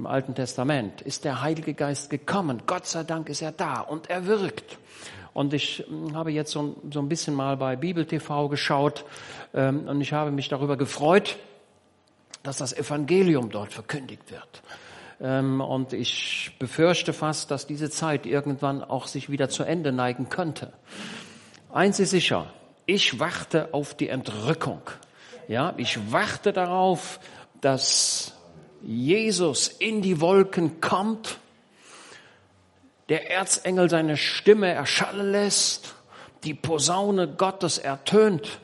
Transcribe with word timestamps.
im 0.00 0.06
Alten 0.06 0.34
Testament 0.34 1.02
ist 1.02 1.26
der 1.26 1.42
Heilige 1.42 1.74
Geist 1.74 2.08
gekommen. 2.08 2.62
Gott 2.66 2.86
sei 2.86 3.04
Dank 3.04 3.28
ist 3.28 3.42
er 3.42 3.52
da 3.52 3.80
und 3.80 4.08
er 4.08 4.26
wirkt. 4.26 4.78
Und 5.34 5.52
ich 5.52 5.84
hm, 5.86 6.16
habe 6.16 6.32
jetzt 6.32 6.52
so, 6.52 6.76
so 6.90 7.00
ein 7.00 7.08
bisschen 7.10 7.34
mal 7.34 7.58
bei 7.58 7.76
Bibel 7.76 8.06
TV 8.06 8.48
geschaut 8.48 9.04
ähm, 9.52 9.86
und 9.86 10.00
ich 10.00 10.14
habe 10.14 10.30
mich 10.30 10.48
darüber 10.48 10.78
gefreut, 10.78 11.36
dass 12.42 12.56
das 12.56 12.72
Evangelium 12.72 13.50
dort 13.50 13.74
verkündigt 13.74 14.30
wird. 14.30 14.62
Ähm, 15.20 15.60
und 15.60 15.92
ich 15.92 16.56
befürchte 16.58 17.12
fast, 17.12 17.50
dass 17.50 17.66
diese 17.66 17.90
Zeit 17.90 18.24
irgendwann 18.24 18.82
auch 18.82 19.06
sich 19.06 19.28
wieder 19.28 19.50
zu 19.50 19.64
Ende 19.64 19.92
neigen 19.92 20.30
könnte. 20.30 20.72
Eins 21.70 22.00
ist 22.00 22.10
sicher, 22.10 22.46
ich 22.86 23.20
warte 23.20 23.74
auf 23.74 23.92
die 23.92 24.08
Entrückung. 24.08 24.80
Ja, 25.46 25.74
ich 25.76 26.10
warte 26.10 26.54
darauf, 26.54 27.20
dass 27.60 28.39
Jesus 28.82 29.68
in 29.68 30.02
die 30.02 30.20
Wolken 30.20 30.80
kommt, 30.80 31.38
der 33.08 33.30
Erzengel 33.30 33.90
seine 33.90 34.16
Stimme 34.16 34.68
erschallen 34.68 35.32
lässt, 35.32 35.94
die 36.44 36.54
Posaune 36.54 37.28
Gottes 37.28 37.78
ertönt 37.78 38.60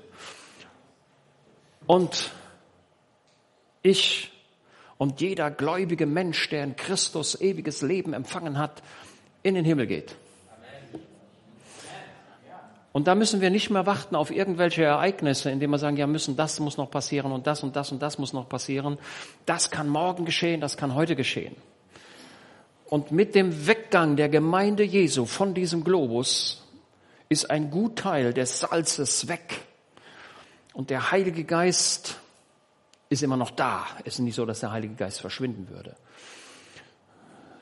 und 1.87 2.31
ich 3.83 4.33
und 4.99 5.21
jeder 5.21 5.51
gläubige 5.51 6.07
Mensch, 6.07 6.49
der 6.49 6.65
in 6.65 6.77
Christus 6.77 7.41
ewiges 7.41 7.83
Leben 7.83 8.15
empfangen 8.15 8.59
hat, 8.59 8.83
in 9.43 9.55
den 9.55 9.65
Himmel 9.65 9.87
geht. 9.87 10.17
Und 12.97 13.09
da 13.09 13.15
müssen 13.15 13.43
wir 13.43 13.51
nicht 13.51 13.69
mehr 13.69 13.85
warten 13.85 14.17
auf 14.17 14.31
irgendwelche 14.31 14.85
Ereignisse, 14.85 15.51
indem 15.51 15.69
wir 15.69 15.77
sagen, 15.77 15.99
ja, 15.99 16.07
müssen, 16.07 16.35
das 16.35 16.59
muss 16.61 16.79
noch 16.79 16.91
passieren 16.91 17.31
und 17.31 17.47
das 17.47 17.63
und 17.63 17.77
das 17.77 17.93
und 17.93 18.01
das 18.01 18.17
muss 18.17 18.33
noch 18.33 18.49
passieren. 18.49 18.97
Das 19.45 19.71
kann 19.71 19.87
morgen 19.87 20.25
geschehen, 20.25 20.63
das 20.63 20.79
kann 20.79 20.95
heute 20.95 21.15
geschehen. 21.15 21.55
Und 22.87 23.13
mit 23.13 23.35
dem 23.35 23.67
Weggang 23.67 24.17
der 24.17 24.31
Gemeinde 24.31 24.83
Jesu 24.83 25.27
von 25.27 25.53
diesem 25.53 25.85
Globus 25.85 26.65
ist 27.29 27.51
ein 27.51 27.71
Gutteil 27.71 28.33
des 28.33 28.61
Salzes 28.61 29.29
weg. 29.29 29.61
Und 30.73 30.89
der 30.89 31.11
Heilige 31.11 31.45
Geist 31.45 32.19
ist 33.11 33.23
immer 33.23 33.37
noch 33.37 33.51
da. 33.51 33.85
Es 34.07 34.15
ist 34.15 34.21
nicht 34.21 34.37
so, 34.37 34.47
dass 34.47 34.61
der 34.61 34.73
Heilige 34.73 34.95
Geist 34.95 35.21
verschwinden 35.21 35.69
würde. 35.69 35.97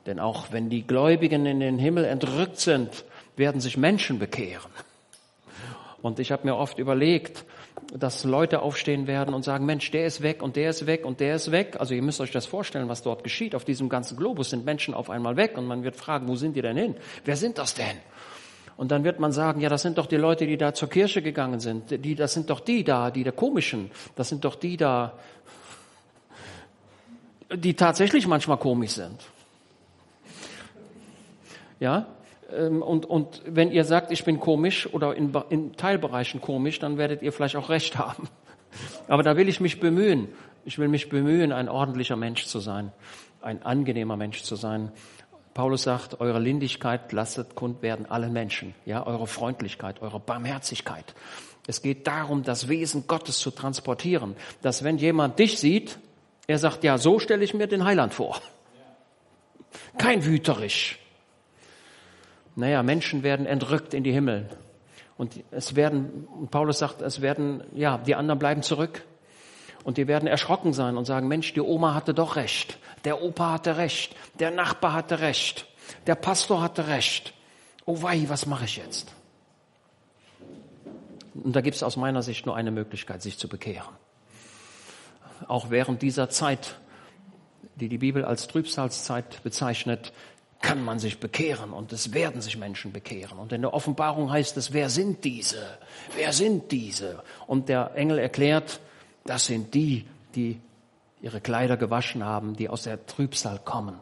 Denn 0.07 0.21
auch 0.21 0.53
wenn 0.53 0.71
die 0.71 0.87
Gläubigen 0.87 1.45
in 1.45 1.59
den 1.59 1.81
Himmel 1.81 2.05
entrückt 2.05 2.61
sind, 2.61 3.05
werden 3.35 3.61
sich 3.61 3.77
Menschen 3.77 4.21
bekehren. 4.21 4.71
Und 6.05 6.19
ich 6.19 6.33
habe 6.33 6.47
mir 6.47 6.55
oft 6.55 6.79
überlegt, 6.79 7.47
dass 7.99 8.25
Leute 8.25 8.61
aufstehen 8.61 9.07
werden 9.07 9.35
und 9.35 9.43
sagen, 9.43 9.65
Mensch, 9.65 9.91
der 9.91 10.05
ist 10.05 10.21
weg 10.21 10.43
und 10.43 10.55
der 10.55 10.69
ist 10.69 10.85
weg 10.85 11.07
und 11.07 11.19
der 11.19 11.35
ist 11.35 11.51
weg. 11.51 11.77
Also 11.79 11.95
ihr 11.95 12.03
müsst 12.03 12.21
euch 12.21 12.31
das 12.31 12.45
vorstellen, 12.45 12.91
was 12.91 13.01
dort 13.01 13.25
geschieht. 13.25 13.55
Auf 13.55 13.65
diesem 13.65 13.89
ganzen 13.89 14.19
Globus 14.19 14.51
sind 14.51 14.67
Menschen 14.67 14.93
auf 14.93 15.09
einmal 15.09 15.39
weg 15.39 15.57
und 15.57 15.67
man 15.67 15.83
wird 15.83 15.97
fragen, 15.97 16.29
wo 16.29 16.37
sind 16.37 16.57
die 16.57 16.61
denn 16.61 16.77
hin? 16.77 16.95
Wer 17.25 17.37
sind 17.37 17.57
das 17.57 17.73
denn? 17.73 17.97
Und 18.77 18.91
dann 18.91 19.03
wird 19.03 19.19
man 19.19 19.33
sagen, 19.33 19.63
ja, 19.63 19.71
das 19.71 19.81
sind 19.81 19.97
doch 19.97 20.05
die 20.05 20.19
Leute, 20.19 20.47
die 20.47 20.59
da 20.59 20.75
zur 20.75 20.91
Kirche 20.91 21.23
gegangen 21.23 21.59
sind. 21.59 21.91
Die, 22.05 22.15
das 22.15 22.35
sind 22.35 22.51
doch 22.51 22.61
die 22.61 22.85
da, 22.85 23.11
die 23.11 23.25
der 23.25 23.33
komischen. 23.33 23.91
Das 24.15 24.29
sind 24.29 24.45
doch 24.45 24.57
die 24.57 24.77
da, 24.77 25.15
die 27.51 27.73
tatsächlich 27.73 28.27
manchmal 28.27 28.59
komisch 28.59 28.91
sind. 28.91 29.25
Ja? 31.81 32.09
Ähm, 32.57 32.83
und, 32.83 33.07
und 33.07 33.43
wenn 33.47 33.71
ihr 33.71 33.85
sagt, 33.85 34.11
ich 34.11 34.25
bin 34.25 34.41
komisch 34.41 34.93
oder 34.93 35.15
in, 35.15 35.33
in 35.51 35.77
Teilbereichen 35.77 36.41
komisch, 36.41 36.79
dann 36.79 36.99
werdet 36.99 37.23
ihr 37.23 37.33
vielleicht 37.33 37.57
auch 37.57 37.69
recht 37.69 37.99
haben. 37.99 38.29
Aber 39.09 39.23
da 39.23 39.37
will 39.37 39.49
ich 39.49 39.61
mich 39.61 39.81
bemühen. 39.81 40.29
Ich 40.65 40.79
will 40.79 40.89
mich 40.89 41.09
bemühen, 41.09 41.53
ein 41.53 41.69
ordentlicher 41.69 42.17
Mensch 42.17 42.47
zu 42.47 42.59
sein, 42.59 42.91
ein 43.43 43.63
angenehmer 43.63 44.17
Mensch 44.17 44.43
zu 44.43 44.57
sein. 44.57 44.91
Paulus 45.53 45.85
sagt, 45.85 46.21
eure 46.21 46.41
Lindigkeit 46.41 47.13
lasset 47.13 47.55
kund 47.55 47.83
werden 47.83 48.07
allen 48.07 48.33
Menschen, 48.33 48.75
ja, 48.87 49.07
eure 49.07 49.27
Freundlichkeit, 49.27 50.03
eure 50.03 50.19
Barmherzigkeit. 50.19 51.15
Es 51.67 51.81
geht 51.81 52.07
darum, 52.07 52.43
das 52.43 52.69
Wesen 52.69 53.07
Gottes 53.07 53.39
zu 53.39 53.51
transportieren, 53.51 54.37
dass 54.63 54.85
wenn 54.85 54.99
jemand 54.99 55.39
dich 55.39 55.59
sieht, 55.59 55.99
er 56.47 56.59
sagt, 56.59 56.83
ja, 56.83 56.99
so 56.99 57.19
stelle 57.19 57.45
ich 57.45 57.55
mir 57.55 57.67
den 57.67 57.85
Heiland 57.85 58.13
vor. 58.13 58.41
Kein 59.97 60.25
wüterisch, 60.25 60.99
naja, 62.57 62.83
Menschen 62.83 63.23
werden 63.23 63.47
entrückt 63.47 63.95
in 63.95 64.05
die 64.05 64.13
Himmel. 64.13 64.49
Und 65.17 65.45
es 65.51 65.77
werden, 65.77 66.27
Paulus 66.51 66.79
sagt, 66.79 67.03
es 67.03 67.21
werden, 67.21 67.63
ja, 67.75 67.99
die 67.99 68.15
anderen 68.15 68.39
bleiben 68.39 68.63
zurück. 68.63 69.05
Und 69.85 69.99
die 69.99 70.09
werden 70.09 70.27
erschrocken 70.27 70.73
sein 70.73 70.97
und 70.97 71.05
sagen, 71.05 71.29
Mensch, 71.29 71.53
die 71.53 71.61
Oma 71.61 71.95
hatte 71.95 72.15
doch 72.15 72.37
recht. 72.37 72.79
Der 73.05 73.23
Opa 73.23 73.53
hatte 73.53 73.77
recht. 73.77 74.17
Der 74.39 74.51
Nachbar 74.51 74.95
hatte 74.95 75.21
recht. 75.21 75.67
Der 76.07 76.15
Pastor 76.15 76.63
hatte 76.63 76.89
recht. 76.89 77.35
Oh 77.85 78.03
wei, 78.03 78.25
was 78.29 78.47
mache 78.47 78.65
ich 78.65 78.79
jetzt? 78.79 79.13
Und 81.35 81.55
da 81.55 81.61
gibt 81.61 81.77
es 81.77 81.83
aus 81.83 81.97
meiner 81.97 82.23
Sicht 82.23 82.47
nur 82.47 82.57
eine 82.57 82.71
Möglichkeit, 82.71 83.21
sich 83.21 83.37
zu 83.37 83.49
bekehren. 83.49 83.93
Auch 85.49 85.69
während 85.69 86.01
dieser 86.01 86.31
Zeit, 86.31 86.79
die 87.75 87.89
die 87.89 87.99
Bibel 87.99 88.25
als 88.25 88.47
Trübsalzeit 88.47 89.43
bezeichnet, 89.43 90.13
kann 90.65 90.83
man 90.83 90.99
sich 90.99 91.21
bekehren 91.21 91.75
und 91.75 91.93
es 91.93 92.15
werden 92.15 92.41
sich 92.41 92.57
Menschen 92.57 92.91
bekehren. 92.91 93.39
Und 93.39 93.53
in 93.53 93.61
der 93.61 93.75
Offenbarung 93.75 94.31
heißt 94.31 94.57
es, 94.57 94.73
wer 94.73 94.89
sind 94.89 95.23
diese? 95.23 95.79
Wer 96.17 96.33
sind 96.33 96.73
diese? 96.73 97.23
Und 97.47 97.69
der 97.69 97.93
Engel 97.97 98.19
erklärt, 98.19 98.81
das 99.27 99.45
sind 99.45 99.75
die, 99.75 100.07
die 100.35 100.59
ihre 101.21 101.43
Kleider 101.43 101.77
gewaschen 101.77 102.25
haben, 102.25 102.57
die 102.57 102.71
aus 102.71 102.85
der 102.85 103.05
Trübsal 103.05 103.59
kommen. 103.59 104.01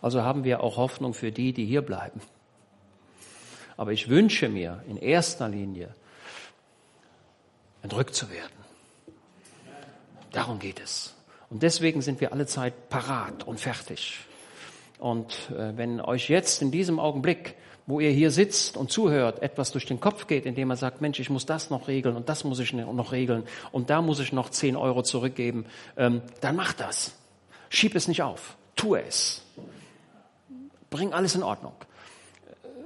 Also 0.00 0.22
haben 0.22 0.42
wir 0.42 0.62
auch 0.62 0.78
Hoffnung 0.78 1.12
für 1.12 1.32
die, 1.32 1.52
die 1.52 1.66
hier 1.66 1.82
bleiben. 1.82 2.22
Aber 3.76 3.92
ich 3.92 4.08
wünsche 4.08 4.48
mir 4.48 4.82
in 4.88 4.96
erster 4.96 5.50
Linie, 5.50 5.94
entrückt 7.82 8.14
zu 8.14 8.30
werden. 8.30 8.56
Darum 10.32 10.58
geht 10.58 10.80
es. 10.80 11.14
Und 11.50 11.62
deswegen 11.62 12.00
sind 12.00 12.22
wir 12.22 12.32
alle 12.32 12.46
Zeit 12.46 12.88
parat 12.88 13.44
und 13.44 13.60
fertig. 13.60 14.24
Und 14.98 15.50
äh, 15.50 15.76
wenn 15.76 16.00
euch 16.00 16.28
jetzt 16.28 16.62
in 16.62 16.70
diesem 16.70 16.98
Augenblick, 16.98 17.56
wo 17.86 18.00
ihr 18.00 18.10
hier 18.10 18.30
sitzt 18.30 18.76
und 18.76 18.90
zuhört, 18.90 19.42
etwas 19.42 19.72
durch 19.72 19.86
den 19.86 20.00
Kopf 20.00 20.26
geht, 20.26 20.46
indem 20.46 20.68
man 20.68 20.76
sagt, 20.76 21.00
Mensch, 21.00 21.20
ich 21.20 21.28
muss 21.28 21.44
das 21.44 21.70
noch 21.70 21.88
regeln 21.88 22.16
und 22.16 22.28
das 22.28 22.44
muss 22.44 22.58
ich 22.58 22.72
noch 22.72 23.12
regeln 23.12 23.44
und 23.72 23.90
da 23.90 24.00
muss 24.00 24.20
ich 24.20 24.32
noch 24.32 24.48
10 24.48 24.76
Euro 24.76 25.02
zurückgeben, 25.02 25.66
ähm, 25.96 26.22
dann 26.40 26.56
mach 26.56 26.72
das. 26.72 27.12
Schieb 27.68 27.94
es 27.94 28.08
nicht 28.08 28.22
auf. 28.22 28.56
Tu 28.76 28.94
es. 28.94 29.42
Bring 30.90 31.12
alles 31.12 31.34
in 31.34 31.42
Ordnung. 31.42 31.74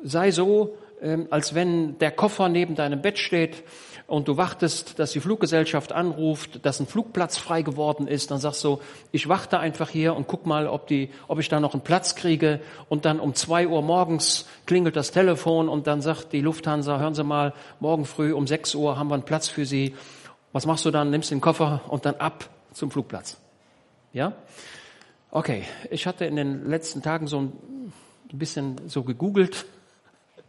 Sei 0.02 0.30
so, 0.30 0.76
ähm, 1.00 1.28
als 1.30 1.54
wenn 1.54 1.98
der 1.98 2.10
Koffer 2.10 2.48
neben 2.48 2.74
deinem 2.74 3.02
Bett 3.02 3.18
steht 3.18 3.62
und 4.08 4.26
du 4.26 4.38
wartest, 4.38 4.98
dass 4.98 5.12
die 5.12 5.20
Fluggesellschaft 5.20 5.92
anruft, 5.92 6.64
dass 6.64 6.80
ein 6.80 6.86
Flugplatz 6.86 7.36
frei 7.36 7.60
geworden 7.60 8.08
ist, 8.08 8.30
dann 8.30 8.38
sagst 8.38 8.64
du, 8.64 8.80
ich 9.12 9.28
warte 9.28 9.58
einfach 9.58 9.90
hier 9.90 10.16
und 10.16 10.26
guck 10.26 10.46
mal, 10.46 10.66
ob, 10.66 10.86
die, 10.86 11.10
ob 11.28 11.38
ich 11.38 11.50
da 11.50 11.60
noch 11.60 11.74
einen 11.74 11.82
Platz 11.82 12.14
kriege. 12.14 12.60
Und 12.88 13.04
dann 13.04 13.20
um 13.20 13.34
zwei 13.34 13.68
Uhr 13.68 13.82
morgens 13.82 14.46
klingelt 14.64 14.96
das 14.96 15.10
Telefon 15.10 15.68
und 15.68 15.86
dann 15.86 16.00
sagt 16.00 16.32
die 16.32 16.40
Lufthansa, 16.40 16.98
hören 16.98 17.14
Sie 17.14 17.22
mal, 17.22 17.52
morgen 17.80 18.06
früh 18.06 18.32
um 18.32 18.46
sechs 18.46 18.74
Uhr 18.74 18.98
haben 18.98 19.08
wir 19.08 19.14
einen 19.14 19.24
Platz 19.24 19.48
für 19.48 19.66
Sie. 19.66 19.94
Was 20.52 20.64
machst 20.64 20.86
du 20.86 20.90
dann? 20.90 21.10
Nimmst 21.10 21.30
den 21.30 21.42
Koffer 21.42 21.82
und 21.88 22.06
dann 22.06 22.14
ab 22.14 22.48
zum 22.72 22.90
Flugplatz. 22.90 23.36
Ja? 24.14 24.32
Okay, 25.30 25.64
ich 25.90 26.06
hatte 26.06 26.24
in 26.24 26.36
den 26.36 26.66
letzten 26.66 27.02
Tagen 27.02 27.26
so 27.26 27.40
ein 27.40 27.52
bisschen 28.32 28.88
so 28.88 29.02
gegoogelt. 29.02 29.66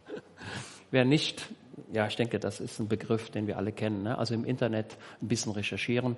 Wer 0.90 1.04
nicht 1.04 1.46
ja, 1.92 2.06
ich 2.06 2.16
denke, 2.16 2.38
das 2.38 2.60
ist 2.60 2.78
ein 2.78 2.88
Begriff, 2.88 3.30
den 3.30 3.46
wir 3.46 3.56
alle 3.56 3.72
kennen. 3.72 4.02
Ne? 4.02 4.16
Also 4.16 4.34
im 4.34 4.44
Internet 4.44 4.96
ein 5.20 5.28
bisschen 5.28 5.52
recherchieren 5.52 6.16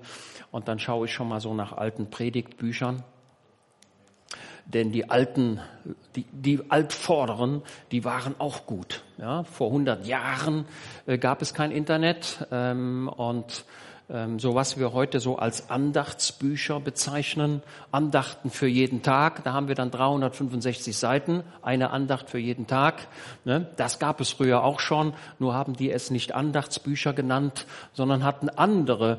und 0.51 0.69
dann 0.69 0.79
schaue 0.79 1.07
ich 1.07 1.13
schon 1.13 1.29
mal 1.29 1.41
so 1.41 1.55
nach 1.55 1.73
alten 1.73 2.11
Predigtbüchern. 2.11 3.03
Denn 4.65 4.93
die 4.93 5.11
alten, 5.11 5.61
die, 6.15 6.25
die 6.31 6.61
Altvorderen, 6.71 7.63
die 7.91 8.05
waren 8.05 8.37
auch 8.39 8.65
gut. 8.67 9.03
Ja? 9.19 9.43
Vor 9.45 9.69
100 9.69 10.07
Jahren 10.07 10.67
äh, 11.07 11.19
gab 11.19 11.43
es 11.43 11.53
kein 11.53 11.73
Internet 11.73 12.47
ähm, 12.53 13.09
und 13.09 13.65
so 14.37 14.55
was 14.55 14.79
wir 14.79 14.93
heute 14.93 15.21
so 15.21 15.37
als 15.37 15.71
Andachtsbücher 15.71 16.81
bezeichnen, 16.81 17.63
Andachten 17.93 18.51
für 18.51 18.67
jeden 18.67 19.03
Tag. 19.03 19.43
Da 19.45 19.55
haben 19.55 19.69
wir 19.69 19.75
dann 19.75 19.91
365 19.91 20.95
Seiten, 20.95 21.43
eine 21.63 21.91
Andacht 21.91 22.29
für 22.29 22.39
jeden 22.39 22.67
Tag. 22.67 23.09
Ne? 23.47 23.71
Das 23.77 23.99
gab 23.99 24.21
es 24.21 24.31
früher 24.31 24.65
auch 24.65 24.81
schon, 24.81 25.15
nur 25.39 25.55
haben 25.55 25.75
die 25.75 25.91
es 25.91 26.11
nicht 26.11 26.33
Andachtsbücher 26.33 27.15
genannt, 27.15 27.67
sondern 27.95 28.23
hatten 28.23 28.51
andere, 28.51 29.19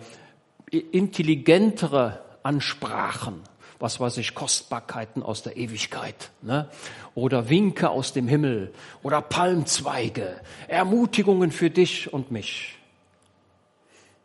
intelligentere 0.70 2.20
Ansprachen 2.44 3.42
was 3.80 4.00
weiß 4.00 4.18
ich, 4.20 4.34
Kostbarkeiten 4.34 5.24
aus 5.24 5.44
der 5.44 5.58
Ewigkeit, 5.58 6.32
ne? 6.42 6.70
oder 7.16 7.50
Winke 7.50 7.90
aus 7.90 8.14
dem 8.14 8.30
Himmel, 8.30 8.74
oder 9.02 9.20
Palmzweige, 9.20 10.40
Ermutigungen 10.70 11.52
für 11.52 11.70
dich 11.70 12.14
und 12.14 12.32
mich. 12.32 12.78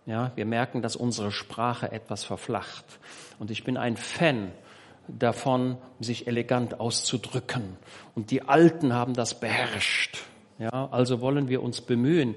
Ja, 0.09 0.33
wir 0.37 0.47
merken, 0.47 0.81
dass 0.81 0.97
unsere 0.97 1.31
Sprache 1.31 1.93
etwas 1.93 2.25
verflacht. 2.25 2.85
Und 3.39 3.51
ich 3.51 3.63
bin 3.63 3.77
ein 3.77 3.99
Fan 3.99 4.53
davon, 5.07 5.77
sich 6.01 6.27
elegant 6.27 6.81
auszudrücken. 6.81 7.77
Und 8.15 8.31
die 8.31 8.41
Alten 8.41 8.95
haben 8.95 9.13
das 9.13 9.39
beherrscht. 9.39 10.25
Ja, 10.59 10.89
also 10.91 11.21
wollen 11.21 11.51
wir 11.51 11.63
uns 11.63 11.83
bemühen. 11.83 12.37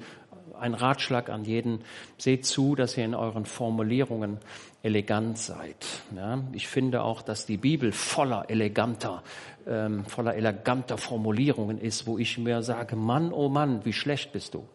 Ein 0.60 0.74
Ratschlag 0.74 1.30
an 1.30 1.46
jeden. 1.46 1.86
Seht 2.18 2.46
zu, 2.46 2.76
dass 2.76 2.98
ihr 2.98 3.06
in 3.06 3.16
euren 3.16 3.46
Formulierungen 3.46 4.40
elegant 4.84 5.38
seid. 5.38 5.86
Ja, 6.14 6.44
ich 6.52 6.68
finde 6.68 7.04
auch, 7.04 7.22
dass 7.22 7.46
die 7.46 7.58
Bibel 7.58 7.94
voller 7.94 8.50
eleganter, 8.50 9.24
ähm, 9.66 10.04
voller 10.04 10.36
eleganter 10.36 10.98
Formulierungen 10.98 11.80
ist, 11.80 12.06
wo 12.06 12.18
ich 12.18 12.38
mir 12.38 12.64
sage, 12.64 12.98
Mann, 12.98 13.32
oh 13.32 13.48
Mann, 13.48 13.86
wie 13.86 13.94
schlecht 13.94 14.34
bist 14.34 14.56
du. 14.56 14.68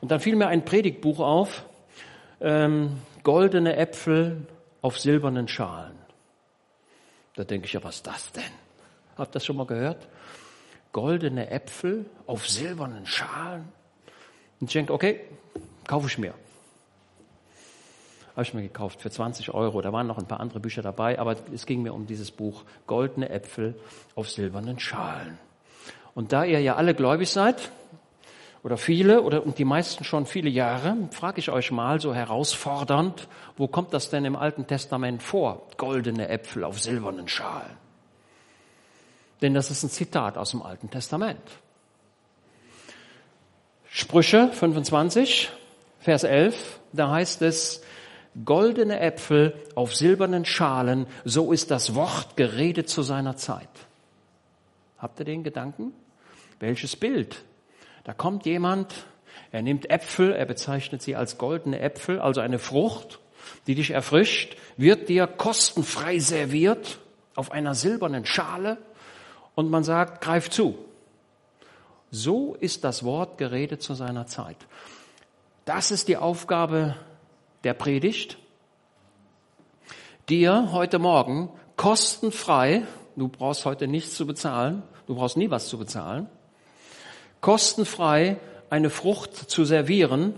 Und 0.00 0.12
dann 0.12 0.20
fiel 0.20 0.36
mir 0.36 0.46
ein 0.46 0.64
Predigtbuch 0.64 1.18
auf, 1.18 1.64
ähm, 2.40 2.98
goldene 3.22 3.76
Äpfel 3.76 4.46
auf 4.82 4.98
silbernen 4.98 5.48
Schalen. 5.48 5.98
Da 7.34 7.44
denke 7.44 7.66
ich 7.66 7.72
ja, 7.72 7.82
was 7.84 7.96
ist 7.96 8.06
das 8.06 8.32
denn? 8.32 8.42
Habt 9.16 9.30
ihr 9.30 9.32
das 9.34 9.44
schon 9.44 9.56
mal 9.56 9.66
gehört? 9.66 10.08
Goldene 10.92 11.50
Äpfel 11.50 12.06
auf 12.26 12.48
silbernen 12.48 13.06
Schalen. 13.06 13.68
Und 14.60 14.68
ich 14.68 14.72
denke, 14.72 14.92
okay, 14.92 15.20
kaufe 15.86 16.06
ich 16.06 16.18
mir. 16.18 16.34
Habe 18.32 18.42
ich 18.42 18.54
mir 18.54 18.62
gekauft 18.62 19.00
für 19.00 19.10
20 19.10 19.52
Euro. 19.52 19.80
Da 19.82 19.92
waren 19.92 20.06
noch 20.06 20.18
ein 20.18 20.26
paar 20.26 20.40
andere 20.40 20.60
Bücher 20.60 20.82
dabei, 20.82 21.18
aber 21.18 21.36
es 21.52 21.66
ging 21.66 21.82
mir 21.82 21.92
um 21.92 22.06
dieses 22.06 22.30
Buch 22.30 22.64
Goldene 22.86 23.30
Äpfel 23.30 23.74
auf 24.14 24.30
silbernen 24.30 24.78
Schalen. 24.78 25.38
Und 26.14 26.32
da 26.32 26.44
ihr 26.44 26.60
ja 26.60 26.76
alle 26.76 26.94
gläubig 26.94 27.30
seid, 27.30 27.70
oder 28.68 28.76
viele 28.76 29.22
oder 29.22 29.46
und 29.46 29.56
die 29.56 29.64
meisten 29.64 30.04
schon 30.04 30.26
viele 30.26 30.50
Jahre, 30.50 30.94
frage 31.10 31.38
ich 31.38 31.48
euch 31.48 31.70
mal 31.70 32.02
so 32.02 32.14
herausfordernd, 32.14 33.26
wo 33.56 33.66
kommt 33.66 33.94
das 33.94 34.10
denn 34.10 34.26
im 34.26 34.36
Alten 34.36 34.66
Testament 34.66 35.22
vor? 35.22 35.62
Goldene 35.78 36.28
Äpfel 36.28 36.64
auf 36.64 36.78
silbernen 36.78 37.28
Schalen. 37.28 37.78
Denn 39.40 39.54
das 39.54 39.70
ist 39.70 39.84
ein 39.84 39.88
Zitat 39.88 40.36
aus 40.36 40.50
dem 40.50 40.60
Alten 40.60 40.90
Testament. 40.90 41.40
Sprüche 43.88 44.50
25, 44.52 45.48
Vers 46.00 46.24
11, 46.24 46.80
da 46.92 47.10
heißt 47.10 47.40
es, 47.40 47.82
goldene 48.44 49.00
Äpfel 49.00 49.54
auf 49.76 49.96
silbernen 49.96 50.44
Schalen, 50.44 51.06
so 51.24 51.52
ist 51.52 51.70
das 51.70 51.94
Wort 51.94 52.36
geredet 52.36 52.90
zu 52.90 53.00
seiner 53.00 53.38
Zeit. 53.38 53.70
Habt 54.98 55.20
ihr 55.20 55.24
den 55.24 55.42
Gedanken? 55.42 55.94
Welches 56.60 56.94
Bild 56.94 57.47
da 58.08 58.14
kommt 58.14 58.46
jemand, 58.46 58.94
er 59.52 59.60
nimmt 59.60 59.90
Äpfel, 59.90 60.32
er 60.32 60.46
bezeichnet 60.46 61.02
sie 61.02 61.14
als 61.14 61.36
goldene 61.36 61.78
Äpfel, 61.80 62.18
also 62.20 62.40
eine 62.40 62.58
Frucht, 62.58 63.20
die 63.66 63.74
dich 63.74 63.90
erfrischt, 63.90 64.56
wird 64.78 65.10
dir 65.10 65.26
kostenfrei 65.26 66.18
serviert 66.18 67.00
auf 67.34 67.52
einer 67.52 67.74
silbernen 67.74 68.24
Schale 68.24 68.78
und 69.54 69.68
man 69.68 69.84
sagt, 69.84 70.22
greif 70.22 70.48
zu. 70.48 70.78
So 72.10 72.54
ist 72.54 72.82
das 72.82 73.04
Wort 73.04 73.36
geredet 73.36 73.82
zu 73.82 73.92
seiner 73.92 74.26
Zeit. 74.26 74.56
Das 75.66 75.90
ist 75.90 76.08
die 76.08 76.16
Aufgabe 76.16 76.96
der 77.62 77.74
Predigt, 77.74 78.38
dir 80.30 80.72
heute 80.72 80.98
Morgen 80.98 81.50
kostenfrei, 81.76 82.84
du 83.16 83.28
brauchst 83.28 83.66
heute 83.66 83.86
nichts 83.86 84.14
zu 84.14 84.26
bezahlen, 84.26 84.82
du 85.06 85.14
brauchst 85.14 85.36
nie 85.36 85.50
was 85.50 85.68
zu 85.68 85.76
bezahlen, 85.76 86.26
kostenfrei 87.40 88.36
eine 88.70 88.90
Frucht 88.90 89.34
zu 89.34 89.64
servieren 89.64 90.34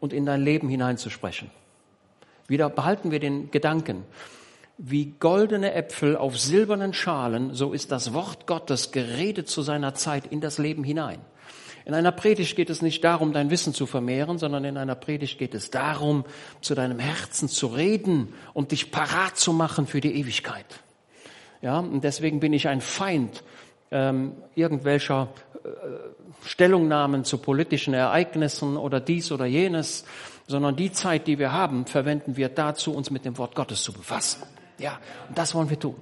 und 0.00 0.12
in 0.12 0.26
dein 0.26 0.42
Leben 0.42 0.68
hineinzusprechen. 0.68 1.50
Wieder 2.48 2.70
behalten 2.70 3.10
wir 3.10 3.18
den 3.18 3.50
Gedanken. 3.50 4.04
Wie 4.78 5.14
goldene 5.18 5.72
Äpfel 5.72 6.16
auf 6.16 6.38
silbernen 6.38 6.92
Schalen, 6.92 7.54
so 7.54 7.72
ist 7.72 7.90
das 7.90 8.12
Wort 8.12 8.46
Gottes 8.46 8.92
geredet 8.92 9.48
zu 9.48 9.62
seiner 9.62 9.94
Zeit 9.94 10.26
in 10.26 10.40
das 10.40 10.58
Leben 10.58 10.84
hinein. 10.84 11.18
In 11.86 11.94
einer 11.94 12.12
Predigt 12.12 12.56
geht 12.56 12.68
es 12.68 12.82
nicht 12.82 13.02
darum, 13.04 13.32
dein 13.32 13.48
Wissen 13.48 13.72
zu 13.72 13.86
vermehren, 13.86 14.38
sondern 14.38 14.64
in 14.64 14.76
einer 14.76 14.96
Predigt 14.96 15.38
geht 15.38 15.54
es 15.54 15.70
darum, 15.70 16.24
zu 16.60 16.74
deinem 16.74 16.98
Herzen 16.98 17.48
zu 17.48 17.68
reden 17.68 18.34
und 18.54 18.72
dich 18.72 18.90
parat 18.90 19.36
zu 19.36 19.52
machen 19.52 19.86
für 19.86 20.00
die 20.00 20.18
Ewigkeit. 20.18 20.66
Ja, 21.62 21.78
und 21.78 22.02
deswegen 22.02 22.40
bin 22.40 22.52
ich 22.52 22.68
ein 22.68 22.80
Feind 22.80 23.44
ähm, 23.90 24.32
irgendwelcher 24.54 25.28
äh, 25.64 25.68
Stellungnahmen 26.44 27.24
zu 27.24 27.38
politischen 27.38 27.94
Ereignissen 27.94 28.76
oder 28.76 29.00
dies 29.00 29.32
oder 29.32 29.46
jenes, 29.46 30.04
sondern 30.46 30.76
die 30.76 30.92
Zeit, 30.92 31.26
die 31.26 31.38
wir 31.38 31.52
haben, 31.52 31.86
verwenden 31.86 32.36
wir 32.36 32.48
dazu, 32.48 32.94
uns 32.94 33.10
mit 33.10 33.24
dem 33.24 33.36
Wort 33.38 33.54
Gottes 33.54 33.82
zu 33.82 33.92
befassen. 33.92 34.42
Ja, 34.78 34.98
und 35.28 35.36
das 35.38 35.54
wollen 35.54 35.70
wir 35.70 35.78
tun. 35.78 35.96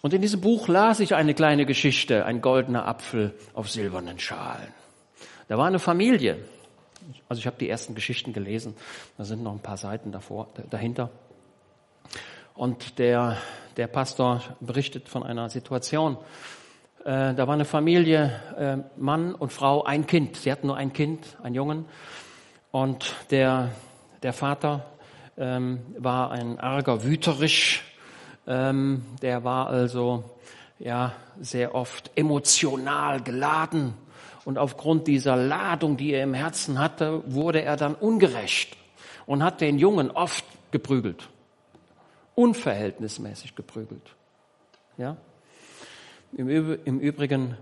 Und 0.00 0.12
in 0.12 0.20
diesem 0.20 0.40
Buch 0.40 0.68
las 0.68 1.00
ich 1.00 1.14
eine 1.14 1.32
kleine 1.32 1.64
Geschichte, 1.64 2.26
ein 2.26 2.40
goldener 2.40 2.86
Apfel 2.86 3.34
auf 3.54 3.70
silbernen 3.70 4.18
Schalen. 4.18 4.74
Da 5.48 5.58
war 5.58 5.66
eine 5.66 5.78
Familie, 5.78 6.38
also 7.28 7.38
ich 7.38 7.46
habe 7.46 7.56
die 7.58 7.68
ersten 7.68 7.94
Geschichten 7.94 8.32
gelesen, 8.32 8.74
da 9.16 9.24
sind 9.24 9.42
noch 9.42 9.52
ein 9.52 9.60
paar 9.60 9.76
Seiten 9.76 10.12
davor, 10.12 10.48
dahinter. 10.70 11.10
Und 12.54 12.98
der, 12.98 13.38
der 13.76 13.86
Pastor 13.86 14.42
berichtet 14.60 15.08
von 15.08 15.22
einer 15.22 15.48
Situation, 15.48 16.18
äh, 17.04 17.34
da 17.34 17.46
war 17.46 17.54
eine 17.54 17.64
Familie, 17.64 18.32
äh, 18.56 18.76
Mann 18.96 19.34
und 19.34 19.52
Frau, 19.52 19.82
ein 19.84 20.06
Kind. 20.06 20.36
Sie 20.36 20.52
hatten 20.52 20.68
nur 20.68 20.76
ein 20.76 20.92
Kind, 20.92 21.36
einen 21.42 21.54
Jungen. 21.54 21.86
Und 22.70 23.14
der, 23.30 23.70
der 24.22 24.32
Vater 24.32 24.86
ähm, 25.36 25.80
war 25.98 26.30
ein 26.30 26.60
arger 26.60 27.02
Wüterisch. 27.02 27.82
Ähm, 28.46 29.04
der 29.20 29.42
war 29.42 29.68
also 29.68 30.24
ja 30.78 31.12
sehr 31.40 31.74
oft 31.74 32.10
emotional 32.14 33.20
geladen. 33.20 33.94
Und 34.44 34.58
aufgrund 34.58 35.06
dieser 35.06 35.36
Ladung, 35.36 35.96
die 35.96 36.12
er 36.12 36.22
im 36.22 36.34
Herzen 36.34 36.78
hatte, 36.78 37.22
wurde 37.26 37.62
er 37.62 37.76
dann 37.76 37.94
ungerecht 37.94 38.76
und 39.26 39.42
hat 39.42 39.60
den 39.60 39.78
Jungen 39.78 40.10
oft 40.10 40.44
geprügelt. 40.70 41.28
Unverhältnismäßig 42.34 43.54
geprügelt. 43.54 44.14
Ja? 44.96 45.16
Im, 46.34 46.48
Übrigen, 47.00 47.56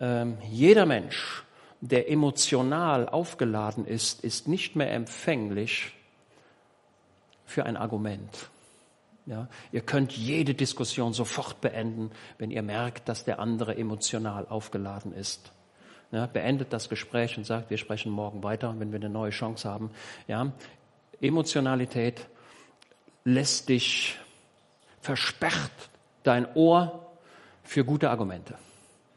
ähm, 0.00 0.38
jeder 0.50 0.86
Mensch, 0.86 1.44
der 1.80 2.10
emotional 2.10 3.08
aufgeladen 3.08 3.86
ist, 3.86 4.24
ist 4.24 4.48
nicht 4.48 4.76
mehr 4.76 4.92
empfänglich 4.92 5.92
für 7.44 7.66
ein 7.66 7.76
Argument. 7.76 8.48
Ja, 9.26 9.48
ihr 9.72 9.80
könnt 9.80 10.12
jede 10.12 10.54
Diskussion 10.54 11.14
sofort 11.14 11.60
beenden, 11.60 12.10
wenn 12.38 12.50
ihr 12.50 12.62
merkt, 12.62 13.08
dass 13.08 13.24
der 13.24 13.38
andere 13.38 13.76
emotional 13.76 14.46
aufgeladen 14.46 15.12
ist. 15.12 15.52
Ja, 16.12 16.26
beendet 16.26 16.72
das 16.72 16.88
Gespräch 16.88 17.36
und 17.38 17.44
sagt, 17.44 17.70
wir 17.70 17.78
sprechen 17.78 18.12
morgen 18.12 18.42
weiter, 18.42 18.74
wenn 18.78 18.92
wir 18.92 19.00
eine 19.00 19.08
neue 19.08 19.30
Chance 19.30 19.68
haben. 19.68 19.90
Ja, 20.28 20.52
Emotionalität 21.20 22.28
lässt 23.24 23.68
dich 23.68 24.18
versperrt 25.00 25.90
dein 26.22 26.46
Ohr 26.54 27.03
für 27.64 27.84
gute 27.84 28.10
Argumente. 28.10 28.54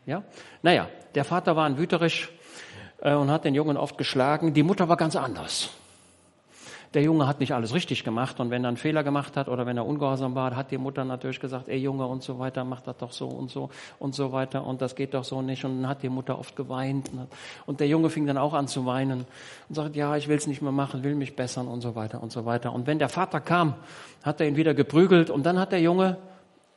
Ja? 0.06 0.24
Naja, 0.64 0.88
der 1.14 1.26
Vater 1.26 1.56
war 1.56 1.66
ein 1.66 1.78
wüterisch 1.78 2.30
äh, 3.02 3.14
und 3.14 3.30
hat 3.30 3.46
den 3.46 3.54
Jungen 3.54 3.78
oft 3.78 3.98
geschlagen. 3.98 4.54
Die 4.54 4.64
Mutter 4.64 4.90
war 4.90 4.98
ganz 4.98 5.16
anders. 5.16 5.70
Der 6.94 7.02
Junge 7.02 7.28
hat 7.28 7.42
nicht 7.42 7.54
alles 7.54 7.74
richtig 7.74 8.06
gemacht 8.06 8.40
und 8.40 8.50
wenn 8.50 8.64
er 8.64 8.70
einen 8.70 8.78
Fehler 8.78 9.04
gemacht 9.04 9.36
hat 9.36 9.50
oder 9.50 9.66
wenn 9.66 9.76
er 9.76 9.86
ungehorsam 9.86 10.36
war, 10.36 10.56
hat 10.56 10.72
die 10.72 10.78
Mutter 10.78 11.04
natürlich 11.04 11.42
gesagt, 11.42 11.68
ey 11.68 11.78
Junge 11.78 12.08
und 12.08 12.24
so 12.24 12.40
weiter, 12.40 12.64
mach 12.64 12.80
das 12.80 12.96
doch 12.98 13.12
so 13.12 13.28
und 13.28 13.52
so 13.52 13.70
und 14.00 14.16
so 14.16 14.32
weiter 14.32 14.66
und 14.66 14.82
das 14.82 14.96
geht 14.96 15.14
doch 15.14 15.26
so 15.26 15.42
nicht 15.42 15.66
und 15.66 15.82
dann 15.82 15.90
hat 15.90 16.02
die 16.02 16.08
Mutter 16.08 16.40
oft 16.40 16.56
geweint 16.56 17.12
und 17.66 17.82
der 17.82 17.90
Junge 17.90 18.10
fing 18.10 18.26
dann 18.26 18.38
auch 18.38 18.54
an 18.54 18.70
zu 18.70 18.86
weinen 18.86 19.26
und 19.68 19.76
sagt, 19.76 19.98
ja, 19.98 20.16
ich 20.16 20.30
will 20.30 20.38
es 20.38 20.48
nicht 20.48 20.62
mehr 20.62 20.72
machen, 20.72 21.04
will 21.04 21.16
mich 21.16 21.36
bessern 21.36 21.68
und 21.68 21.82
so 21.82 21.94
weiter 21.94 22.24
und 22.24 22.32
so 22.32 22.46
weiter. 22.46 22.72
Und 22.72 22.88
wenn 22.88 23.00
der 23.00 23.10
Vater 23.10 23.42
kam, 23.42 23.74
hat 24.24 24.40
er 24.40 24.48
ihn 24.48 24.56
wieder 24.56 24.74
geprügelt 24.74 25.30
und 25.30 25.46
dann 25.46 25.60
hat 25.60 25.74
der 25.74 25.82
Junge 25.82 26.18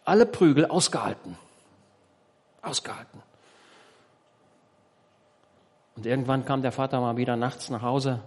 alle 0.04 0.26
Prügel 0.26 0.66
ausgehalten 0.66 1.36
ausgehalten. 2.62 3.23
Und 5.97 6.07
irgendwann 6.07 6.45
kam 6.45 6.62
der 6.62 6.73
Vater 6.73 7.00
mal 7.00 7.17
wieder 7.17 7.37
nachts 7.37 7.71
nach 7.71 7.83
Hause 7.83 8.21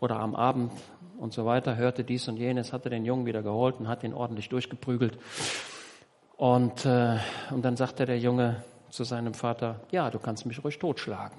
oder 0.00 0.18
am 0.18 0.34
Abend 0.34 0.72
und 1.18 1.32
so 1.32 1.44
weiter, 1.44 1.76
hörte 1.76 2.04
dies 2.04 2.26
und 2.28 2.36
jenes, 2.36 2.72
hatte 2.72 2.90
den 2.90 3.04
Jungen 3.04 3.26
wieder 3.26 3.42
geholt 3.42 3.76
und 3.78 3.88
hat 3.88 4.02
ihn 4.02 4.14
ordentlich 4.14 4.48
durchgeprügelt. 4.48 5.18
Und, 6.36 6.84
äh, 6.86 7.18
und 7.50 7.62
dann 7.64 7.76
sagte 7.76 8.06
der 8.06 8.18
Junge 8.18 8.64
zu 8.90 9.04
seinem 9.04 9.34
Vater, 9.34 9.80
ja, 9.90 10.10
du 10.10 10.18
kannst 10.18 10.46
mich 10.46 10.62
ruhig 10.64 10.78
totschlagen. 10.78 11.36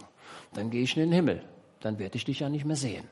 Dann 0.53 0.69
gehe 0.69 0.83
ich 0.83 0.95
in 0.95 1.03
den 1.03 1.11
Himmel. 1.11 1.43
Dann 1.81 1.99
werde 1.99 2.15
ich 2.15 2.25
dich 2.25 2.39
ja 2.39 2.49
nicht 2.49 2.65
mehr 2.65 2.75
sehen. 2.75 3.07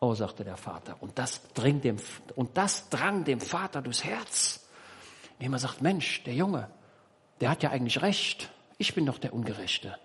Oh, 0.00 0.14
sagte 0.14 0.44
der 0.44 0.56
Vater. 0.56 0.96
Und 1.00 1.18
das, 1.18 1.42
dringt 1.52 1.84
dem, 1.84 1.96
und 2.34 2.56
das 2.56 2.88
drang 2.88 3.24
dem 3.24 3.40
Vater 3.40 3.82
durchs 3.82 4.04
Herz, 4.04 4.66
indem 5.38 5.54
er 5.54 5.58
sagt, 5.58 5.82
Mensch, 5.82 6.22
der 6.24 6.34
Junge, 6.34 6.68
der 7.40 7.50
hat 7.50 7.62
ja 7.62 7.70
eigentlich 7.70 8.02
recht. 8.02 8.50
Ich 8.78 8.94
bin 8.94 9.06
doch 9.06 9.18
der 9.18 9.32
Ungerechte. 9.32 9.96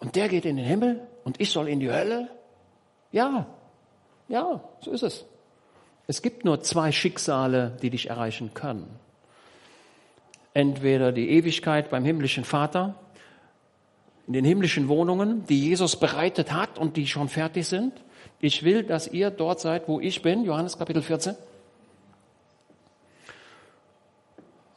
Und 0.00 0.16
der 0.16 0.28
geht 0.28 0.44
in 0.44 0.56
den 0.56 0.66
Himmel 0.66 1.06
und 1.24 1.40
ich 1.40 1.50
soll 1.50 1.68
in 1.68 1.80
die 1.80 1.90
Hölle? 1.90 2.28
Ja, 3.12 3.46
ja, 4.28 4.60
so 4.80 4.90
ist 4.90 5.02
es. 5.02 5.24
Es 6.06 6.20
gibt 6.20 6.44
nur 6.44 6.60
zwei 6.60 6.92
Schicksale, 6.92 7.76
die 7.80 7.90
dich 7.90 8.10
erreichen 8.10 8.52
können. 8.54 8.98
Entweder 10.52 11.12
die 11.12 11.30
Ewigkeit 11.30 11.90
beim 11.90 12.04
himmlischen 12.04 12.44
Vater, 12.44 12.96
in 14.26 14.32
den 14.32 14.44
himmlischen 14.44 14.88
Wohnungen, 14.88 15.46
die 15.46 15.68
Jesus 15.68 15.96
bereitet 15.96 16.52
hat 16.52 16.78
und 16.78 16.96
die 16.96 17.06
schon 17.06 17.28
fertig 17.28 17.66
sind. 17.66 17.92
Ich 18.40 18.62
will, 18.62 18.82
dass 18.82 19.08
ihr 19.08 19.30
dort 19.30 19.60
seid, 19.60 19.88
wo 19.88 20.00
ich 20.00 20.22
bin, 20.22 20.44
Johannes 20.44 20.78
Kapitel 20.78 21.02
14. 21.02 21.34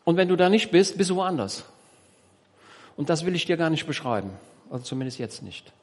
Und 0.08 0.16
wenn 0.16 0.30
du 0.30 0.38
da 0.38 0.48
nicht 0.48 0.72
bist, 0.72 0.98
bist 0.98 1.10
du 1.10 1.18
woanders. 1.18 1.66
Und 2.96 3.10
das 3.10 3.26
will 3.26 3.36
ich 3.36 3.44
dir 3.44 3.58
gar 3.58 3.70
nicht 3.70 3.86
beschreiben. 3.86 4.30
Also 4.70 4.86
zumindest 4.86 5.20
jetzt 5.20 5.44
nicht. 5.44 5.74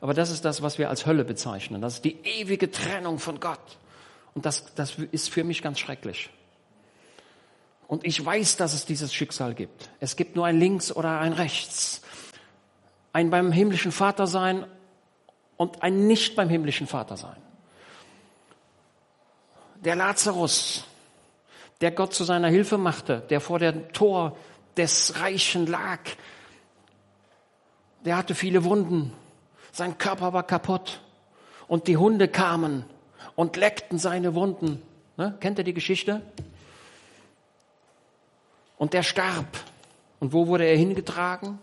Aber 0.00 0.14
das 0.14 0.30
ist 0.30 0.46
das, 0.46 0.62
was 0.62 0.78
wir 0.78 0.88
als 0.88 1.04
Hölle 1.04 1.26
bezeichnen. 1.26 1.82
Das 1.82 1.96
ist 1.96 2.04
die 2.06 2.16
ewige 2.24 2.70
Trennung 2.70 3.18
von 3.18 3.38
Gott. 3.38 3.60
Und 4.32 4.46
das, 4.46 4.74
das 4.76 4.94
ist 5.12 5.28
für 5.28 5.44
mich 5.44 5.60
ganz 5.60 5.78
schrecklich. 5.78 6.30
Und 7.86 8.06
ich 8.06 8.24
weiß, 8.24 8.56
dass 8.56 8.72
es 8.72 8.86
dieses 8.86 9.12
Schicksal 9.12 9.52
gibt. 9.52 9.90
Es 10.00 10.16
gibt 10.16 10.36
nur 10.36 10.46
ein 10.46 10.58
Links 10.58 10.90
oder 10.90 11.20
ein 11.20 11.34
Rechts. 11.34 12.00
Ein 13.12 13.28
beim 13.28 13.52
himmlischen 13.52 13.92
Vater 13.92 14.26
sein 14.26 14.64
und 15.58 15.82
ein 15.82 16.06
nicht 16.06 16.34
beim 16.34 16.48
himmlischen 16.48 16.86
Vater 16.86 17.18
sein. 17.18 17.36
Der 19.84 19.96
Lazarus, 19.96 20.84
der 21.80 21.90
Gott 21.90 22.14
zu 22.14 22.24
seiner 22.24 22.48
Hilfe 22.48 22.78
machte, 22.78 23.22
der 23.30 23.40
vor 23.40 23.58
dem 23.58 23.92
Tor 23.92 24.36
des 24.76 25.20
Reichen 25.20 25.66
lag. 25.66 26.00
Der 28.04 28.16
hatte 28.16 28.34
viele 28.34 28.64
Wunden, 28.64 29.12
sein 29.72 29.98
Körper 29.98 30.32
war 30.32 30.42
kaputt 30.42 31.00
und 31.68 31.86
die 31.86 31.96
Hunde 31.96 32.28
kamen 32.28 32.84
und 33.36 33.56
leckten 33.56 33.98
seine 33.98 34.34
Wunden. 34.34 34.82
Ne? 35.16 35.36
Kennt 35.40 35.58
ihr 35.58 35.64
die 35.64 35.74
Geschichte? 35.74 36.22
Und 38.78 38.94
der 38.94 39.02
starb. 39.02 39.46
Und 40.18 40.32
wo 40.32 40.46
wurde 40.46 40.64
er 40.64 40.76
hingetragen? 40.76 41.58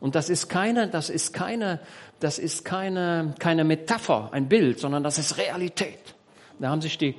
Und 0.00 0.14
das 0.14 0.28
ist 0.28 0.48
keine, 0.48 0.88
das 0.88 1.08
ist 1.08 1.32
keine, 1.32 1.80
das 2.20 2.38
ist 2.38 2.64
keine, 2.64 3.34
keine 3.38 3.64
Metapher, 3.64 4.28
ein 4.32 4.48
Bild, 4.48 4.78
sondern 4.78 5.02
das 5.02 5.18
ist 5.18 5.38
Realität. 5.38 6.14
Da 6.58 6.68
haben 6.68 6.82
sich 6.82 6.98
die 6.98 7.14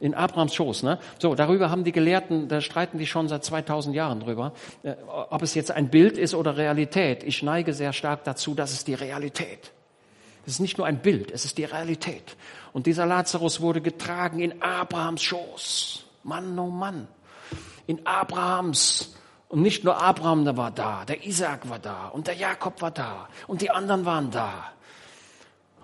in 0.00 0.14
Abrahams 0.14 0.54
Schoß, 0.54 0.82
ne? 0.84 0.98
So, 1.18 1.34
darüber 1.34 1.70
haben 1.70 1.84
die 1.84 1.92
Gelehrten, 1.92 2.48
da 2.48 2.60
streiten 2.60 2.98
die 2.98 3.06
schon 3.06 3.28
seit 3.28 3.44
2000 3.44 3.94
Jahren 3.94 4.20
drüber, 4.20 4.52
äh, 4.82 4.94
ob 5.30 5.42
es 5.42 5.54
jetzt 5.54 5.70
ein 5.70 5.90
Bild 5.90 6.18
ist 6.18 6.34
oder 6.34 6.56
Realität. 6.56 7.22
Ich 7.24 7.42
neige 7.42 7.72
sehr 7.74 7.92
stark 7.92 8.24
dazu, 8.24 8.54
dass 8.54 8.72
es 8.72 8.84
die 8.84 8.94
Realität. 8.94 9.72
Es 10.46 10.54
ist 10.54 10.60
nicht 10.60 10.78
nur 10.78 10.86
ein 10.86 11.00
Bild, 11.00 11.30
es 11.30 11.44
ist 11.44 11.58
die 11.58 11.64
Realität. 11.64 12.36
Und 12.72 12.86
dieser 12.86 13.06
Lazarus 13.06 13.60
wurde 13.60 13.80
getragen 13.80 14.40
in 14.40 14.62
Abrahams 14.62 15.22
Schoß. 15.22 16.04
Mann, 16.22 16.58
oh 16.58 16.68
Mann. 16.68 17.08
In 17.86 18.06
Abrahams. 18.06 19.14
Und 19.48 19.62
nicht 19.62 19.84
nur 19.84 20.00
Abraham 20.00 20.44
der 20.44 20.56
war 20.56 20.70
da, 20.70 21.04
der 21.06 21.26
Isaac 21.26 21.68
war 21.68 21.78
da 21.78 22.08
und 22.08 22.26
der 22.26 22.34
Jakob 22.34 22.82
war 22.82 22.90
da 22.90 23.28
und 23.46 23.62
die 23.62 23.70
anderen 23.70 24.04
waren 24.04 24.30
da. 24.30 24.72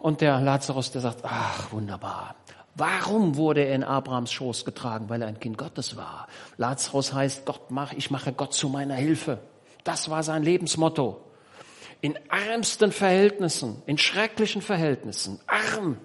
Und 0.01 0.21
der 0.21 0.39
Lazarus, 0.41 0.93
der 0.93 1.01
sagt, 1.01 1.21
ach, 1.23 1.73
wunderbar. 1.73 2.35
Warum 2.77 3.37
wurde 3.37 3.65
er 3.65 3.75
in 3.75 3.85
Abrahams 3.85 4.33
Schoß 4.33 4.65
getragen? 4.65 5.09
Weil 5.09 5.23
er 5.23 5.29
ein 5.29 5.39
Kind 5.39 5.57
Gottes 5.59 5.97
war. 5.97 6.27
Lazarus 6.57 7.13
heißt, 7.13 7.47
Gott 7.47 7.71
mach, 7.71 7.93
ich 7.93 8.11
mache 8.11 8.33
Gott 8.33 8.53
zu 8.53 8.69
meiner 8.69 8.97
Hilfe. 8.97 9.39
Das 9.85 10.11
war 10.11 10.23
sein 10.23 10.43
Lebensmotto. 10.43 11.21
In 12.01 12.19
ärmsten 12.29 12.91
Verhältnissen, 12.91 13.83
in 13.87 13.97
schrecklichen 13.97 14.61
Verhältnissen, 14.61 15.41
arm. 15.47 15.99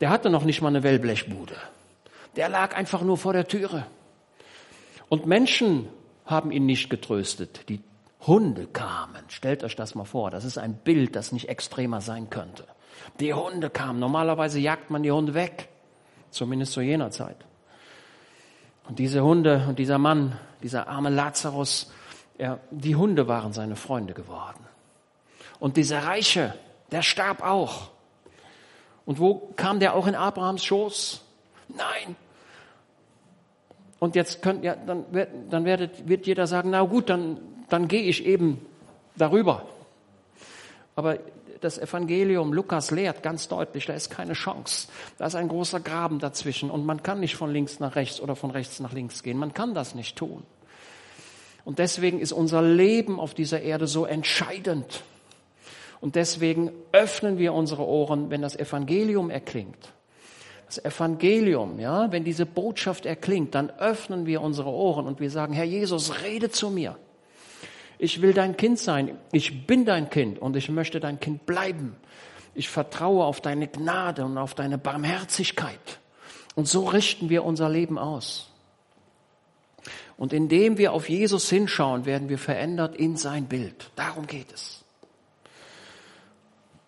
Der 0.00 0.10
hatte 0.10 0.28
noch 0.28 0.44
nicht 0.44 0.60
mal 0.60 0.68
eine 0.68 0.82
Wellblechbude. 0.82 1.54
Der 2.36 2.48
lag 2.48 2.76
einfach 2.76 3.02
nur 3.02 3.16
vor 3.16 3.32
der 3.32 3.46
Türe. 3.46 3.86
Und 5.08 5.26
Menschen 5.26 5.88
haben 6.26 6.52
ihn 6.52 6.66
nicht 6.66 6.90
getröstet. 6.90 7.68
Die 7.68 7.80
Hunde 8.26 8.66
kamen. 8.66 9.24
Stellt 9.28 9.64
euch 9.64 9.76
das 9.76 9.94
mal 9.94 10.04
vor. 10.04 10.30
Das 10.30 10.44
ist 10.44 10.58
ein 10.58 10.74
Bild, 10.74 11.16
das 11.16 11.32
nicht 11.32 11.48
extremer 11.48 12.00
sein 12.00 12.28
könnte. 12.30 12.64
Die 13.18 13.34
Hunde 13.34 13.70
kamen. 13.70 13.98
Normalerweise 13.98 14.58
jagt 14.58 14.90
man 14.90 15.02
die 15.02 15.10
Hunde 15.10 15.34
weg. 15.34 15.68
Zumindest 16.30 16.72
zu 16.72 16.80
jener 16.80 17.10
Zeit. 17.10 17.36
Und 18.88 18.98
diese 18.98 19.22
Hunde 19.22 19.64
und 19.68 19.78
dieser 19.78 19.98
Mann, 19.98 20.38
dieser 20.62 20.88
arme 20.88 21.10
Lazarus, 21.10 21.92
er, 22.38 22.60
die 22.70 22.96
Hunde 22.96 23.28
waren 23.28 23.52
seine 23.52 23.76
Freunde 23.76 24.14
geworden. 24.14 24.64
Und 25.58 25.76
dieser 25.76 26.04
Reiche, 26.04 26.54
der 26.90 27.02
starb 27.02 27.42
auch. 27.42 27.90
Und 29.04 29.18
wo 29.18 29.52
kam 29.56 29.80
der 29.80 29.94
auch 29.94 30.06
in 30.06 30.14
Abrahams 30.14 30.64
Schoß? 30.64 31.22
Nein. 31.68 32.16
Und 33.98 34.16
jetzt 34.16 34.42
könnt 34.42 34.64
ja, 34.64 34.74
dann, 34.74 35.04
dann 35.50 35.64
werdet, 35.64 36.08
wird 36.08 36.26
jeder 36.26 36.46
sagen, 36.46 36.70
na 36.70 36.82
gut, 36.82 37.10
dann, 37.10 37.38
dann 37.68 37.86
gehe 37.86 38.02
ich 38.02 38.24
eben 38.24 38.64
darüber. 39.16 39.66
Aber 41.00 41.16
das 41.62 41.78
Evangelium 41.78 42.52
Lukas 42.52 42.90
lehrt 42.90 43.22
ganz 43.22 43.48
deutlich, 43.48 43.86
da 43.86 43.94
ist 43.94 44.10
keine 44.10 44.34
Chance. 44.34 44.88
Da 45.16 45.24
ist 45.24 45.34
ein 45.34 45.48
großer 45.48 45.80
Graben 45.80 46.18
dazwischen 46.18 46.70
und 46.70 46.84
man 46.84 47.02
kann 47.02 47.20
nicht 47.20 47.36
von 47.36 47.50
links 47.50 47.80
nach 47.80 47.96
rechts 47.96 48.20
oder 48.20 48.36
von 48.36 48.50
rechts 48.50 48.80
nach 48.80 48.92
links 48.92 49.22
gehen. 49.22 49.38
Man 49.38 49.54
kann 49.54 49.72
das 49.72 49.94
nicht 49.94 50.16
tun. 50.16 50.42
Und 51.64 51.78
deswegen 51.78 52.20
ist 52.20 52.32
unser 52.32 52.60
Leben 52.60 53.18
auf 53.18 53.32
dieser 53.32 53.62
Erde 53.62 53.86
so 53.86 54.04
entscheidend. 54.04 55.04
Und 56.02 56.16
deswegen 56.16 56.70
öffnen 56.92 57.38
wir 57.38 57.54
unsere 57.54 57.86
Ohren, 57.86 58.28
wenn 58.28 58.42
das 58.42 58.56
Evangelium 58.56 59.30
erklingt. 59.30 59.94
Das 60.66 60.84
Evangelium, 60.84 61.80
ja, 61.80 62.12
wenn 62.12 62.24
diese 62.24 62.44
Botschaft 62.44 63.06
erklingt, 63.06 63.54
dann 63.54 63.70
öffnen 63.70 64.26
wir 64.26 64.42
unsere 64.42 64.68
Ohren 64.68 65.06
und 65.06 65.18
wir 65.18 65.30
sagen, 65.30 65.54
Herr 65.54 65.64
Jesus, 65.64 66.22
rede 66.22 66.50
zu 66.50 66.68
mir. 66.68 66.98
Ich 68.02 68.22
will 68.22 68.32
dein 68.32 68.56
Kind 68.56 68.78
sein. 68.78 69.18
Ich 69.30 69.66
bin 69.66 69.84
dein 69.84 70.08
Kind 70.08 70.38
und 70.38 70.56
ich 70.56 70.70
möchte 70.70 71.00
dein 71.00 71.20
Kind 71.20 71.44
bleiben. 71.44 71.96
Ich 72.54 72.70
vertraue 72.70 73.24
auf 73.26 73.42
deine 73.42 73.68
Gnade 73.68 74.24
und 74.24 74.38
auf 74.38 74.54
deine 74.54 74.78
Barmherzigkeit. 74.78 76.00
Und 76.54 76.66
so 76.66 76.86
richten 76.86 77.28
wir 77.28 77.44
unser 77.44 77.68
Leben 77.68 77.98
aus. 77.98 78.50
Und 80.16 80.32
indem 80.32 80.78
wir 80.78 80.94
auf 80.94 81.10
Jesus 81.10 81.50
hinschauen, 81.50 82.06
werden 82.06 82.30
wir 82.30 82.38
verändert 82.38 82.96
in 82.96 83.18
sein 83.18 83.48
Bild. 83.48 83.90
Darum 83.96 84.26
geht 84.26 84.50
es. 84.50 84.82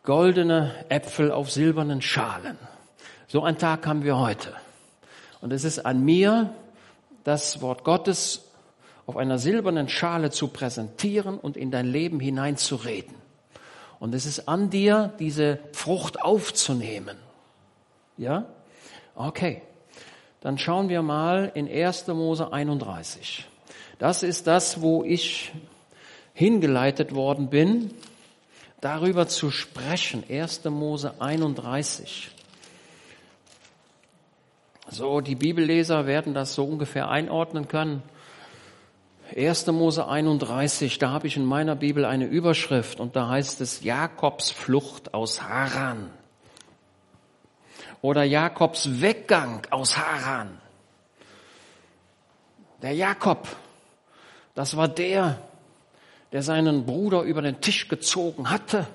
Goldene 0.05 0.75
Äpfel 0.89 1.31
auf 1.31 1.51
silbernen 1.51 2.01
Schalen. 2.01 2.57
So 3.29 3.43
einen 3.43 3.59
Tag 3.59 3.87
haben 3.87 4.03
wir 4.03 4.17
heute. 4.17 4.55
Und 5.43 5.53
es 5.53 5.65
ist 5.65 5.85
an 5.85 6.03
mir, 6.03 6.55
das 7.23 7.61
Wort 7.61 7.85
Gottes 7.85 8.52
auf 9.07 9.17
einer 9.17 9.39
silbernen 9.39 9.89
Schale 9.89 10.31
zu 10.31 10.49
präsentieren 10.49 11.39
und 11.39 11.57
in 11.57 11.71
dein 11.71 11.87
Leben 11.87 12.21
hineinzureden. 12.21 13.15
Und 13.99 14.15
es 14.15 14.27
ist 14.27 14.49
an 14.49 14.71
dir, 14.71 15.13
diese 15.19 15.59
Frucht 15.73 16.21
aufzunehmen. 16.21 17.17
Ja? 18.17 18.47
Okay. 19.15 19.63
Dann 20.41 20.59
schauen 20.59 20.89
wir 20.89 21.03
mal 21.03 21.53
in 21.55 21.69
1. 21.69 22.09
Mose 22.09 22.53
31. 22.53 23.47
Das 24.01 24.25
ist 24.25 24.49
das, 24.49 24.81
wo 24.81 25.05
ich 25.05 25.53
hingeleitet 26.35 27.15
worden 27.15 27.49
bin, 27.49 27.93
darüber 28.81 29.29
zu 29.29 29.53
sprechen. 29.53 30.25
1. 30.29 30.65
Mose 30.65 31.15
31. 31.21 32.33
So, 34.91 35.21
die 35.21 35.37
Bibelleser 35.37 36.07
werden 36.07 36.35
das 36.35 36.55
so 36.55 36.65
ungefähr 36.65 37.09
einordnen 37.09 37.69
können. 37.69 38.03
1. 39.37 39.67
Mose 39.69 40.07
31, 40.07 40.99
da 40.99 41.11
habe 41.11 41.27
ich 41.27 41.37
in 41.37 41.45
meiner 41.45 41.75
Bibel 41.75 42.05
eine 42.05 42.27
Überschrift 42.27 43.01
und 43.01 43.17
da 43.17 43.29
heißt 43.29 43.61
es 43.61 43.83
Jakobs 43.83 44.51
Flucht 44.51 45.15
aus 45.15 45.43
Haran. 45.43 46.11
Oder 48.03 48.25
Jakobs 48.25 49.01
Weggang 49.01 49.67
aus 49.71 49.97
Haran. 49.97 50.59
Der 52.83 52.93
Jakob, 52.93 53.49
das 54.55 54.77
war 54.77 54.89
der, 54.89 55.39
der 56.33 56.43
seinen 56.43 56.85
Bruder 56.85 57.23
über 57.23 57.41
den 57.41 57.61
Tisch 57.61 57.89
gezogen 57.89 58.51
hatte, 58.51 58.87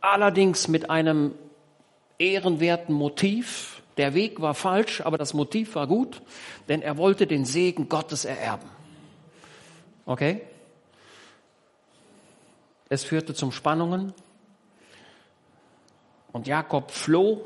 allerdings 0.00 0.68
mit 0.68 0.90
einem 0.90 1.32
ehrenwerten 2.18 2.94
Motiv. 2.94 3.82
Der 3.96 4.14
Weg 4.14 4.40
war 4.40 4.54
falsch, 4.54 5.00
aber 5.00 5.16
das 5.16 5.32
Motiv 5.32 5.74
war 5.74 5.86
gut, 5.86 6.20
denn 6.68 6.82
er 6.82 6.98
wollte 6.98 7.26
den 7.26 7.44
Segen 7.44 7.88
Gottes 7.88 8.24
ererben. 8.24 8.77
Okay? 10.08 10.40
Es 12.88 13.04
führte 13.04 13.34
zum 13.34 13.52
Spannungen. 13.52 14.14
Und 16.32 16.46
Jakob 16.46 16.90
floh 16.90 17.44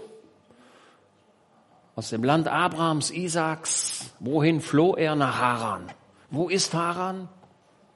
aus 1.96 2.10
dem 2.10 2.22
Land 2.22 2.46
Abrahams, 2.46 3.10
Isaaks. 3.10 4.12
Wohin 4.20 4.60
floh 4.60 4.94
er? 4.94 5.16
Nach 5.16 5.40
Haran. 5.40 5.90
Wo 6.30 6.48
ist 6.48 6.72
Haran? 6.72 7.28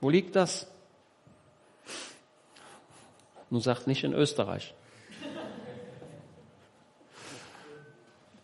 Wo 0.01 0.11
liegt 0.11 0.35
das? 0.35 0.67
Nun 3.51 3.61
sagt 3.61 3.87
nicht 3.87 4.03
in 4.03 4.15
Österreich. 4.15 4.75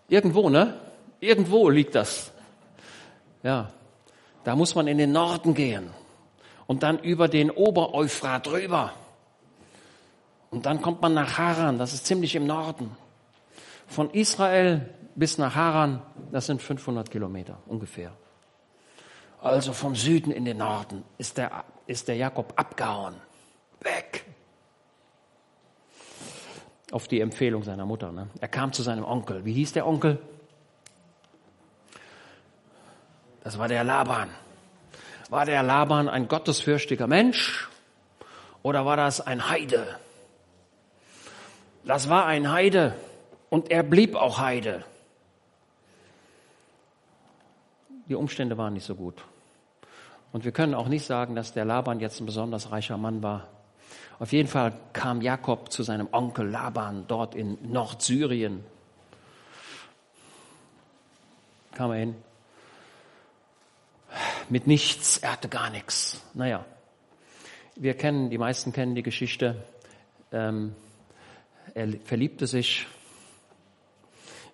Irgendwo, 0.08 0.48
ne? 0.50 0.78
Irgendwo 1.18 1.68
liegt 1.68 1.96
das. 1.96 2.30
Ja. 3.42 3.72
Da 4.44 4.54
muss 4.54 4.76
man 4.76 4.86
in 4.86 4.98
den 4.98 5.10
Norden 5.10 5.54
gehen 5.54 5.90
und 6.66 6.82
dann 6.82 6.98
über 6.98 7.28
den 7.28 7.50
Obereufrat 7.50 8.46
drüber. 8.46 8.92
Und 10.50 10.66
dann 10.66 10.82
kommt 10.82 11.00
man 11.00 11.14
nach 11.14 11.38
Haran, 11.38 11.78
das 11.78 11.94
ist 11.94 12.06
ziemlich 12.06 12.34
im 12.34 12.46
Norden. 12.46 12.94
Von 13.86 14.10
Israel 14.10 14.88
bis 15.14 15.38
nach 15.38 15.54
Haran, 15.54 16.02
das 16.30 16.46
sind 16.46 16.62
500 16.62 17.10
Kilometer 17.10 17.58
ungefähr. 17.66 18.12
Also 19.40 19.72
vom 19.72 19.96
Süden 19.96 20.30
in 20.30 20.44
den 20.44 20.58
Norden 20.58 21.04
ist 21.18 21.36
der, 21.36 21.64
ist 21.86 22.06
der 22.08 22.16
Jakob 22.16 22.52
abgehauen. 22.56 23.14
Weg. 23.80 24.24
Auf 26.92 27.08
die 27.08 27.20
Empfehlung 27.20 27.64
seiner 27.64 27.84
Mutter. 27.84 28.12
Ne? 28.12 28.28
Er 28.40 28.48
kam 28.48 28.72
zu 28.72 28.82
seinem 28.82 29.04
Onkel. 29.04 29.44
Wie 29.44 29.52
hieß 29.54 29.72
der 29.72 29.86
Onkel? 29.86 30.18
Das 33.42 33.58
war 33.58 33.66
der 33.66 33.82
Laban. 33.82 34.28
War 35.32 35.46
der 35.46 35.62
Laban 35.62 36.10
ein 36.10 36.28
gottesfürchtiger 36.28 37.06
Mensch 37.06 37.70
oder 38.62 38.84
war 38.84 38.98
das 38.98 39.22
ein 39.22 39.48
Heide? 39.48 39.96
Das 41.84 42.10
war 42.10 42.26
ein 42.26 42.52
Heide 42.52 42.94
und 43.48 43.70
er 43.70 43.82
blieb 43.82 44.14
auch 44.14 44.40
Heide. 44.40 44.84
Die 48.10 48.14
Umstände 48.14 48.58
waren 48.58 48.74
nicht 48.74 48.84
so 48.84 48.94
gut. 48.94 49.24
Und 50.34 50.44
wir 50.44 50.52
können 50.52 50.74
auch 50.74 50.88
nicht 50.88 51.06
sagen, 51.06 51.34
dass 51.34 51.54
der 51.54 51.64
Laban 51.64 52.00
jetzt 52.00 52.20
ein 52.20 52.26
besonders 52.26 52.70
reicher 52.70 52.98
Mann 52.98 53.22
war. 53.22 53.48
Auf 54.18 54.32
jeden 54.32 54.50
Fall 54.50 54.74
kam 54.92 55.22
Jakob 55.22 55.72
zu 55.72 55.82
seinem 55.82 56.08
Onkel 56.12 56.46
Laban 56.46 57.06
dort 57.08 57.34
in 57.34 57.56
Nordsyrien. 57.72 58.62
Kam 61.72 61.90
er 61.90 61.96
hin. 62.00 62.31
Mit 64.48 64.66
nichts, 64.66 65.18
er 65.18 65.32
hatte 65.32 65.48
gar 65.48 65.70
nichts. 65.70 66.22
Naja, 66.34 66.64
wir 67.76 67.94
kennen, 67.94 68.30
die 68.30 68.38
meisten 68.38 68.72
kennen 68.72 68.94
die 68.94 69.02
Geschichte. 69.02 69.64
Ähm, 70.30 70.74
er 71.74 71.88
verliebte 72.04 72.46
sich 72.46 72.86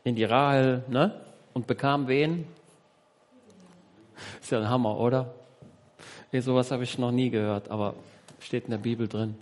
in 0.05 0.15
die 0.15 0.25
Rahel 0.25 0.85
ne? 0.89 1.21
und 1.53 1.67
bekam 1.67 2.09
wen? 2.09 2.47
Ist 4.41 4.51
ja 4.51 4.59
ein 4.59 4.69
Hammer, 4.69 4.99
oder? 4.99 5.35
Nee, 6.33 6.41
sowas 6.41 6.71
habe 6.71 6.85
ich 6.85 6.99
noch 6.99 7.11
nie 7.11 7.31
gehört, 7.31 7.71
aber 7.71 7.95
steht 8.41 8.65
in 8.65 8.71
der 8.71 8.79
Bibel 8.79 9.09
drin. 9.09 9.37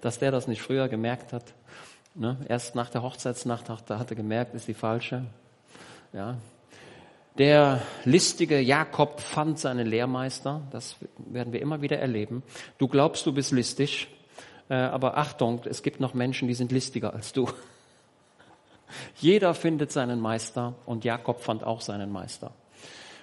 Dass 0.00 0.18
der 0.18 0.30
das 0.30 0.46
nicht 0.46 0.62
früher 0.62 0.88
gemerkt 0.88 1.32
hat. 1.32 1.54
Ne? 2.14 2.36
Erst 2.48 2.74
nach 2.74 2.90
der 2.90 3.02
Hochzeitsnacht 3.02 3.68
hat 3.68 3.90
er 3.90 4.16
gemerkt, 4.16 4.54
ist 4.54 4.68
die 4.68 4.74
falsche. 4.74 5.24
Ja. 6.12 6.36
Der 7.38 7.80
listige 8.04 8.60
Jakob 8.60 9.20
fand 9.20 9.58
seinen 9.58 9.86
Lehrmeister. 9.86 10.60
Das 10.70 10.96
werden 11.16 11.54
wir 11.54 11.62
immer 11.62 11.80
wieder 11.80 11.98
erleben. 11.98 12.42
Du 12.76 12.88
glaubst, 12.88 13.24
du 13.24 13.32
bist 13.32 13.52
listig. 13.52 14.08
Äh, 14.68 14.74
aber 14.74 15.16
Achtung, 15.16 15.62
es 15.64 15.82
gibt 15.82 15.98
noch 15.98 16.12
Menschen, 16.12 16.46
die 16.46 16.54
sind 16.54 16.72
listiger 16.72 17.14
als 17.14 17.32
du. 17.32 17.48
Jeder 19.16 19.54
findet 19.54 19.92
seinen 19.92 20.20
Meister 20.20 20.74
und 20.84 21.04
Jakob 21.04 21.40
fand 21.40 21.64
auch 21.64 21.80
seinen 21.80 22.12
Meister. 22.12 22.52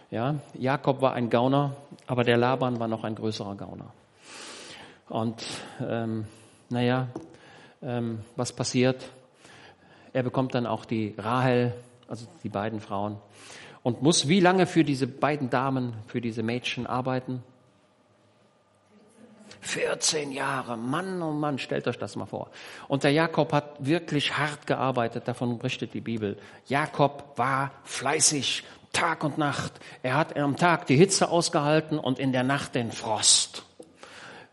Ja, 0.09 0.39
Jakob 0.55 1.01
war 1.01 1.13
ein 1.13 1.29
Gauner, 1.29 1.75
aber 2.07 2.23
der 2.23 2.37
Laban 2.37 2.79
war 2.79 2.87
noch 2.87 3.03
ein 3.03 3.13
größerer 3.13 3.55
Gauner. 3.55 3.93
Und 5.07 5.45
ähm, 5.87 6.25
naja, 6.69 7.09
ähm, 7.83 8.21
was 8.35 8.53
passiert? 8.53 9.07
Er 10.13 10.23
bekommt 10.23 10.55
dann 10.55 10.65
auch 10.65 10.85
die 10.85 11.13
Rahel, 11.15 11.73
also 12.07 12.25
die 12.43 12.49
beiden 12.49 12.79
Frauen, 12.79 13.17
und 13.83 14.01
muss 14.01 14.27
wie 14.27 14.39
lange 14.39 14.67
für 14.67 14.83
diese 14.83 15.07
beiden 15.07 15.49
Damen, 15.49 15.93
für 16.07 16.21
diese 16.21 16.43
Mädchen 16.43 16.87
arbeiten? 16.87 17.43
14 19.61 20.31
Jahre, 20.31 20.77
Mann 20.77 21.21
oh 21.21 21.31
Mann, 21.31 21.57
stellt 21.57 21.87
euch 21.87 21.97
das 21.97 22.15
mal 22.15 22.25
vor. 22.25 22.49
Und 22.87 23.03
der 23.03 23.11
Jakob 23.11 23.51
hat 23.51 23.85
wirklich 23.85 24.37
hart 24.37 24.67
gearbeitet, 24.67 25.27
davon 25.27 25.57
berichtet 25.57 25.93
die 25.93 26.01
Bibel. 26.01 26.37
Jakob 26.67 27.33
war 27.35 27.71
fleißig, 27.83 28.63
Tag 28.93 29.23
und 29.23 29.37
Nacht. 29.37 29.73
Er 30.01 30.15
hat 30.15 30.37
am 30.37 30.55
Tag 30.55 30.87
die 30.87 30.95
Hitze 30.95 31.29
ausgehalten 31.29 31.99
und 31.99 32.19
in 32.19 32.31
der 32.31 32.43
Nacht 32.43 32.75
den 32.75 32.91
Frost. 32.91 33.63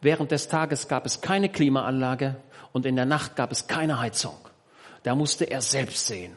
Während 0.01 0.31
des 0.31 0.49
Tages 0.49 0.89
gab 0.89 1.07
es 1.07 1.21
keine 1.21 1.49
Klimaanlage 1.49 2.37
und 2.73 2.85
in 2.85 2.97
der 2.97 3.07
Nacht 3.07 3.37
gab 3.37 3.53
es 3.53 3.67
keine 3.67 3.99
Heizung. 3.99 4.37
Da 5.05 5.15
musste 5.15 5.45
er 5.45 5.63
selbst 5.63 6.07
sehen. 6.07 6.37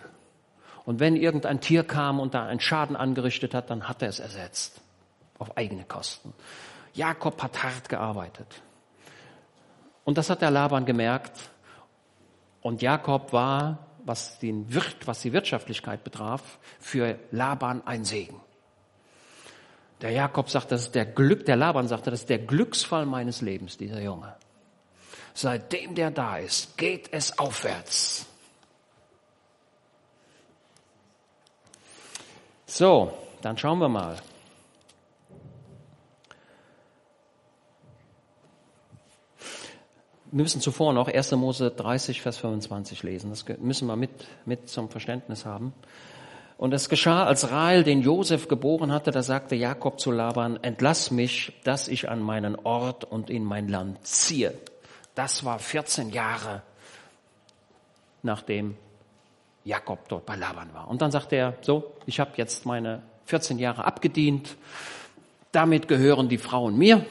Und 0.89 0.99
wenn 0.99 1.15
irgendein 1.15 1.62
Tier 1.62 1.84
kam 1.84 2.19
und 2.19 2.34
da 2.34 2.47
einen 2.47 2.60
Schaden 2.60 2.95
angerichtet 2.95 3.54
hat, 3.54 3.69
dann 3.69 3.88
hat 3.88 4.02
er 4.02 4.10
es 4.10 4.17
ersetzt. 4.17 4.82
Auf 5.38 5.56
eigene 5.56 5.84
Kosten. 5.84 6.34
Jakob 6.95 7.43
hat 7.43 7.62
hart 7.62 7.89
gearbeitet. 7.89 8.63
Und 10.04 10.17
das 10.17 10.32
hat 10.32 10.41
der 10.41 10.49
Laban 10.49 10.88
gemerkt. 10.88 11.52
Und 12.63 12.82
Jakob 12.82 13.34
war 13.34 13.86
was, 14.04 14.39
den 14.39 14.73
Wirt, 14.73 15.06
was 15.06 15.21
die 15.21 15.32
Wirtschaftlichkeit 15.32 16.04
betraf, 16.04 16.58
für 16.80 17.19
Laban 17.30 17.86
ein 17.86 18.04
Segen. 18.04 18.41
Der 20.02 20.10
Jakob 20.10 20.49
sagt, 20.49 20.71
das 20.71 20.82
ist 20.82 20.95
der 20.95 21.06
Glück, 21.06 21.45
der 21.45 21.56
Laban 21.56 21.88
sagte, 21.88 22.10
das 22.10 22.21
ist 22.21 22.30
der 22.32 22.39
Glücksfall 22.39 23.06
meines 23.06 23.41
Lebens, 23.41 23.78
dieser 23.78 24.02
Junge. 24.02 24.34
Seitdem 25.36 25.93
der 25.93 26.10
da 26.10 26.39
ist, 26.39 26.80
geht 26.80 27.13
es 27.13 27.38
aufwärts. 27.38 28.25
So, 32.69 33.12
dann 33.41 33.58
schauen 33.58 33.79
wir 33.79 33.89
mal. 33.89 34.15
Wir 40.32 40.43
müssen 40.43 40.62
zuvor 40.62 40.93
noch 40.93 41.08
1. 41.08 41.32
Mose 41.32 41.71
30, 41.71 42.21
Vers 42.21 42.38
25 42.38 43.01
lesen. 43.01 43.32
Das 43.32 43.43
müssen 43.58 43.88
wir 43.88 43.95
mit, 43.95 44.12
mit 44.45 44.69
zum 44.69 44.88
Verständnis 44.88 45.47
haben. 45.47 45.73
Und 46.60 46.71
es 46.71 46.89
geschah, 46.89 47.25
als 47.25 47.49
Rahel 47.49 47.84
den 47.84 48.01
Josef 48.01 48.47
geboren 48.47 48.91
hatte, 48.91 49.10
da 49.10 49.23
sagte 49.23 49.55
Jakob 49.55 49.99
zu 49.99 50.12
Laban, 50.12 50.60
entlass 50.62 51.10
mich, 51.10 51.60
dass 51.63 51.88
ich 51.88 52.08
an 52.08 52.21
meinen 52.21 52.55
Ort 52.55 53.03
und 53.03 53.32
in 53.32 53.43
mein 53.45 53.67
Land 53.67 54.05
ziehe. 54.05 54.53
Das 55.15 55.43
war 55.43 55.58
14 55.58 56.12
Jahre, 56.12 56.62
nachdem 58.21 58.77
Jakob 59.63 60.08
dort 60.10 60.26
bei 60.26 60.36
Laban 60.36 60.74
war. 60.74 60.88
Und 60.88 61.02
dann 61.02 61.12
sagte 61.12 61.36
er, 61.36 61.58
so, 61.62 61.93
ich 62.06 62.19
habe 62.19 62.32
jetzt 62.36 62.65
meine 62.65 63.02
14 63.26 63.60
Jahre 63.60 63.86
abgedient, 63.86 64.56
damit 65.52 65.88
gehören 65.88 66.30
die 66.30 66.38
Frauen 66.38 66.78
mir. 66.78 67.06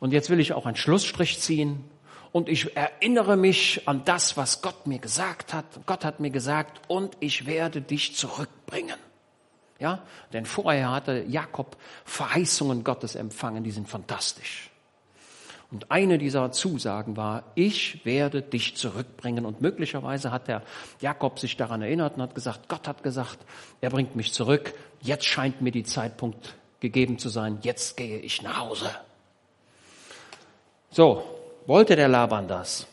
Und 0.00 0.12
jetzt 0.12 0.30
will 0.30 0.40
ich 0.40 0.52
auch 0.52 0.66
einen 0.66 0.76
Schlussstrich 0.76 1.40
ziehen 1.40 1.84
und 2.32 2.48
ich 2.48 2.76
erinnere 2.76 3.36
mich 3.36 3.86
an 3.86 4.04
das, 4.04 4.36
was 4.36 4.62
Gott 4.62 4.86
mir 4.86 4.98
gesagt 4.98 5.52
hat. 5.52 5.64
Gott 5.86 6.04
hat 6.04 6.20
mir 6.20 6.30
gesagt, 6.30 6.80
und 6.88 7.16
ich 7.20 7.46
werde 7.46 7.80
dich 7.82 8.16
zurückbringen. 8.16 8.98
Ja, 9.78 10.02
denn 10.32 10.44
vorher 10.44 10.92
hatte 10.92 11.24
Jakob 11.26 11.76
Verheißungen 12.04 12.84
Gottes 12.84 13.14
empfangen, 13.14 13.64
die 13.64 13.70
sind 13.70 13.88
fantastisch. 13.88 14.69
Und 15.70 15.90
eine 15.90 16.18
dieser 16.18 16.50
Zusagen 16.50 17.16
war, 17.16 17.44
ich 17.54 18.04
werde 18.04 18.42
dich 18.42 18.76
zurückbringen. 18.76 19.46
Und 19.46 19.60
möglicherweise 19.60 20.32
hat 20.32 20.48
der 20.48 20.62
Jakob 21.00 21.38
sich 21.38 21.56
daran 21.56 21.82
erinnert 21.82 22.16
und 22.16 22.22
hat 22.22 22.34
gesagt, 22.34 22.68
Gott 22.68 22.88
hat 22.88 23.02
gesagt, 23.04 23.38
er 23.80 23.90
bringt 23.90 24.16
mich 24.16 24.32
zurück. 24.32 24.74
Jetzt 25.00 25.26
scheint 25.26 25.62
mir 25.62 25.70
die 25.70 25.84
Zeitpunkt 25.84 26.56
gegeben 26.80 27.18
zu 27.18 27.28
sein. 27.28 27.58
Jetzt 27.62 27.96
gehe 27.96 28.18
ich 28.18 28.42
nach 28.42 28.58
Hause. 28.58 28.90
So, 30.90 31.22
wollte 31.66 31.94
der 31.94 32.08
Laban 32.08 32.48
das? 32.48 32.86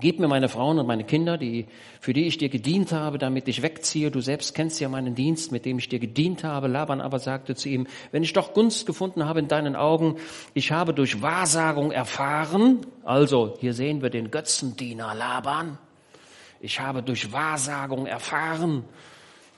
Gib 0.00 0.20
mir 0.20 0.28
meine 0.28 0.48
Frauen 0.48 0.78
und 0.78 0.86
meine 0.86 1.02
Kinder, 1.02 1.38
die, 1.38 1.66
für 2.00 2.12
die 2.12 2.26
ich 2.26 2.38
dir 2.38 2.48
gedient 2.48 2.92
habe, 2.92 3.18
damit 3.18 3.48
ich 3.48 3.62
wegziehe. 3.62 4.12
Du 4.12 4.20
selbst 4.20 4.54
kennst 4.54 4.78
ja 4.80 4.88
meinen 4.88 5.16
Dienst, 5.16 5.50
mit 5.50 5.64
dem 5.64 5.78
ich 5.78 5.88
dir 5.88 5.98
gedient 5.98 6.44
habe. 6.44 6.68
Laban 6.68 7.00
aber 7.00 7.18
sagte 7.18 7.56
zu 7.56 7.68
ihm, 7.68 7.88
wenn 8.12 8.22
ich 8.22 8.32
doch 8.32 8.54
Gunst 8.54 8.86
gefunden 8.86 9.24
habe 9.24 9.40
in 9.40 9.48
deinen 9.48 9.74
Augen, 9.74 10.16
ich 10.54 10.70
habe 10.70 10.94
durch 10.94 11.20
Wahrsagung 11.20 11.90
erfahren, 11.90 12.86
also 13.02 13.56
hier 13.58 13.74
sehen 13.74 14.00
wir 14.00 14.10
den 14.10 14.30
Götzendiener 14.30 15.16
Laban, 15.16 15.78
ich 16.60 16.78
habe 16.78 17.02
durch 17.02 17.32
Wahrsagung 17.32 18.06
erfahren, 18.06 18.84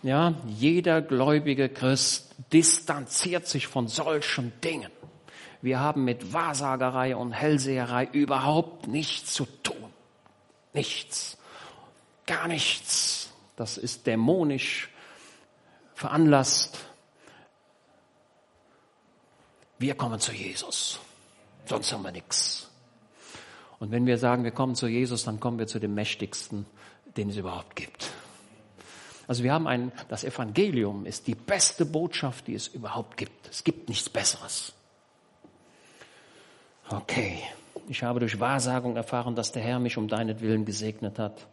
ja, 0.03 0.33
jeder 0.47 1.03
gläubige 1.03 1.69
Christ 1.69 2.35
distanziert 2.51 3.47
sich 3.47 3.67
von 3.67 3.89
solchen 3.89 4.53
Dingen. 4.65 4.91
Wir 5.61 5.81
haben 5.81 6.05
mit 6.05 6.33
Wahrsagerei 6.33 7.15
und 7.15 7.33
Hellseherei 7.33 8.09
überhaupt 8.11 8.89
nichts 8.89 9.35
zu 9.35 9.45
tun. 9.63 9.90
Nichts. 10.73 11.37
Gar 12.27 12.49
nichts. 12.49 13.31
Das 13.57 13.77
ist 13.77 14.07
dämonisch 14.07 14.91
veranlasst. 15.95 16.79
Wir 19.79 19.95
kommen 19.95 20.21
zu 20.21 20.33
Jesus. 20.33 21.01
Sonst 21.67 21.93
haben 21.93 22.03
wir 22.03 22.13
nichts. 22.13 22.69
Und 23.79 23.91
wenn 23.91 24.07
wir 24.07 24.19
sagen, 24.19 24.45
wir 24.45 24.51
kommen 24.51 24.75
zu 24.75 24.87
Jesus, 24.87 25.25
dann 25.25 25.41
kommen 25.41 25.59
wir 25.59 25.67
zu 25.67 25.79
dem 25.79 25.95
Mächtigsten, 25.95 26.67
den 27.17 27.31
es 27.31 27.37
überhaupt 27.37 27.77
gibt. 27.77 28.11
Also 29.27 29.43
wir 29.43 29.53
haben 29.53 29.67
ein, 29.67 29.93
das 30.09 30.25
Evangelium 30.25 31.07
ist 31.07 31.27
die 31.27 31.35
beste 31.35 31.87
Botschaft, 31.87 32.47
die 32.49 32.55
es 32.55 32.67
überhaupt 32.69 33.17
gibt. 33.17 33.49
Es 33.49 33.65
gibt 33.65 33.89
nichts 33.89 34.11
Besseres. 34.11 34.73
Okay, 36.89 37.43
ich 37.91 38.05
habe 38.05 38.21
durch 38.21 38.39
Wahrsagung 38.39 38.95
erfahren, 38.95 39.35
dass 39.35 39.51
der 39.51 39.63
Herr 39.63 39.81
mich 39.81 39.97
um 39.97 40.07
deinetwillen 40.07 40.65
gesegnet 40.65 41.19
hat. 41.19 41.49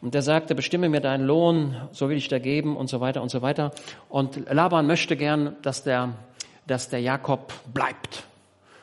Und 0.00 0.12
er 0.12 0.22
sagte, 0.22 0.56
bestimme 0.56 0.88
mir 0.88 1.00
deinen 1.00 1.24
Lohn, 1.24 1.88
so 1.92 2.08
will 2.08 2.16
ich 2.16 2.26
dir 2.26 2.40
geben 2.40 2.76
und 2.76 2.88
so 2.88 3.00
weiter 3.00 3.22
und 3.22 3.30
so 3.30 3.42
weiter. 3.42 3.70
Und 4.08 4.50
Laban 4.50 4.88
möchte 4.88 5.16
gern, 5.16 5.54
dass 5.62 5.84
der, 5.84 6.14
dass 6.66 6.88
der 6.88 7.00
Jakob 7.00 7.52
bleibt. 7.72 8.24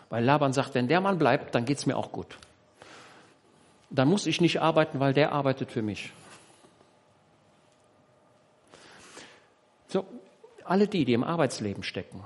Weil 0.09 0.23
Laban 0.23 0.53
sagt, 0.53 0.73
wenn 0.73 0.87
der 0.87 1.01
Mann 1.01 1.19
bleibt, 1.19 1.53
dann 1.53 1.65
geht's 1.65 1.85
mir 1.85 1.97
auch 1.97 2.13
gut. 2.13 2.37
Dann 3.89 4.07
muss 4.07 4.25
ich 4.25 4.39
nicht 4.39 4.61
arbeiten, 4.61 5.01
weil 5.01 5.13
der 5.13 5.33
arbeitet 5.33 5.69
für 5.69 5.81
mich. 5.81 6.13
So, 9.89 10.05
alle 10.63 10.87
die, 10.87 11.03
die 11.03 11.13
im 11.13 11.25
Arbeitsleben 11.25 11.83
stecken, 11.83 12.23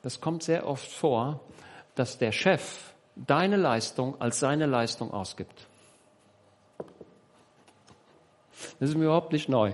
das 0.00 0.22
kommt 0.22 0.42
sehr 0.42 0.66
oft 0.66 0.90
vor, 0.90 1.40
dass 1.94 2.16
der 2.16 2.32
Chef 2.32 2.95
deine 3.16 3.56
Leistung 3.56 4.20
als 4.20 4.38
seine 4.38 4.66
Leistung 4.66 5.12
ausgibt. 5.12 5.66
Das 8.78 8.90
ist 8.90 8.96
mir 8.96 9.06
überhaupt 9.06 9.32
nicht 9.32 9.48
neu. 9.48 9.72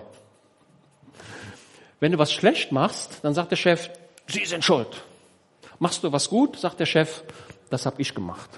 Wenn 2.00 2.12
du 2.12 2.18
was 2.18 2.33
schlecht 2.33 2.72
machst, 2.72 3.20
dann 3.22 3.35
sagt 3.35 3.50
der 3.50 3.57
Chef, 3.57 3.90
Sie 4.26 4.44
sind 4.44 4.64
schuld. 4.64 5.02
Machst 5.78 6.05
du 6.05 6.12
was 6.12 6.28
gut, 6.28 6.57
sagt 6.57 6.81
der 6.81 6.87
Chef, 6.87 7.24
das 7.70 7.87
habe 7.87 8.00
ich 8.00 8.14
gemacht. 8.14 8.50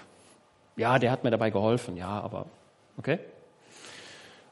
Ja, 0.77 0.99
der 0.99 1.11
hat 1.11 1.25
mir 1.25 1.31
dabei 1.31 1.51
geholfen, 1.51 1.97
ja, 1.97 2.21
aber 2.21 2.47
okay. 2.99 3.19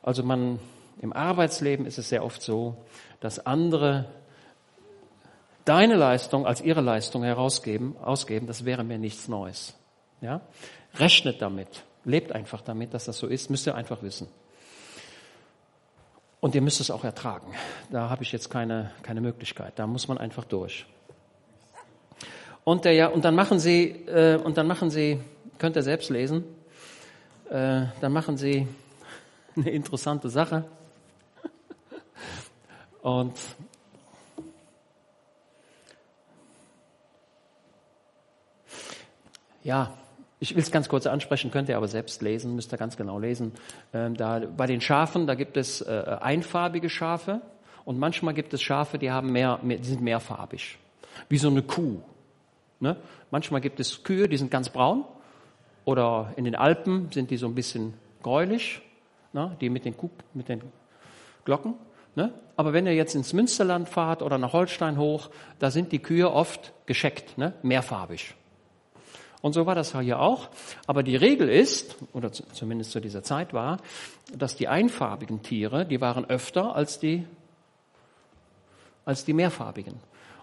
Also 0.03 0.23
man 0.23 0.59
im 1.01 1.13
Arbeitsleben 1.13 1.87
ist 1.87 1.99
es 1.99 2.09
sehr 2.09 2.25
oft 2.25 2.43
so, 2.43 2.77
dass 3.21 3.45
andere 3.45 4.07
deine 5.65 5.97
Leistung 5.97 6.47
als 6.47 6.61
ihre 6.61 6.81
Leistung 6.81 7.23
herausgeben, 7.23 7.97
ausgeben, 7.99 8.47
das 8.47 8.65
wäre 8.65 8.85
mir 8.85 8.99
nichts 8.99 9.29
Neues. 9.29 9.75
Ja? 10.23 10.41
Rechnet 10.95 11.43
damit, 11.43 11.85
lebt 12.05 12.33
einfach 12.33 12.63
damit, 12.63 12.95
dass 12.95 13.05
das 13.05 13.19
so 13.19 13.27
ist, 13.27 13.51
müsst 13.51 13.67
ihr 13.67 13.75
einfach 13.75 14.03
wissen. 14.03 14.29
Und 16.41 16.55
ihr 16.55 16.63
müsst 16.63 16.81
es 16.81 16.91
auch 16.91 17.05
ertragen. 17.05 17.53
Da 17.91 18.09
habe 18.09 18.23
ich 18.23 18.33
jetzt 18.33 18.51
keine, 18.51 18.91
keine 19.03 19.21
Möglichkeit. 19.21 19.75
Da 19.77 19.87
muss 19.87 20.09
man 20.09 20.19
einfach 20.19 20.45
durch. 20.45 20.87
Und, 22.65 22.85
der, 22.85 22.95
ja, 22.95 23.09
und 23.09 23.25
dann 23.25 23.35
machen 23.35 23.59
sie, 23.59 23.91
äh, 24.07 24.37
und 24.37 24.57
dann 24.57 24.67
machen 24.67 24.91
sie, 24.91 25.21
könnt 25.59 25.77
ihr 25.77 25.83
selbst 25.83 26.11
lesen, 26.11 26.45
äh, 27.51 27.87
dann 28.01 28.13
machen 28.13 28.37
sie 28.37 28.67
eine 29.57 29.71
interessante 29.71 30.29
Sache. 30.31 30.65
Und 33.03 33.35
ja, 39.65 39.93
ich 40.43 40.57
will 40.57 40.63
es 40.63 40.73
ganz 40.73 40.89
kurz 40.89 41.07
ansprechen, 41.07 41.53
könnt 41.53 41.69
ihr 41.69 41.77
aber 41.77 41.87
selbst 41.87 42.21
lesen, 42.21 42.57
müsst 42.57 42.75
ihr 42.75 42.77
ganz 42.77 42.97
genau 42.97 43.21
lesen. 43.21 43.53
Ähm, 43.95 44.17
da, 44.17 44.41
bei 44.41 44.67
den 44.67 44.81
Schafen, 44.81 45.29
da 45.29 45.37
gibt 45.37 45.57
es 45.57 45.83
äh, 45.83 46.19
einfarbige 46.21 46.91
Schafe 46.91 47.41
und 47.85 48.01
manchmal 48.01 48.35
gibt 48.35 48.53
es 48.53 48.61
Schafe, 48.61 48.99
die, 48.99 49.13
haben 49.13 49.31
mehr, 49.31 49.61
mehr, 49.63 49.79
die 49.79 49.87
sind 49.87 50.03
mehrfarbig, 50.03 50.79
wie 51.29 51.39
so 51.39 51.49
eine 51.49 51.63
Kuh. 51.63 52.01
Ne? 52.81 52.97
Manchmal 53.31 53.61
gibt 53.61 53.79
es 53.79 54.03
Kühe, 54.03 54.29
die 54.29 54.37
sind 54.37 54.51
ganz 54.51 54.69
braun 54.69 55.05
oder 55.85 56.33
in 56.35 56.45
den 56.45 56.57
Alpen 56.57 57.13
sind 57.13 57.31
die 57.31 57.37
so 57.37 57.47
ein 57.47 57.55
bisschen 57.55 57.95
gräulich, 58.25 58.83
ne? 59.33 59.57
die 59.61 59.71
mit 59.71 59.85
den, 59.85 59.97
Kuh, 59.97 60.11
mit 60.35 60.49
den 60.49 60.61
Glocken. 61.45 61.75
Ne? 62.17 62.33
Aber 62.57 62.73
wenn 62.73 62.87
ihr 62.87 62.95
jetzt 62.95 63.15
ins 63.15 63.33
Münsterland 63.33 63.89
fahrt 63.89 64.23
oder 64.23 64.39
nach 64.39 64.53
Holstein 64.53 64.99
hoch, 64.99 65.31
da 65.61 65.71
sind 65.71 65.93
die 65.93 66.01
Kühe 66.01 66.33
oft 66.33 66.73
gescheckt, 66.87 67.39
ne? 67.39 67.53
mehrfarbig. 67.63 68.35
Und 69.43 69.53
so 69.53 69.67
war 69.67 69.75
das 69.75 69.99
hier 69.99 70.21
auch. 70.21 70.49
Aber 70.87 71.03
die 71.03 71.17
Regel 71.17 71.49
ist, 71.49 71.97
oder 72.13 72.33
zumindest 72.33 72.93
zu 72.93 73.01
dieser 73.01 73.25
Zeit 73.25 73.53
war, 73.53 73.79
dass 74.35 74.57
die 74.57 74.69
einfarbigen 74.69 75.43
Tiere, 75.43 75.85
die 75.85 76.01
waren 76.01 76.25
öfter 76.25 76.75
als 76.75 77.01
die, 77.01 77.27
als 79.05 79.25
die 79.25 79.33
mehrfarbigen. 79.33 79.95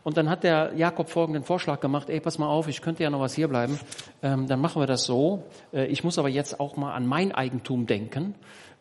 Und 0.04 0.18
dann 0.18 0.30
hat 0.30 0.44
der 0.44 0.74
Jakob 0.76 1.10
folgenden 1.10 1.44
Vorschlag 1.44 1.80
gemacht, 1.80 2.10
ey, 2.10 2.20
pass 2.20 2.38
mal 2.38 2.48
auf, 2.48 2.68
ich 2.68 2.82
könnte 2.82 3.04
ja 3.04 3.10
noch 3.10 3.20
was 3.20 3.34
hier 3.36 3.48
bleiben. 3.48 3.80
Ähm, 4.22 4.48
dann 4.48 4.60
machen 4.60 4.82
wir 4.82 4.88
das 4.88 5.04
so. 5.04 5.44
Äh, 5.74 5.86
ich 5.88 6.04
muss 6.04 6.18
aber 6.18 6.30
jetzt 6.30 6.60
auch 6.60 6.76
mal 6.76 6.94
an 6.94 7.08
mein 7.08 7.32
Eigentum 7.32 7.86
denken. 7.86 8.36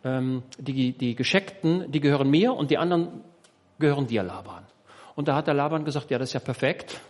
Ähm, 0.04 0.42
die, 0.58 0.92
die 0.92 1.14
Gescheckten, 1.14 1.90
die 1.90 2.00
gehören 2.00 2.30
mir 2.30 2.54
und 2.54 2.70
die 2.70 2.78
anderen 2.78 3.24
gehören 3.78 4.06
dir, 4.06 4.22
Laban. 4.22 4.64
Und 5.14 5.28
da 5.28 5.36
hat 5.36 5.46
der 5.46 5.54
Laban 5.54 5.84
gesagt, 5.84 6.10
ja, 6.10 6.18
das 6.18 6.30
ist 6.30 6.34
ja 6.34 6.40
perfekt 6.40 7.00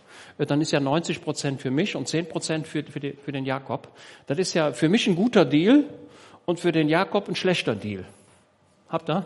dann 0.45 0.61
ist 0.61 0.71
ja 0.71 0.79
90 0.79 1.21
Prozent 1.21 1.61
für 1.61 1.71
mich 1.71 1.95
und 1.95 2.07
10 2.07 2.29
Prozent 2.29 2.67
für, 2.67 2.83
für, 2.83 2.99
für 2.99 3.31
den 3.31 3.45
Jakob. 3.45 3.89
Das 4.27 4.37
ist 4.37 4.53
ja 4.53 4.71
für 4.71 4.87
mich 4.87 5.05
ein 5.07 5.15
guter 5.15 5.43
Deal 5.43 5.83
und 6.45 6.59
für 6.59 6.71
den 6.71 6.87
Jakob 6.87 7.27
ein 7.27 7.35
schlechter 7.35 7.75
Deal. 7.75 8.05
Habt 8.87 9.09
ihr? 9.09 9.25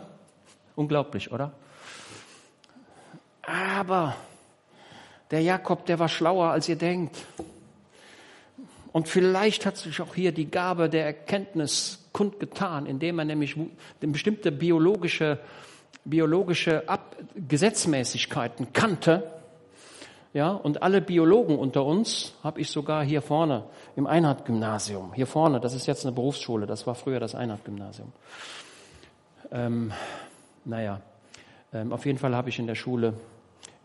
Unglaublich, 0.74 1.30
oder? 1.30 1.52
Aber 3.42 4.16
der 5.30 5.40
Jakob, 5.40 5.86
der 5.86 5.98
war 5.98 6.08
schlauer, 6.08 6.50
als 6.50 6.68
ihr 6.68 6.76
denkt. 6.76 7.16
Und 8.92 9.08
vielleicht 9.08 9.66
hat 9.66 9.76
sich 9.76 10.00
auch 10.00 10.14
hier 10.14 10.32
die 10.32 10.50
Gabe 10.50 10.88
der 10.88 11.04
Erkenntnis 11.06 12.08
kundgetan, 12.12 12.86
indem 12.86 13.18
er 13.18 13.24
nämlich 13.24 13.56
bestimmte 14.00 14.52
biologische, 14.52 15.40
biologische 16.04 16.84
Gesetzmäßigkeiten 17.34 18.72
kannte 18.72 19.30
ja, 20.34 20.50
und 20.50 20.82
alle 20.82 21.00
Biologen 21.00 21.56
unter 21.56 21.84
uns 21.84 22.34
habe 22.42 22.60
ich 22.60 22.68
sogar 22.68 23.04
hier 23.04 23.22
vorne 23.22 23.66
im 23.94 24.08
Einhard-Gymnasium. 24.08 25.14
Hier 25.14 25.28
vorne, 25.28 25.60
das 25.60 25.74
ist 25.74 25.86
jetzt 25.86 26.04
eine 26.04 26.12
Berufsschule, 26.12 26.66
das 26.66 26.88
war 26.88 26.96
früher 26.96 27.20
das 27.20 27.36
Einhard-Gymnasium. 27.36 28.12
Ähm, 29.52 29.92
naja, 30.64 31.00
ähm, 31.72 31.92
auf 31.92 32.04
jeden 32.04 32.18
Fall 32.18 32.34
habe 32.34 32.48
ich 32.48 32.58
in 32.58 32.66
der 32.66 32.74
Schule 32.74 33.14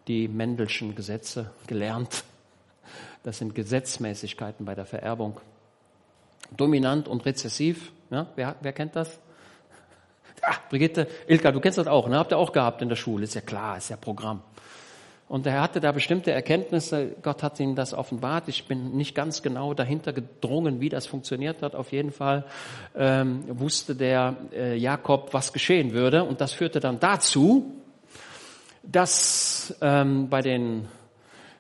die 0.08 0.28
Mendelschen 0.28 0.96
Gesetze 0.96 1.52
gelernt. 1.68 2.24
Das 3.22 3.38
sind 3.38 3.54
Gesetzmäßigkeiten 3.54 4.66
bei 4.66 4.74
der 4.74 4.86
Vererbung. 4.88 5.40
Dominant 6.58 7.08
und 7.08 7.28
rezessiv. 7.28 7.92
Ja, 8.10 8.26
wer, 8.36 8.56
wer 8.62 8.74
kennt 8.74 8.96
das? 8.96 9.20
Ah, 10.42 10.56
Brigitte, 10.70 11.08
Ilka, 11.28 11.52
du 11.52 11.60
kennst 11.60 11.78
das 11.78 11.86
auch, 11.86 12.08
ne? 12.08 12.18
Habt 12.18 12.32
ihr 12.32 12.40
auch 12.40 12.54
gehabt 12.54 12.82
in 12.82 12.90
der 12.90 12.96
Schule? 12.96 13.26
Ist 13.26 13.36
ja 13.36 13.42
klar, 13.42 13.78
ist 13.78 13.90
ja 13.90 13.98
Programm. 13.98 14.42
Und 15.30 15.46
er 15.46 15.62
hatte 15.62 15.80
da 15.80 15.92
bestimmte 15.92 16.32
Erkenntnisse. 16.32 17.15
Gott 17.22 17.44
hat 17.44 17.60
ihm 17.60 17.76
das 17.76 17.94
offenbart. 17.94 18.48
Ich 18.48 18.65
bin 18.65 18.98
nicht 18.98 19.13
ganz 19.13 19.44
genau 19.44 19.76
dahinter 19.76 20.12
gedrungen, 20.12 20.82
wie 20.82 20.89
das 20.89 21.06
funktioniert 21.06 21.62
hat. 21.62 21.76
Auf 21.76 21.92
jeden 21.92 22.12
Fall 22.12 22.46
ähm, 22.96 23.44
wusste 23.48 23.96
der 23.96 24.36
äh, 24.52 24.76
Jakob, 24.76 25.32
was 25.32 25.54
geschehen 25.54 25.94
würde. 25.94 26.24
Und 26.24 26.42
das 26.42 26.54
führte 26.54 26.80
dann 26.80 27.00
dazu, 27.00 27.76
dass 28.82 29.78
ähm, 29.82 30.30
bei 30.30 30.42
den 30.42 30.88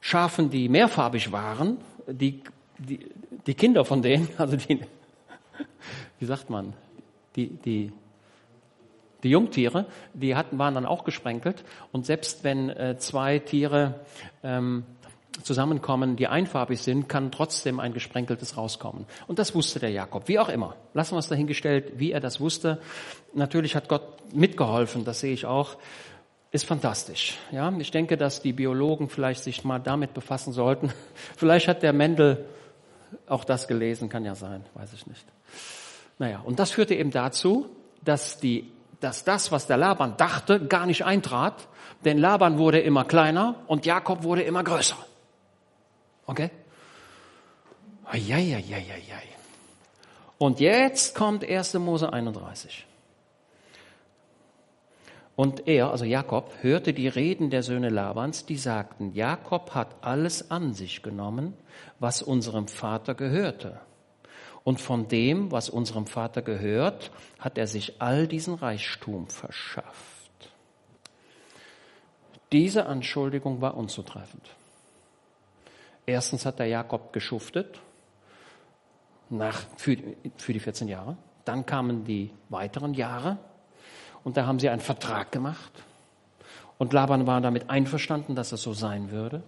Schafen, 0.01 0.49
die 0.49 0.67
mehrfarbig 0.67 1.31
waren, 1.31 1.77
die, 2.07 2.41
die, 2.79 3.07
die 3.45 3.53
Kinder 3.53 3.85
von 3.85 4.01
denen, 4.01 4.29
also 4.39 4.57
die, 4.57 4.79
wie 6.17 6.25
sagt 6.25 6.49
man, 6.49 6.73
die, 7.35 7.49
die 7.49 7.91
die 9.23 9.29
Jungtiere, 9.29 9.85
die 10.13 10.35
hatten, 10.35 10.57
waren 10.57 10.75
dann 10.75 10.85
auch 10.85 11.03
gesprenkelt. 11.03 11.63
Und 11.91 12.05
selbst 12.05 12.43
wenn 12.43 12.69
äh, 12.69 12.97
zwei 12.97 13.39
Tiere 13.39 14.01
ähm, 14.43 14.85
zusammenkommen, 15.43 16.15
die 16.15 16.27
einfarbig 16.27 16.81
sind, 16.81 17.07
kann 17.07 17.31
trotzdem 17.31 17.79
ein 17.79 17.93
gesprenkeltes 17.93 18.57
rauskommen. 18.57 19.05
Und 19.27 19.39
das 19.39 19.55
wusste 19.55 19.79
der 19.79 19.91
Jakob, 19.91 20.27
wie 20.27 20.39
auch 20.39 20.49
immer. 20.49 20.75
Lassen 20.93 21.15
wir 21.15 21.19
es 21.19 21.27
dahingestellt, 21.27 21.93
wie 21.99 22.11
er 22.11 22.19
das 22.19 22.39
wusste. 22.39 22.79
Natürlich 23.33 23.75
hat 23.75 23.89
Gott 23.89 24.33
mitgeholfen, 24.33 25.05
das 25.05 25.19
sehe 25.19 25.33
ich 25.33 25.45
auch. 25.45 25.77
Ist 26.51 26.65
fantastisch. 26.65 27.37
Ja, 27.51 27.71
ich 27.77 27.91
denke, 27.91 28.17
dass 28.17 28.41
die 28.41 28.53
Biologen 28.53 29.09
vielleicht 29.09 29.43
sich 29.43 29.63
mal 29.63 29.79
damit 29.79 30.15
befassen 30.15 30.51
sollten. 30.51 30.91
Vielleicht 31.37 31.67
hat 31.67 31.83
der 31.83 31.93
Mendel 31.93 32.43
auch 33.27 33.43
das 33.43 33.67
gelesen, 33.67 34.09
kann 34.09 34.25
ja 34.25 34.33
sein, 34.33 34.65
weiß 34.73 34.93
ich 34.93 35.05
nicht. 35.05 35.25
Naja, 36.17 36.41
und 36.43 36.57
das 36.57 36.71
führte 36.71 36.95
eben 36.95 37.11
dazu, 37.11 37.69
dass 38.03 38.39
die 38.39 38.71
dass 38.99 39.23
das, 39.23 39.51
was 39.51 39.67
der 39.67 39.77
Laban 39.77 40.17
dachte, 40.17 40.65
gar 40.65 40.85
nicht 40.85 41.05
eintrat, 41.05 41.67
denn 42.05 42.17
Laban 42.17 42.57
wurde 42.57 42.79
immer 42.79 43.05
kleiner 43.05 43.55
und 43.67 43.85
Jakob 43.85 44.23
wurde 44.23 44.41
immer 44.43 44.63
größer. 44.63 44.97
Okay? 46.25 46.51
Eieieiei. 48.05 48.83
Und 50.37 50.59
jetzt 50.59 51.15
kommt 51.15 51.43
1. 51.43 51.73
Mose 51.75 52.11
31. 52.11 52.85
Und 55.35 55.67
er, 55.67 55.91
also 55.91 56.03
Jakob, 56.03 56.51
hörte 56.61 56.93
die 56.93 57.07
Reden 57.07 57.49
der 57.49 57.63
Söhne 57.63 57.89
Labans, 57.89 58.45
die 58.45 58.57
sagten, 58.57 59.13
Jakob 59.13 59.73
hat 59.73 59.95
alles 60.01 60.51
an 60.51 60.73
sich 60.73 61.01
genommen, 61.01 61.53
was 61.99 62.21
unserem 62.21 62.67
Vater 62.67 63.15
gehörte 63.15 63.79
Und 64.69 64.79
von 64.79 65.07
dem, 65.07 65.51
was 65.51 65.67
unserem 65.67 66.05
Vater 66.05 66.43
gehört, 66.43 67.09
hat 67.39 67.57
er 67.57 67.65
sich 67.65 67.99
all 67.99 68.27
diesen 68.27 68.53
Reichtum 68.53 69.25
verschafft. 69.25 70.51
Diese 72.51 72.85
Anschuldigung 72.85 73.61
war 73.61 73.75
unzutreffend. 73.75 74.47
Erstens 76.05 76.45
hat 76.45 76.59
der 76.59 76.67
Jakob 76.67 77.13
geschuftet 77.13 77.81
nach, 79.31 79.59
für, 79.75 79.97
für 80.37 80.53
die 80.53 80.59
14 80.59 80.87
Jahre. 80.87 81.17
Dann 81.45 81.65
kamen 81.65 82.03
die 82.03 82.29
weiteren 82.49 82.93
Jahre 82.93 83.39
und 84.23 84.37
da 84.37 84.45
haben 84.45 84.59
sie 84.59 84.69
einen 84.69 84.81
Vertrag 84.81 85.31
gemacht. 85.31 85.71
Und 86.77 86.93
Laban 86.93 87.25
war 87.25 87.41
damit 87.41 87.71
einverstanden, 87.71 88.35
dass 88.35 88.51
es 88.51 88.61
so 88.61 88.73
sein 88.73 89.09
würde. 89.09 89.41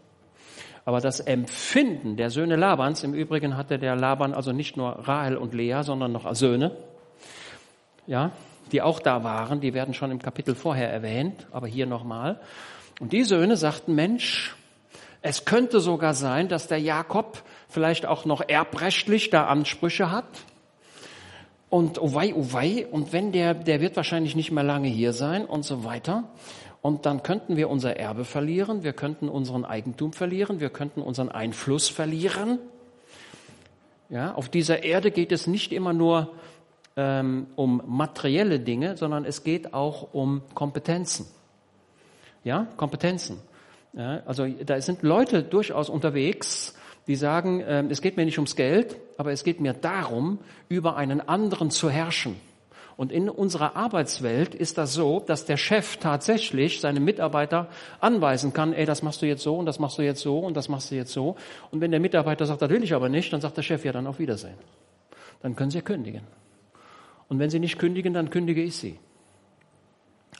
Aber 0.86 1.00
das 1.00 1.20
Empfinden 1.20 2.17
der 2.17 2.30
Söhne 2.30 2.56
Labans, 2.56 3.04
im 3.04 3.13
Übrigen 3.13 3.56
hatte 3.56 3.78
der 3.78 3.96
Laban 3.96 4.34
also 4.34 4.52
nicht 4.52 4.78
nur 4.78 5.08
Rahel 5.08 5.38
und 5.38 5.54
Lea, 5.54 5.82
sondern 5.84 6.12
noch 6.12 6.34
Söhne, 6.34 6.76
ja, 8.08 8.32
die 8.72 8.82
auch 8.82 9.00
da 9.00 9.24
waren, 9.24 9.62
die 9.62 9.74
werden 9.74 9.94
schon 9.94 10.12
im 10.12 10.20
Kapitel 10.20 10.56
vorher 10.56 10.91
erwähnt, 10.91 11.48
aber 11.52 11.67
hier 11.67 11.86
nochmal. 11.86 12.39
Und 13.00 13.13
die 13.13 13.24
Söhne 13.24 13.58
sagten, 13.58 13.96
Mensch, 13.96 14.56
es 15.22 15.46
könnte 15.46 15.80
sogar 15.80 16.13
sein, 16.13 16.48
dass 16.48 16.67
der 16.67 16.80
Jakob 16.80 17.44
vielleicht 17.67 18.06
auch 18.06 18.26
noch 18.26 18.41
erbrechtlich 18.48 19.30
da 19.30 19.46
Ansprüche 19.46 20.12
hat. 20.12 20.26
Und 21.70 22.02
oh 22.02 22.13
wei, 22.13 22.34
oh 22.36 22.48
wei, 22.52 22.86
und 22.89 23.13
wenn 23.13 23.32
der, 23.32 23.54
der 23.54 23.80
wird 23.82 23.96
wahrscheinlich 23.96 24.36
nicht 24.36 24.52
mehr 24.52 24.63
lange 24.63 24.89
hier 24.89 25.13
sein 25.13 25.46
und 25.46 25.63
so 25.63 25.86
weiter. 25.86 26.26
Und 26.82 27.06
dann 27.06 27.22
könnten 27.22 27.58
wir 27.58 27.70
unser 27.70 27.98
Erbe 27.98 28.26
verlieren, 28.26 28.84
wir 28.84 28.94
könnten 28.94 29.30
unseren 29.30 29.65
Eigentum 29.65 30.13
verlieren, 30.13 30.60
wir 30.60 30.70
könnten 30.70 31.02
unseren 31.02 31.30
Einfluss 31.30 31.89
verlieren. 31.89 32.58
Ja, 34.10 34.34
auf 34.34 34.50
dieser 34.50 34.84
Erde 34.84 35.12
geht 35.12 35.32
es 35.32 35.48
nicht 35.48 35.72
immer 35.72 35.94
nur 35.94 36.32
ähm, 36.98 37.48
um 37.56 37.82
materielle 37.86 38.60
Dinge, 38.60 38.98
sondern 38.98 39.26
es 39.26 39.44
geht 39.44 39.74
auch 39.74 40.13
um 40.13 40.41
Kompetenzen. 40.56 41.28
Ja, 42.44 42.67
Kompetenzen. 42.78 43.39
Ja, 43.94 44.22
also 44.26 44.48
da 44.48 44.82
sind 44.82 45.04
Leute 45.04 45.44
durchaus 45.44 45.89
unterwegs, 45.89 46.76
die 47.08 47.15
sagen, 47.15 47.62
äh, 47.62 47.84
es 47.89 48.02
geht 48.02 48.17
mir 48.17 48.26
nicht 48.26 48.38
ums 48.38 48.56
Geld, 48.56 48.98
aber 49.17 49.32
es 49.32 49.44
geht 49.44 49.60
mir 49.60 49.74
darum, 49.74 50.39
über 50.67 50.96
einen 50.98 51.22
anderen 51.22 51.70
zu 51.70 51.89
herrschen. 51.89 52.36
Und 52.98 53.12
in 53.12 53.30
unserer 53.30 53.76
Arbeitswelt 53.76 54.54
ist 54.54 54.78
das 54.78 54.94
so, 54.94 55.20
dass 55.20 55.46
der 55.46 55.58
Chef 55.58 55.98
tatsächlich 55.98 56.82
seine 56.82 57.00
Mitarbeiter 57.00 57.68
anweisen 58.00 58.54
kann, 58.54 58.74
ey, 58.74 58.86
das 58.86 59.02
machst 59.02 59.22
du 59.22 59.26
jetzt 59.26 59.44
so 59.44 59.58
und 59.58 59.66
das 59.66 59.80
machst 59.80 59.98
du 59.98 60.02
jetzt 60.02 60.22
so 60.22 60.40
und 60.40 60.56
das 60.56 60.70
machst 60.70 60.92
du 60.92 60.96
jetzt 60.96 61.12
so. 61.12 61.36
Und 61.72 61.82
wenn 61.82 61.92
der 61.92 62.00
Mitarbeiter 62.00 62.46
sagt, 62.46 62.62
das 62.62 62.70
will 62.70 62.84
ich 62.84 62.94
aber 62.94 63.10
nicht, 63.10 63.32
dann 63.34 63.42
sagt 63.42 63.58
der 63.58 63.64
Chef, 63.64 63.84
ja, 63.86 63.92
dann 63.92 64.08
auf 64.08 64.20
Wiedersehen. 64.20 64.58
Dann 65.42 65.56
können 65.56 65.72
Sie 65.72 65.82
kündigen. 65.82 66.22
Und 67.28 67.40
wenn 67.40 67.50
Sie 67.50 67.60
nicht 67.60 67.80
kündigen, 67.80 68.14
dann 68.14 68.30
kündige 68.30 68.62
ich 68.62 68.76
Sie. 68.76 69.00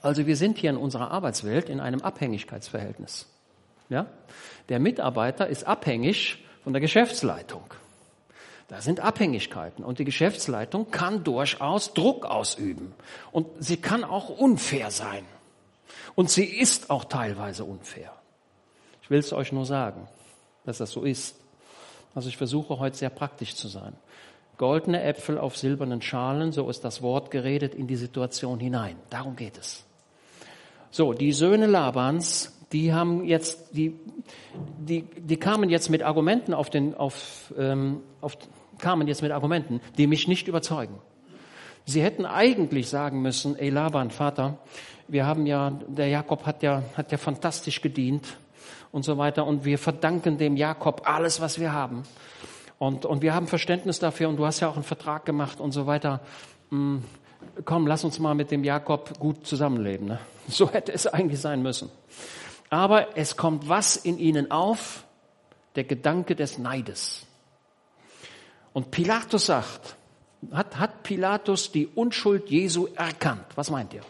Also 0.02 0.26
wir 0.26 0.36
sind 0.36 0.58
hier 0.58 0.72
in 0.72 0.78
unserer 0.78 1.12
Arbeitswelt 1.12 1.70
in 1.70 1.80
einem 1.80 2.02
Abhängigkeitsverhältnis. 2.02 3.28
Ja? 3.90 4.08
Der 4.70 4.80
Mitarbeiter 4.80 5.48
ist 5.48 5.66
abhängig 5.66 6.44
von 6.64 6.74
der 6.74 6.82
Geschäftsleitung. 6.82 7.64
Da 8.72 8.80
sind 8.80 9.02
Abhängigkeiten 9.02 9.84
und 9.84 10.00
die 10.00 10.06
Geschäftsleitung 10.06 10.92
kann 10.92 11.26
durchaus 11.26 11.94
Druck 11.94 12.26
ausüben 12.26 12.94
und 13.34 13.46
sie 13.60 13.76
kann 13.76 14.06
auch 14.06 14.30
unfair 14.30 14.92
sein. 14.92 15.26
Und 16.16 16.30
sie 16.30 16.46
ist 16.46 16.90
auch 16.90 17.04
teilweise 17.04 17.66
unfair. 17.66 18.14
Ich 19.02 19.10
will 19.10 19.20
es 19.20 19.34
euch 19.34 19.52
nur 19.52 19.66
sagen, 19.66 20.08
dass 20.64 20.78
das 20.78 20.92
so 20.92 21.04
ist. 21.04 21.36
Also 22.16 22.30
ich 22.30 22.38
versuche 22.38 22.80
heute 22.80 22.96
sehr 22.96 23.10
praktisch 23.10 23.56
zu 23.58 23.68
sein. 23.68 23.94
Goldene 24.58 25.04
Äpfel 25.04 25.38
auf 25.38 25.58
silbernen 25.58 26.02
Schalen, 26.02 26.54
so 26.54 26.70
ist 26.70 26.86
das 26.86 27.02
Wort 27.02 27.30
geredet 27.30 27.76
in 27.76 27.88
die 27.88 27.98
Situation 27.98 28.62
hinein. 28.62 28.96
Darum 29.10 29.36
geht 29.36 29.58
es. 29.58 29.84
So, 30.92 31.12
die 31.12 31.34
Söhne 31.34 31.66
Labans, 31.66 32.58
die 32.72 32.94
haben 32.94 33.26
jetzt, 33.26 33.76
die, 33.76 34.00
die, 34.80 35.02
die 35.02 35.38
kamen 35.38 35.70
jetzt 35.70 35.90
mit 35.90 36.04
Argumenten 36.04 36.54
auf 36.54 36.70
den, 36.70 36.96
auf, 36.96 37.54
ähm, 37.58 38.00
auf, 38.22 38.38
kamen 38.82 39.08
jetzt 39.08 39.22
mit 39.22 39.32
Argumenten, 39.32 39.80
die 39.98 40.08
mich 40.08 40.28
nicht 40.28 40.48
überzeugen. 40.48 41.00
Sie 41.86 42.02
hätten 42.02 42.26
eigentlich 42.26 42.90
sagen 42.90 43.22
müssen, 43.22 43.58
ey 43.58 43.70
Laban, 43.70 44.12
Vater, 44.12 44.60
wir 45.08 45.26
haben 45.26 45.46
ja, 45.46 45.72
der 45.88 46.08
Jakob 46.08 46.46
hat 46.46 46.64
ja, 46.64 46.84
hat 46.96 47.12
ja 47.12 47.18
fantastisch 47.18 47.82
gedient 47.82 48.38
und 48.92 49.04
so 49.04 49.18
weiter 49.18 49.46
und 49.46 49.66
wir 49.66 49.78
verdanken 49.78 50.38
dem 50.38 50.58
Jakob 50.58 51.04
alles, 51.06 51.42
was 51.42 51.60
wir 51.60 51.74
haben. 51.74 52.04
Und, 52.78 53.06
und 53.06 53.22
wir 53.22 53.34
haben 53.34 53.48
Verständnis 53.48 54.00
dafür 54.00 54.30
und 54.30 54.38
du 54.38 54.46
hast 54.46 54.60
ja 54.60 54.70
auch 54.70 54.76
einen 54.76 54.84
Vertrag 54.84 55.26
gemacht 55.26 55.60
und 55.60 55.72
so 55.72 55.86
weiter. 55.86 56.22
Hm, 56.70 57.04
komm, 57.66 57.88
lass 57.88 58.04
uns 58.04 58.20
mal 58.20 58.36
mit 58.36 58.52
dem 58.52 58.64
Jakob 58.64 59.20
gut 59.20 59.46
zusammenleben. 59.46 60.08
Ne? 60.08 60.20
So 60.48 60.72
hätte 60.72 60.92
es 60.92 61.08
eigentlich 61.08 61.40
sein 61.40 61.62
müssen. 61.62 61.90
Aber 62.70 63.16
es 63.16 63.38
kommt 63.38 63.70
was 63.70 63.96
in 63.96 64.18
ihnen 64.18 64.50
auf? 64.50 65.06
Der 65.76 65.84
Gedanke 65.84 66.36
des 66.36 66.58
Neides. 66.58 67.28
Und 68.74 68.92
Pilatus 68.92 69.48
sagt, 69.48 69.96
hat, 70.52 70.80
hat 70.80 71.04
Pilatus 71.04 71.72
die 71.72 71.88
Unschuld 71.88 72.50
Jesu 72.50 72.88
erkannt? 72.96 73.46
Was 73.56 73.70
meint 73.70 73.94
ihr? 73.94 74.02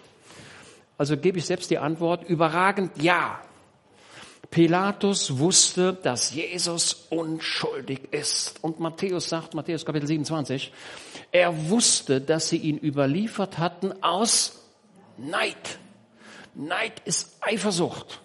Also 0.98 1.18
gebe 1.18 1.40
ich 1.40 1.46
selbst 1.46 1.72
die 1.72 1.78
Antwort, 1.78 2.24
überragend 2.24 3.02
ja. 3.02 3.42
Pilatus 4.52 5.40
wusste, 5.40 5.94
dass 5.94 6.34
Jesus 6.34 7.08
unschuldig 7.10 8.14
ist. 8.14 8.64
Und 8.64 8.80
Matthäus 8.80 9.30
sagt, 9.30 9.54
Matthäus 9.54 9.86
Kapitel 9.86 10.08
27, 10.08 10.72
er 11.32 11.70
wusste, 11.70 12.20
dass 12.20 12.50
sie 12.50 12.58
ihn 12.58 12.78
überliefert 12.78 13.58
hatten 13.58 14.04
aus 14.04 14.62
Neid. 15.18 15.80
Neid 16.54 17.02
ist 17.06 17.38
Eifersucht. 17.42 18.20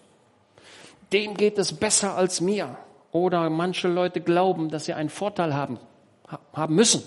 Dem 1.12 1.34
geht 1.34 1.58
es 1.58 1.72
besser 1.72 2.16
als 2.16 2.40
mir. 2.40 2.76
Oder 3.12 3.48
manche 3.48 3.88
Leute 3.88 4.20
glauben, 4.20 4.68
dass 4.68 4.86
sie 4.86 4.94
einen 4.94 5.08
Vorteil 5.08 5.54
haben 5.54 5.78
haben 6.52 6.74
müssen. 6.74 7.02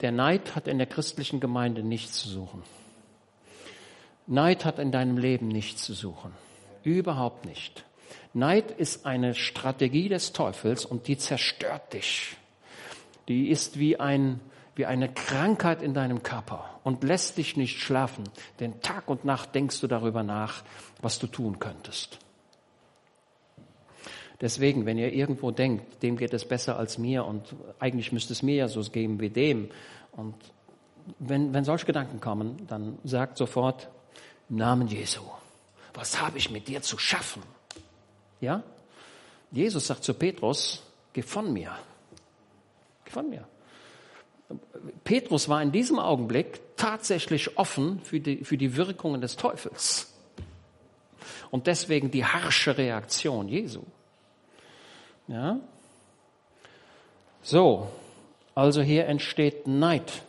Der 0.00 0.12
Neid 0.12 0.54
hat 0.54 0.68
in 0.68 0.78
der 0.78 0.86
christlichen 0.86 1.40
Gemeinde 1.40 1.82
nichts 1.82 2.20
zu 2.20 2.28
suchen. 2.28 2.62
Neid 4.26 4.64
hat 4.64 4.78
in 4.78 4.92
deinem 4.92 5.16
Leben 5.16 5.48
nichts 5.48 5.82
zu 5.82 5.94
suchen. 5.94 6.32
Überhaupt 6.84 7.44
nicht. 7.46 7.84
Neid 8.34 8.70
ist 8.70 9.06
eine 9.06 9.34
Strategie 9.34 10.08
des 10.08 10.32
Teufels 10.32 10.84
und 10.84 11.08
die 11.08 11.18
zerstört 11.18 11.92
dich. 11.94 12.36
Die 13.26 13.48
ist 13.48 13.78
wie, 13.78 13.98
ein, 13.98 14.40
wie 14.74 14.86
eine 14.86 15.12
Krankheit 15.12 15.82
in 15.82 15.94
deinem 15.94 16.22
Körper 16.22 16.78
und 16.84 17.02
lässt 17.02 17.38
dich 17.38 17.56
nicht 17.56 17.80
schlafen. 17.80 18.24
Denn 18.60 18.80
Tag 18.80 19.08
und 19.08 19.24
Nacht 19.24 19.54
denkst 19.54 19.80
du 19.80 19.86
darüber 19.86 20.22
nach, 20.22 20.62
was 21.00 21.18
du 21.18 21.26
tun 21.26 21.58
könntest. 21.58 22.18
Deswegen, 24.40 24.86
wenn 24.86 24.98
ihr 24.98 25.12
irgendwo 25.12 25.50
denkt, 25.50 26.02
dem 26.02 26.16
geht 26.16 26.32
es 26.32 26.44
besser 26.44 26.78
als 26.78 26.96
mir 26.98 27.24
und 27.24 27.56
eigentlich 27.80 28.12
müsste 28.12 28.32
es 28.32 28.42
mir 28.42 28.54
ja 28.54 28.68
so 28.68 28.80
geben 28.82 29.20
wie 29.20 29.30
dem. 29.30 29.70
Und 30.12 30.34
wenn, 31.18 31.52
wenn 31.52 31.64
solche 31.64 31.86
Gedanken 31.86 32.20
kommen, 32.20 32.66
dann 32.68 32.98
sagt 33.02 33.36
sofort, 33.36 33.88
Namen 34.48 34.88
Jesu, 34.88 35.22
was 35.92 36.20
habe 36.20 36.38
ich 36.38 36.50
mit 36.50 36.68
dir 36.68 36.82
zu 36.82 36.98
schaffen? 36.98 37.42
Ja? 38.40 38.62
Jesus 39.50 39.86
sagt 39.88 40.04
zu 40.04 40.14
Petrus, 40.14 40.82
geh 41.12 41.22
von 41.22 41.52
mir. 41.52 41.72
Geh 43.04 43.10
von 43.10 43.28
mir. 43.28 43.46
Petrus 45.04 45.48
war 45.48 45.60
in 45.62 45.72
diesem 45.72 45.98
Augenblick 45.98 46.60
tatsächlich 46.76 47.58
offen 47.58 48.00
für 48.02 48.20
die, 48.20 48.44
für 48.44 48.56
die 48.56 48.76
Wirkungen 48.76 49.20
des 49.20 49.36
Teufels. 49.36 50.14
Und 51.50 51.66
deswegen 51.66 52.10
die 52.10 52.24
harsche 52.24 52.78
Reaktion 52.78 53.48
Jesu. 53.48 53.82
Ja? 55.28 55.60
So, 57.42 57.88
also 58.54 58.82
hier 58.82 59.06
entsteht 59.06 59.66
Neid. 59.66 60.22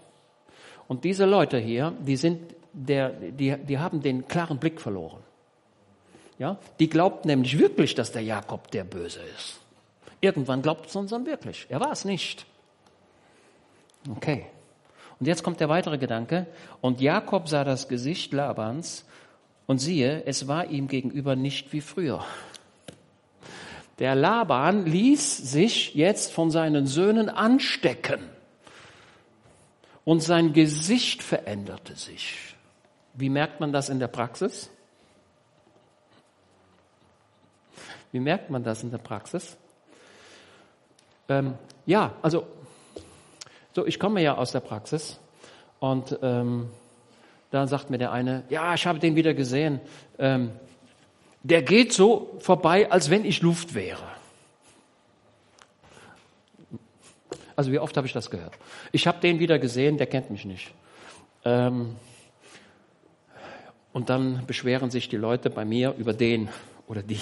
Und 0.87 1.03
diese 1.03 1.25
Leute 1.25 1.57
hier, 1.57 1.93
die 1.99 2.15
sind 2.15 2.55
der, 2.73 3.09
die, 3.09 3.55
die 3.57 3.79
haben 3.79 4.01
den 4.01 4.27
klaren 4.27 4.59
Blick 4.59 4.79
verloren. 4.79 5.21
Ja? 6.37 6.57
Die 6.79 6.89
glaubt 6.89 7.25
nämlich 7.25 7.57
wirklich, 7.57 7.95
dass 7.95 8.11
der 8.11 8.21
Jakob 8.21 8.71
der 8.71 8.83
Böse 8.83 9.21
ist. 9.35 9.59
Irgendwann 10.21 10.61
glaubt 10.61 10.87
es 10.87 10.95
uns 10.95 11.11
dann 11.11 11.25
wirklich. 11.25 11.65
Er 11.69 11.79
war 11.79 11.91
es 11.91 12.05
nicht. 12.05 12.45
Okay. 14.09 14.45
Und 15.19 15.27
jetzt 15.27 15.43
kommt 15.43 15.59
der 15.59 15.69
weitere 15.69 15.97
Gedanke. 15.97 16.47
Und 16.81 17.01
Jakob 17.01 17.49
sah 17.49 17.63
das 17.63 17.87
Gesicht 17.87 18.31
Labans 18.33 19.05
und 19.65 19.79
siehe, 19.79 20.23
es 20.25 20.47
war 20.47 20.67
ihm 20.67 20.87
gegenüber 20.87 21.35
nicht 21.35 21.73
wie 21.73 21.81
früher. 21.81 22.23
Der 23.99 24.15
Laban 24.15 24.85
ließ 24.85 25.37
sich 25.37 25.93
jetzt 25.93 26.31
von 26.31 26.51
seinen 26.51 26.87
Söhnen 26.87 27.29
anstecken 27.29 28.21
und 30.05 30.23
sein 30.23 30.53
Gesicht 30.53 31.21
veränderte 31.21 31.95
sich. 31.95 32.55
Wie 33.13 33.29
merkt 33.29 33.59
man 33.59 33.73
das 33.73 33.89
in 33.89 33.99
der 33.99 34.07
Praxis? 34.07 34.69
Wie 38.11 38.19
merkt 38.19 38.49
man 38.49 38.63
das 38.63 38.81
in 38.81 38.89
der 38.89 38.97
Praxis? 38.97 39.57
Ähm, 41.27 41.55
ja, 41.85 42.13
also, 42.21 42.47
so, 43.73 43.85
ich 43.85 43.99
komme 43.99 44.21
ja 44.21 44.35
aus 44.35 44.51
der 44.51 44.61
Praxis 44.61 45.19
und 45.79 46.17
ähm, 46.21 46.69
dann 47.51 47.67
sagt 47.67 47.89
mir 47.89 47.97
der 47.97 48.11
eine, 48.11 48.43
ja, 48.49 48.73
ich 48.73 48.87
habe 48.87 48.99
den 48.99 49.15
wieder 49.15 49.33
gesehen. 49.33 49.81
Ähm, 50.17 50.51
der 51.43 51.61
geht 51.61 51.93
so 51.93 52.37
vorbei, 52.39 52.91
als 52.91 53.09
wenn 53.09 53.25
ich 53.25 53.41
Luft 53.41 53.73
wäre. 53.73 54.03
Also 57.55 57.71
wie 57.71 57.79
oft 57.79 57.97
habe 57.97 58.07
ich 58.07 58.13
das 58.13 58.29
gehört? 58.29 58.53
Ich 58.91 59.05
habe 59.05 59.19
den 59.19 59.39
wieder 59.39 59.59
gesehen, 59.59 59.97
der 59.97 60.07
kennt 60.07 60.29
mich 60.29 60.45
nicht. 60.45 60.73
Ähm, 61.43 61.95
und 63.91 64.09
dann 64.09 64.45
beschweren 64.45 64.91
sich 64.91 65.09
die 65.09 65.17
Leute 65.17 65.49
bei 65.49 65.65
mir 65.65 65.93
über 65.97 66.13
den 66.13 66.49
oder 66.87 67.01
die. 67.03 67.19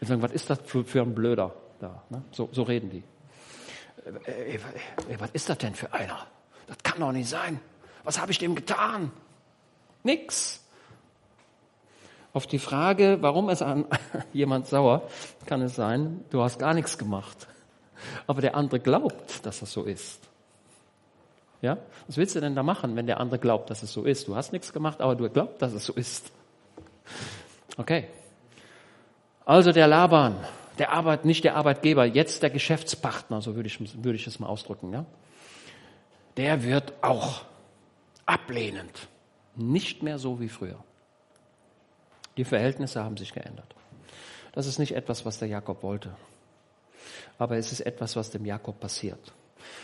Und 0.00 0.06
sagen, 0.06 0.22
was 0.22 0.32
ist 0.32 0.50
das 0.50 0.60
für, 0.64 1.02
ein 1.02 1.14
Blöder 1.14 1.54
da? 1.80 2.02
Ne? 2.10 2.22
So, 2.30 2.48
so, 2.52 2.62
reden 2.62 2.90
die. 2.90 3.02
Äh, 4.26 4.54
äh, 4.54 4.54
äh, 4.54 4.60
was 5.18 5.30
ist 5.32 5.48
das 5.48 5.58
denn 5.58 5.74
für 5.74 5.92
einer? 5.92 6.26
Das 6.66 6.78
kann 6.82 7.00
doch 7.00 7.12
nicht 7.12 7.28
sein. 7.28 7.60
Was 8.04 8.20
habe 8.20 8.30
ich 8.30 8.38
dem 8.38 8.54
getan? 8.54 9.10
Nix. 10.04 10.59
Auf 12.32 12.46
die 12.46 12.58
Frage, 12.58 13.18
warum 13.20 13.48
ist 13.48 13.62
an 13.62 13.86
jemand 14.32 14.66
sauer, 14.66 15.02
kann 15.46 15.62
es 15.62 15.74
sein, 15.74 16.24
du 16.30 16.42
hast 16.42 16.58
gar 16.58 16.74
nichts 16.74 16.96
gemacht. 16.96 17.48
Aber 18.26 18.40
der 18.40 18.54
andere 18.54 18.80
glaubt, 18.80 19.44
dass 19.44 19.60
das 19.60 19.72
so 19.72 19.84
ist. 19.84 20.20
Ja? 21.60 21.76
Was 22.06 22.16
willst 22.16 22.34
du 22.34 22.40
denn 22.40 22.54
da 22.54 22.62
machen, 22.62 22.96
wenn 22.96 23.06
der 23.06 23.20
andere 23.20 23.38
glaubt, 23.38 23.70
dass 23.70 23.82
es 23.82 23.92
so 23.92 24.04
ist? 24.04 24.28
Du 24.28 24.36
hast 24.36 24.52
nichts 24.52 24.72
gemacht, 24.72 25.00
aber 25.00 25.14
du 25.16 25.28
glaubst, 25.28 25.60
dass 25.60 25.72
es 25.72 25.84
so 25.84 25.92
ist. 25.92 26.32
Okay. 27.76 28.08
Also 29.44 29.72
der 29.72 29.88
Laban, 29.88 30.36
der 30.78 30.92
Arbeit, 30.92 31.24
nicht 31.24 31.44
der 31.44 31.56
Arbeitgeber, 31.56 32.04
jetzt 32.04 32.42
der 32.42 32.50
Geschäftspartner, 32.50 33.40
so 33.42 33.56
würde 33.56 33.66
ich, 33.66 33.80
würde 34.02 34.16
ich 34.16 34.26
es 34.26 34.38
mal 34.38 34.46
ausdrücken, 34.46 34.92
ja? 34.92 35.04
Der 36.36 36.62
wird 36.62 36.94
auch 37.02 37.42
ablehnend. 38.24 39.08
Nicht 39.56 40.02
mehr 40.02 40.18
so 40.18 40.40
wie 40.40 40.48
früher. 40.48 40.82
Die 42.40 42.44
Verhältnisse 42.46 43.04
haben 43.04 43.18
sich 43.18 43.34
geändert. 43.34 43.74
Das 44.52 44.66
ist 44.66 44.78
nicht 44.78 44.96
etwas, 44.96 45.26
was 45.26 45.38
der 45.38 45.48
Jakob 45.48 45.82
wollte. 45.82 46.16
Aber 47.36 47.58
es 47.58 47.70
ist 47.70 47.80
etwas, 47.80 48.16
was 48.16 48.30
dem 48.30 48.46
Jakob 48.46 48.80
passiert. 48.80 49.34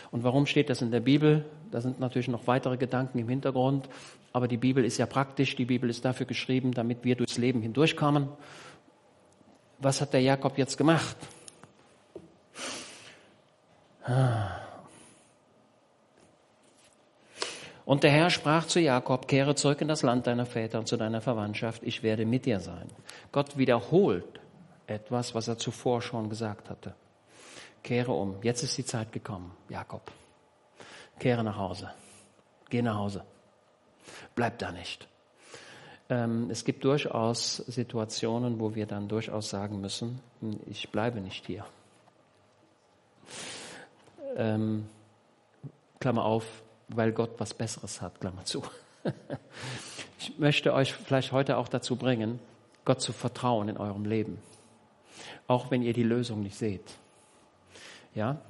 Und 0.09 0.23
warum 0.23 0.47
steht 0.47 0.71
das 0.71 0.81
in 0.81 0.89
der 0.89 1.01
Bibel? 1.01 1.45
Da 1.69 1.81
sind 1.81 1.99
natürlich 1.99 2.29
noch 2.29 2.47
weitere 2.47 2.77
Gedanken 2.77 3.19
im 3.19 3.29
Hintergrund. 3.29 3.87
Aber 4.33 4.47
die 4.47 4.57
Bibel 4.57 4.83
ist 4.85 4.97
ja 4.97 5.05
praktisch. 5.05 5.55
Die 5.55 5.65
Bibel 5.65 5.87
ist 5.87 6.03
dafür 6.03 6.25
geschrieben, 6.25 6.71
damit 6.71 7.03
wir 7.03 7.15
durchs 7.15 7.37
Leben 7.37 7.61
hindurchkommen. 7.61 8.27
Was 9.77 10.01
hat 10.01 10.13
der 10.13 10.21
Jakob 10.21 10.57
jetzt 10.57 10.79
gemacht? 10.79 11.15
Ah. 14.03 14.66
Und 17.87 18.03
der 18.03 18.11
Herr 18.11 18.29
sprach 18.29 18.67
zu 18.67 18.81
Jakob, 18.81 19.29
kehre 19.29 19.55
zurück 19.55 19.79
in 19.79 19.87
das 19.87 20.01
Land 20.01 20.27
deiner 20.27 20.45
Väter 20.45 20.79
und 20.79 20.89
zu 20.89 20.97
deiner 20.97 21.21
Verwandtschaft, 21.21 21.83
ich 21.83 22.03
werde 22.03 22.25
mit 22.25 22.45
dir 22.45 22.59
sein. 22.59 22.89
Gott 23.31 23.57
wiederholt 23.57 24.41
etwas, 24.87 25.33
was 25.33 25.47
er 25.47 25.57
zuvor 25.57 26.01
schon 26.01 26.29
gesagt 26.29 26.69
hatte. 26.69 26.95
Kehre 27.83 28.11
um, 28.11 28.43
jetzt 28.43 28.61
ist 28.61 28.77
die 28.77 28.83
Zeit 28.83 29.13
gekommen, 29.13 29.53
Jakob. 29.69 30.11
Kehre 31.17 31.45
nach 31.45 31.55
Hause, 31.55 31.89
geh 32.69 32.81
nach 32.81 32.97
Hause, 32.97 33.23
bleib 34.35 34.59
da 34.59 34.73
nicht. 34.73 35.07
Ähm, 36.09 36.49
es 36.49 36.65
gibt 36.65 36.83
durchaus 36.83 37.55
Situationen, 37.55 38.59
wo 38.59 38.75
wir 38.75 38.85
dann 38.85 39.07
durchaus 39.07 39.49
sagen 39.49 39.79
müssen, 39.79 40.19
ich 40.65 40.89
bleibe 40.89 41.21
nicht 41.21 41.45
hier. 41.45 41.65
Ähm, 44.35 44.89
Klammer 46.01 46.25
auf, 46.25 46.63
weil 46.89 47.11
Gott 47.11 47.31
was 47.37 47.53
Besseres 47.53 48.01
hat, 48.01 48.19
Klammer 48.19 48.45
zu. 48.45 48.63
Ich 50.19 50.39
möchte 50.39 50.73
euch 50.73 50.93
vielleicht 50.93 51.31
heute 51.31 51.57
auch 51.57 51.67
dazu 51.67 51.95
bringen, 51.95 52.39
Gott 52.85 53.01
zu 53.01 53.13
vertrauen 53.13 53.69
in 53.69 53.77
eurem 53.77 54.03
Leben. 54.03 54.39
Auch 55.47 55.69
wenn 55.69 55.83
ihr 55.83 55.93
die 55.93 56.03
Lösung 56.03 56.41
nicht 56.41 56.57
seht. 56.57 56.95
Ja? 58.15 58.41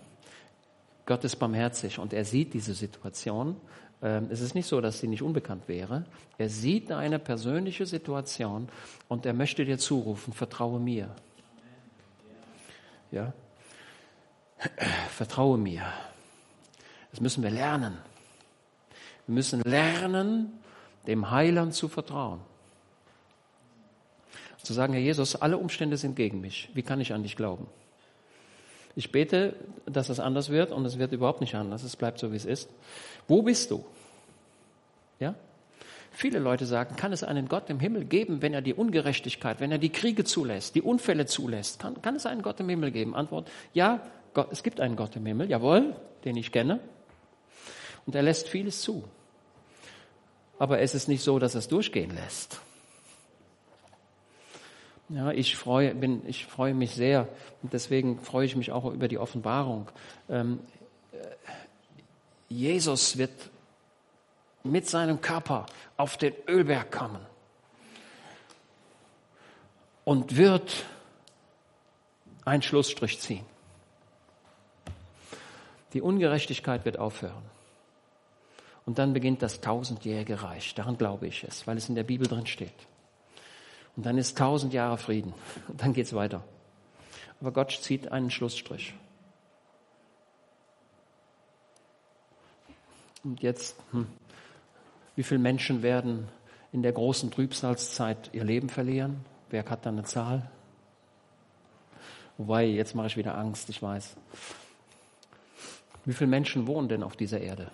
Gott 1.05 1.23
ist 1.23 1.35
barmherzig 1.35 1.99
und 1.99 2.13
er 2.13 2.23
sieht 2.23 2.53
diese 2.53 2.73
Situation. 2.73 3.57
Ähm, 4.01 4.27
es 4.29 4.41
ist 4.41 4.55
nicht 4.55 4.67
so, 4.67 4.79
dass 4.79 4.99
sie 4.99 5.07
nicht 5.07 5.21
unbekannt 5.21 5.67
wäre. 5.67 6.05
Er 6.37 6.49
sieht 6.49 6.91
eine 6.91 7.19
persönliche 7.19 7.85
Situation 7.85 8.69
und 9.07 9.25
er 9.25 9.33
möchte 9.33 9.65
dir 9.65 9.77
zurufen, 9.77 10.33
vertraue 10.33 10.79
mir. 10.79 11.09
Ja? 13.11 13.33
Vertraue 15.09 15.57
mir. 15.57 15.83
Das 17.11 17.21
müssen 17.21 17.43
wir 17.43 17.51
lernen. 17.51 17.97
Wir 19.27 19.33
müssen 19.33 19.61
lernen, 19.61 20.53
dem 21.05 21.31
Heiland 21.31 21.73
zu 21.73 21.87
vertrauen. 21.87 22.39
Zu 24.63 24.73
sagen, 24.73 24.93
Herr 24.93 25.01
Jesus, 25.01 25.35
alle 25.35 25.57
Umstände 25.57 25.95
sind 25.95 26.15
gegen 26.15 26.41
mich. 26.41 26.69
Wie 26.73 26.81
kann 26.81 26.99
ich 26.99 27.13
an 27.13 27.23
dich 27.23 27.37
glauben? 27.37 27.67
Ich 28.95 29.11
bete, 29.11 29.55
dass 29.85 30.09
es 30.09 30.19
anders 30.19 30.49
wird 30.49 30.71
und 30.71 30.83
es 30.85 30.97
wird 30.97 31.13
überhaupt 31.13 31.39
nicht 31.39 31.55
anders. 31.55 31.83
Es 31.83 31.95
bleibt 31.95 32.19
so, 32.19 32.31
wie 32.31 32.35
es 32.35 32.45
ist. 32.45 32.69
Wo 33.27 33.41
bist 33.43 33.71
du? 33.71 33.85
Ja? 35.19 35.35
Viele 36.11 36.39
Leute 36.39 36.65
sagen, 36.65 36.95
kann 36.95 37.13
es 37.13 37.23
einen 37.23 37.47
Gott 37.47 37.69
im 37.69 37.79
Himmel 37.79 38.05
geben, 38.05 38.41
wenn 38.41 38.53
er 38.53 38.61
die 38.61 38.73
Ungerechtigkeit, 38.73 39.59
wenn 39.59 39.71
er 39.71 39.77
die 39.77 39.91
Kriege 39.91 40.23
zulässt, 40.23 40.75
die 40.75 40.81
Unfälle 40.81 41.27
zulässt? 41.27 41.79
Kann, 41.79 42.01
kann 42.01 42.15
es 42.15 42.25
einen 42.25 42.41
Gott 42.41 42.59
im 42.59 42.69
Himmel 42.69 42.91
geben? 42.91 43.15
Antwort, 43.15 43.49
ja, 43.73 44.01
Gott, 44.33 44.49
es 44.51 44.63
gibt 44.63 44.81
einen 44.81 44.95
Gott 44.95 45.15
im 45.15 45.25
Himmel, 45.25 45.49
jawohl, 45.49 45.95
den 46.25 46.35
ich 46.35 46.51
kenne. 46.51 46.79
Und 48.05 48.15
er 48.15 48.23
lässt 48.23 48.49
vieles 48.49 48.81
zu 48.81 49.03
aber 50.59 50.79
es 50.79 50.95
ist 50.95 51.07
nicht 51.07 51.23
so, 51.23 51.39
dass 51.39 51.55
es 51.55 51.67
durchgehen 51.67 52.13
lässt. 52.15 52.61
Ja, 55.09 55.31
ich 55.31 55.55
freue, 55.55 55.95
bin, 55.95 56.27
ich 56.27 56.45
freue 56.45 56.73
mich 56.73 56.93
sehr 56.93 57.29
und 57.63 57.71
deswegen 57.71 58.19
freue 58.19 58.45
ich 58.45 58.55
mich 58.55 58.71
auch 58.71 58.85
über 58.85 59.07
die 59.07 59.17
Offenbarung. 59.17 59.89
Ähm, 60.29 60.59
äh, 61.13 61.17
Jesus 62.49 63.17
wird 63.17 63.31
mit 64.63 64.87
seinem 64.89 65.21
Körper 65.21 65.65
auf 65.95 66.17
den 66.17 66.33
Ölberg 66.47 66.91
kommen 66.91 67.25
und 70.03 70.35
wird 70.35 70.85
einen 72.43 72.61
Schlussstrich 72.61 73.19
ziehen. 73.19 73.45
Die 75.93 76.01
Ungerechtigkeit 76.01 76.83
wird 76.83 76.99
aufhören. 76.99 77.56
Und 78.87 78.99
dann 78.99 79.11
beginnt 79.11 79.41
das 79.41 79.59
tausendjährige 79.59 80.41
Reich. 80.43 80.73
Daran 80.73 80.97
glaube 80.97 81.27
ich 81.27 81.43
es, 81.43 81.67
weil 81.67 81.75
es 81.75 81.89
in 81.89 81.95
der 81.95 82.05
Bibel 82.05 82.25
drin 82.25 82.47
steht. 82.47 82.71
Und 83.97 84.05
dann 84.05 84.17
ist 84.17 84.37
tausend 84.37 84.73
Jahre 84.73 84.97
Frieden. 84.97 85.33
Und 85.67 85.81
dann 85.81 85.91
geht 85.91 86.05
es 86.05 86.13
weiter. 86.13 86.41
Aber 87.41 87.51
Gott 87.51 87.71
zieht 87.81 88.13
einen 88.13 88.31
Schlussstrich. 88.31 88.93
Und 93.25 93.41
jetzt, 93.41 93.75
hm, 93.91 94.07
wie 95.17 95.23
viele 95.23 95.41
Menschen 95.41 95.83
werden 95.83 96.29
in 96.71 96.81
der 96.81 96.93
großen 96.93 97.29
Trübsalzeit 97.29 98.29
ihr 98.31 98.45
Leben 98.45 98.69
verlieren? 98.69 99.25
Wer 99.49 99.65
hat 99.65 99.85
da 99.85 99.89
eine 99.89 100.05
Zahl? 100.05 100.49
Wobei, 102.37 102.63
jetzt 102.63 102.95
mache 102.95 103.07
ich 103.07 103.17
wieder 103.17 103.37
Angst, 103.37 103.67
ich 103.67 103.81
weiß. 103.81 104.15
Wie 106.05 106.13
viele 106.13 106.29
Menschen 106.29 106.67
wohnen 106.67 106.87
denn 106.87 107.03
auf 107.03 107.17
dieser 107.17 107.41
Erde? 107.41 107.69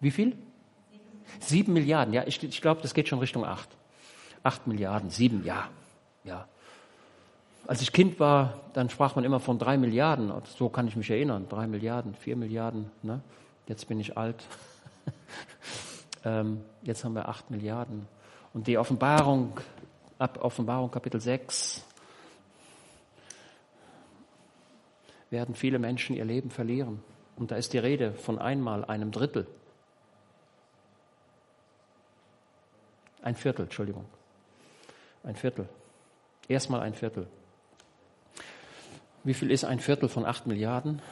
Wie 0.00 0.10
viel? 0.10 0.36
Sieben 1.38 1.72
Milliarden, 1.72 2.12
ja, 2.12 2.26
ich, 2.26 2.42
ich 2.42 2.60
glaube, 2.60 2.82
das 2.82 2.94
geht 2.94 3.08
schon 3.08 3.20
Richtung 3.20 3.44
acht. 3.44 3.68
Acht 4.42 4.66
Milliarden, 4.66 5.10
sieben, 5.10 5.44
ja, 5.44 5.68
ja. 6.24 6.48
Als 7.66 7.82
ich 7.82 7.92
Kind 7.92 8.18
war, 8.18 8.58
dann 8.72 8.90
sprach 8.90 9.14
man 9.14 9.24
immer 9.24 9.38
von 9.38 9.58
drei 9.58 9.76
Milliarden. 9.78 10.32
So 10.56 10.68
kann 10.68 10.88
ich 10.88 10.96
mich 10.96 11.08
erinnern. 11.08 11.46
Drei 11.48 11.68
Milliarden, 11.68 12.14
vier 12.14 12.34
Milliarden. 12.34 12.90
Ne? 13.02 13.20
Jetzt 13.68 13.86
bin 13.86 14.00
ich 14.00 14.18
alt. 14.18 14.42
ähm, 16.24 16.62
jetzt 16.82 17.04
haben 17.04 17.14
wir 17.14 17.28
acht 17.28 17.48
Milliarden. 17.50 18.08
Und 18.54 18.66
die 18.66 18.76
Offenbarung, 18.76 19.60
ab 20.18 20.42
Offenbarung 20.42 20.90
Kapitel 20.90 21.20
6, 21.20 21.84
werden 25.30 25.54
viele 25.54 25.78
Menschen 25.78 26.16
ihr 26.16 26.24
Leben 26.24 26.50
verlieren. 26.50 27.00
Und 27.36 27.52
da 27.52 27.56
ist 27.56 27.72
die 27.72 27.78
Rede 27.78 28.14
von 28.14 28.40
einmal 28.40 28.84
einem 28.84 29.12
Drittel. 29.12 29.46
Ein 33.22 33.36
Viertel, 33.36 33.62
Entschuldigung. 33.62 34.06
Ein 35.22 35.36
Viertel. 35.36 35.68
Erstmal 36.48 36.80
ein 36.80 36.94
Viertel. 36.94 37.26
Wie 39.22 39.34
viel 39.34 39.50
ist 39.50 39.64
ein 39.64 39.80
Viertel 39.80 40.08
von 40.08 40.24
acht 40.24 40.46
Milliarden? 40.46 41.02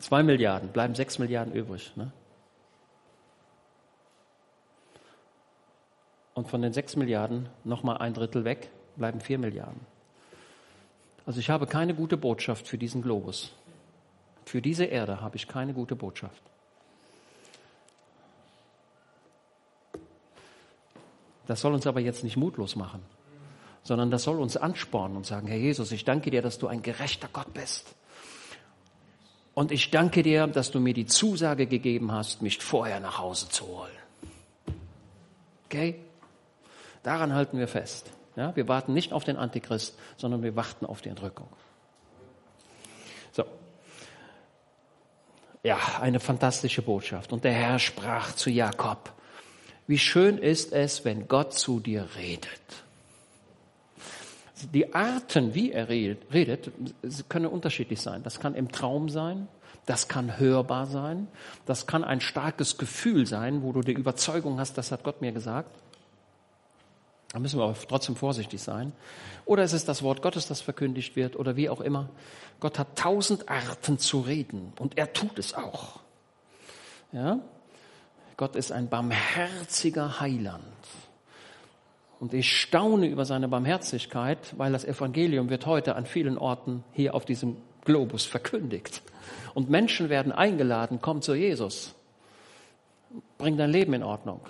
Zwei 0.00 0.22
Milliarden, 0.22 0.70
bleiben 0.70 0.94
sechs 0.94 1.18
Milliarden 1.18 1.54
übrig. 1.54 1.92
Ne? 1.96 2.10
Und 6.34 6.48
von 6.48 6.62
den 6.62 6.72
sechs 6.72 6.96
Milliarden 6.96 7.48
nochmal 7.64 7.98
ein 7.98 8.14
Drittel 8.14 8.44
weg, 8.44 8.70
bleiben 8.96 9.20
vier 9.20 9.38
Milliarden. 9.38 9.80
Also 11.26 11.38
ich 11.38 11.50
habe 11.50 11.66
keine 11.66 11.94
gute 11.94 12.16
Botschaft 12.16 12.66
für 12.66 12.78
diesen 12.78 13.02
Globus. 13.02 13.52
Für 14.46 14.60
diese 14.60 14.86
Erde 14.86 15.20
habe 15.20 15.36
ich 15.36 15.46
keine 15.46 15.74
gute 15.74 15.94
Botschaft. 15.94 16.49
Das 21.46 21.60
soll 21.60 21.74
uns 21.74 21.86
aber 21.86 22.00
jetzt 22.00 22.22
nicht 22.24 22.36
mutlos 22.36 22.76
machen, 22.76 23.02
sondern 23.82 24.10
das 24.10 24.22
soll 24.22 24.40
uns 24.40 24.56
anspornen 24.56 25.16
und 25.16 25.26
sagen, 25.26 25.48
Herr 25.48 25.56
Jesus, 25.56 25.92
ich 25.92 26.04
danke 26.04 26.30
dir, 26.30 26.42
dass 26.42 26.58
du 26.58 26.66
ein 26.68 26.82
gerechter 26.82 27.28
Gott 27.32 27.52
bist. 27.52 27.94
Und 29.54 29.72
ich 29.72 29.90
danke 29.90 30.22
dir, 30.22 30.46
dass 30.46 30.70
du 30.70 30.80
mir 30.80 30.94
die 30.94 31.06
Zusage 31.06 31.66
gegeben 31.66 32.12
hast, 32.12 32.40
mich 32.40 32.58
vorher 32.58 33.00
nach 33.00 33.18
Hause 33.18 33.48
zu 33.48 33.66
holen. 33.66 33.90
Okay? 35.66 36.00
Daran 37.02 37.34
halten 37.34 37.58
wir 37.58 37.68
fest. 37.68 38.10
Ja, 38.36 38.54
wir 38.54 38.68
warten 38.68 38.92
nicht 38.92 39.12
auf 39.12 39.24
den 39.24 39.36
Antichrist, 39.36 39.98
sondern 40.16 40.42
wir 40.42 40.54
warten 40.56 40.86
auf 40.86 41.02
die 41.02 41.08
Entrückung. 41.08 41.48
So. 43.32 43.44
Ja, 45.62 45.78
eine 46.00 46.20
fantastische 46.20 46.82
Botschaft. 46.82 47.32
Und 47.32 47.44
der 47.44 47.52
Herr 47.52 47.78
sprach 47.78 48.32
zu 48.32 48.50
Jakob, 48.50 49.12
wie 49.90 49.98
schön 49.98 50.38
ist 50.38 50.72
es, 50.72 51.04
wenn 51.04 51.26
Gott 51.26 51.52
zu 51.52 51.80
dir 51.80 52.06
redet. 52.16 52.48
Die 54.72 54.94
Arten, 54.94 55.52
wie 55.52 55.72
er 55.72 55.88
redet, 55.88 56.70
können 57.28 57.46
unterschiedlich 57.46 58.00
sein. 58.00 58.22
Das 58.22 58.38
kann 58.38 58.54
im 58.54 58.70
Traum 58.70 59.08
sein, 59.08 59.48
das 59.86 60.06
kann 60.06 60.38
hörbar 60.38 60.86
sein, 60.86 61.26
das 61.66 61.88
kann 61.88 62.04
ein 62.04 62.20
starkes 62.20 62.78
Gefühl 62.78 63.26
sein, 63.26 63.62
wo 63.62 63.72
du 63.72 63.80
die 63.80 63.92
Überzeugung 63.92 64.60
hast, 64.60 64.78
das 64.78 64.92
hat 64.92 65.02
Gott 65.02 65.20
mir 65.22 65.32
gesagt. 65.32 65.74
Da 67.32 67.40
müssen 67.40 67.58
wir 67.58 67.64
aber 67.64 67.76
trotzdem 67.88 68.14
vorsichtig 68.14 68.62
sein. 68.62 68.92
Oder 69.44 69.64
es 69.64 69.72
ist 69.72 69.88
das 69.88 70.04
Wort 70.04 70.22
Gottes, 70.22 70.46
das 70.46 70.60
verkündigt 70.60 71.16
wird, 71.16 71.34
oder 71.34 71.56
wie 71.56 71.68
auch 71.68 71.80
immer. 71.80 72.10
Gott 72.60 72.78
hat 72.78 72.96
tausend 72.96 73.48
Arten 73.48 73.98
zu 73.98 74.20
reden 74.20 74.72
und 74.78 74.98
er 74.98 75.12
tut 75.12 75.36
es 75.40 75.52
auch. 75.52 75.98
Ja? 77.10 77.40
Gott 78.40 78.56
ist 78.56 78.72
ein 78.72 78.88
barmherziger 78.88 80.18
Heiland. 80.18 80.64
Und 82.20 82.32
ich 82.32 82.58
staune 82.58 83.06
über 83.06 83.26
seine 83.26 83.48
Barmherzigkeit, 83.48 84.38
weil 84.56 84.72
das 84.72 84.86
Evangelium 84.86 85.50
wird 85.50 85.66
heute 85.66 85.94
an 85.94 86.06
vielen 86.06 86.38
Orten 86.38 86.82
hier 86.92 87.14
auf 87.14 87.26
diesem 87.26 87.58
Globus 87.84 88.24
verkündigt. 88.24 89.02
Und 89.52 89.68
Menschen 89.68 90.08
werden 90.08 90.32
eingeladen, 90.32 91.00
komm 91.02 91.20
zu 91.20 91.34
Jesus. 91.34 91.94
Bring 93.36 93.58
dein 93.58 93.68
Leben 93.68 93.92
in 93.92 94.02
Ordnung. 94.02 94.40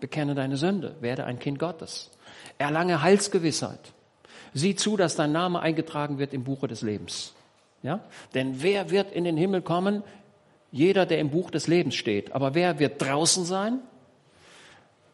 Bekenne 0.00 0.34
deine 0.34 0.56
Sünde. 0.56 0.96
Werde 1.02 1.24
ein 1.24 1.38
Kind 1.38 1.58
Gottes. 1.58 2.10
Erlange 2.56 3.02
Heilsgewissheit. 3.02 3.92
Sieh 4.54 4.76
zu, 4.76 4.96
dass 4.96 5.14
dein 5.14 5.32
Name 5.32 5.60
eingetragen 5.60 6.18
wird 6.18 6.32
im 6.32 6.44
Buche 6.44 6.68
des 6.68 6.80
Lebens. 6.80 7.34
Ja? 7.82 8.00
Denn 8.32 8.62
wer 8.62 8.88
wird 8.88 9.12
in 9.12 9.24
den 9.24 9.36
Himmel 9.36 9.60
kommen? 9.60 10.02
Jeder, 10.74 11.06
der 11.06 11.20
im 11.20 11.30
Buch 11.30 11.52
des 11.52 11.68
Lebens 11.68 11.94
steht. 11.94 12.32
Aber 12.32 12.56
wer 12.56 12.80
wird 12.80 13.00
draußen 13.00 13.44
sein? 13.44 13.78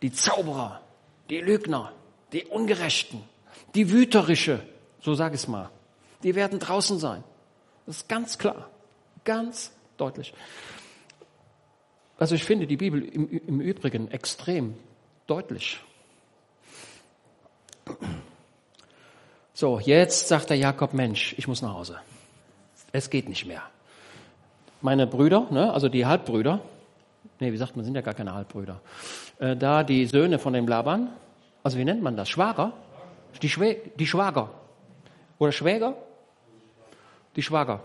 Die 0.00 0.11
Zauberer, 0.11 0.80
die 1.28 1.36
Lügner, 1.36 1.92
die 2.32 2.46
Ungerechten, 2.46 3.22
die 3.74 3.90
Wüterische, 3.90 4.62
so 5.02 5.12
sag 5.12 5.34
es 5.34 5.48
mal, 5.48 5.68
die 6.22 6.34
werden 6.34 6.61
draußen 6.61 6.98
sein. 6.98 7.22
Das 7.84 7.98
ist 7.98 8.08
ganz 8.08 8.38
klar, 8.38 8.70
ganz 9.22 9.70
deutlich. 9.98 10.32
Also 12.18 12.36
ich 12.36 12.44
finde 12.44 12.66
die 12.66 12.78
Bibel 12.78 13.04
im, 13.04 13.28
im 13.28 13.61
Übrigen 13.61 14.11
extrem 14.11 14.78
deutlich. 15.26 15.78
So, 19.52 19.78
jetzt 19.78 20.28
sagt 20.28 20.48
der 20.48 20.56
Jakob, 20.56 20.94
Mensch, 20.94 21.34
ich 21.36 21.46
muss 21.46 21.61
nach 21.61 21.74
Hause. 21.74 22.00
Es 22.92 23.11
geht 23.11 23.28
nicht 23.28 23.44
mehr. 23.44 23.62
Meine 24.82 25.06
Brüder, 25.06 25.46
ne, 25.50 25.72
also 25.72 25.88
die 25.88 26.06
Halbbrüder, 26.06 26.60
nee, 27.38 27.52
wie 27.52 27.56
sagt 27.56 27.76
man, 27.76 27.84
sind 27.84 27.94
ja 27.94 28.00
gar 28.00 28.14
keine 28.14 28.34
Halbbrüder, 28.34 28.80
äh, 29.38 29.56
da 29.56 29.82
die 29.82 30.06
Söhne 30.06 30.38
von 30.38 30.52
dem 30.52 30.66
Laban, 30.66 31.08
also 31.62 31.78
wie 31.78 31.84
nennt 31.84 32.02
man 32.02 32.16
das? 32.16 32.28
Schwager? 32.28 32.72
Die, 33.42 33.48
Schwä 33.48 33.76
die 33.98 34.06
Schwager. 34.06 34.50
Oder 35.38 35.52
Schwäger? 35.52 35.94
Die 37.36 37.42
Schwager. 37.42 37.82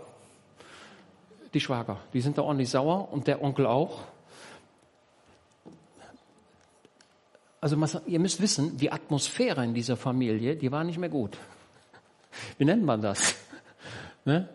Die 1.54 1.60
Schwager. 1.60 1.98
Die 2.12 2.20
sind 2.20 2.38
da 2.38 2.42
ordentlich 2.42 2.70
sauer 2.70 3.12
und 3.12 3.26
der 3.26 3.42
Onkel 3.42 3.66
auch. 3.66 4.00
Also 7.60 7.76
ihr 8.06 8.20
müsst 8.20 8.40
wissen, 8.40 8.76
die 8.76 8.92
Atmosphäre 8.92 9.64
in 9.64 9.74
dieser 9.74 9.96
Familie, 9.96 10.56
die 10.56 10.70
war 10.70 10.84
nicht 10.84 10.98
mehr 10.98 11.08
gut. 11.08 11.36
Wie 12.58 12.64
nennt 12.64 12.84
man 12.84 13.00
das? 13.00 13.34
Ne? 14.24 14.48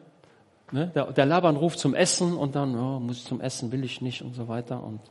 Ne? 0.72 0.88
Der, 0.96 1.12
der, 1.12 1.26
Laban 1.26 1.58
ruft 1.58 1.80
zum 1.80 1.94
Essen 1.94 2.36
und 2.36 2.56
dann, 2.56 2.76
oh, 2.76 3.00
muss 3.00 3.18
ich 3.18 3.26
zum 3.26 3.42
Essen, 3.42 3.72
will 3.72 3.84
ich 3.84 4.02
nicht 4.02 4.22
und 4.22 4.34
so 4.34 4.48
weiter. 4.48 4.82
Und 4.82 5.02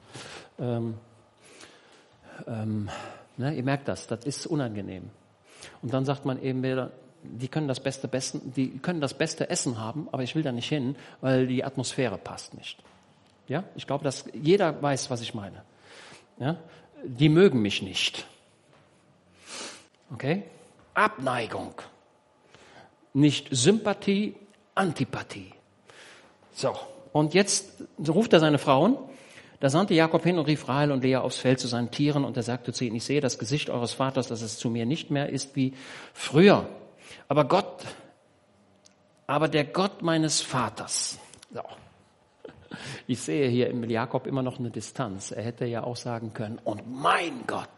ähm, 0.58 0.94
ähm, 2.46 2.88
ne? 3.36 3.54
ihr 3.54 3.62
merkt 3.62 3.88
das, 3.88 4.06
das 4.06 4.24
ist 4.24 4.46
unangenehm. 4.46 5.10
Und 5.82 5.92
dann 5.92 6.04
sagt 6.04 6.24
man 6.24 6.42
eben 6.42 6.62
wieder, 6.62 6.92
die 7.22 7.48
können 7.48 7.68
das 7.68 7.80
beste 7.80 8.08
Besten, 8.08 8.52
die 8.54 8.78
können 8.78 9.00
das 9.00 9.14
beste 9.14 9.50
Essen 9.50 9.78
haben, 9.78 10.08
aber 10.12 10.22
ich 10.22 10.34
will 10.34 10.42
da 10.42 10.52
nicht 10.52 10.68
hin, 10.68 10.96
weil 11.20 11.46
die 11.46 11.64
Atmosphäre 11.64 12.16
passt 12.16 12.54
nicht. 12.54 12.78
Ja, 13.46 13.64
ich 13.74 13.86
glaube, 13.86 14.04
dass 14.04 14.24
jeder 14.32 14.80
weiß, 14.80 15.10
was 15.10 15.20
ich 15.20 15.34
meine. 15.34 15.62
Ja, 16.38 16.56
die 17.04 17.28
mögen 17.28 17.60
mich 17.60 17.82
nicht. 17.82 18.24
Okay? 20.12 20.44
Abneigung. 20.94 21.74
Nicht 23.12 23.48
Sympathie, 23.50 24.36
Antipathie. 24.74 25.52
So, 26.52 26.74
und 27.12 27.34
jetzt 27.34 27.84
ruft 28.08 28.32
er 28.32 28.40
seine 28.40 28.58
Frauen. 28.58 28.96
Da 29.60 29.68
sandte 29.68 29.92
Jakob 29.94 30.22
hin 30.22 30.38
und 30.38 30.46
rief 30.46 30.68
Rahel 30.68 30.90
und 30.90 31.04
Lea 31.04 31.16
aufs 31.16 31.36
Feld 31.36 31.60
zu 31.60 31.68
seinen 31.68 31.90
Tieren 31.90 32.24
und 32.24 32.36
er 32.36 32.42
sagte 32.42 32.72
zu 32.72 32.84
ihnen, 32.84 32.96
ich 32.96 33.04
sehe 33.04 33.20
das 33.20 33.38
Gesicht 33.38 33.68
eures 33.68 33.92
Vaters, 33.92 34.26
dass 34.28 34.40
es 34.40 34.58
zu 34.58 34.70
mir 34.70 34.86
nicht 34.86 35.10
mehr 35.10 35.28
ist 35.28 35.54
wie 35.54 35.74
früher. 36.14 36.66
Aber 37.28 37.44
Gott, 37.44 37.84
aber 39.26 39.48
der 39.48 39.64
Gott 39.64 40.00
meines 40.02 40.40
Vaters. 40.40 41.18
So. 41.52 41.62
Ich 43.06 43.20
sehe 43.20 43.48
hier 43.48 43.68
im 43.68 43.88
Jakob 43.88 44.26
immer 44.26 44.42
noch 44.42 44.58
eine 44.58 44.70
Distanz. 44.70 45.30
Er 45.30 45.42
hätte 45.42 45.66
ja 45.66 45.82
auch 45.84 45.96
sagen 45.96 46.32
können, 46.32 46.58
und 46.64 46.90
mein 46.90 47.46
Gott. 47.46 47.68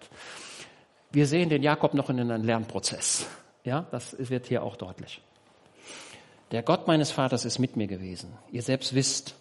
Wir 1.11 1.27
sehen 1.27 1.49
den 1.49 1.63
Jakob 1.63 1.95
noch 1.95 2.11
in 2.11 2.21
einem 2.21 2.45
Lernprozess. 2.45 3.27
Ja, 3.65 3.87
das 3.91 4.17
wird 4.19 4.47
hier 4.47 4.63
auch 4.63 4.77
deutlich. 4.77 5.21
Der 6.53 6.63
Gott 6.63 6.87
meines 6.87 7.11
Vaters 7.11 7.47
ist 7.47 7.59
mit 7.59 7.77
mir 7.77 7.87
gewesen. 7.87 8.37
Ihr 8.51 8.63
selbst 8.63 8.95
wisst, 8.95 9.35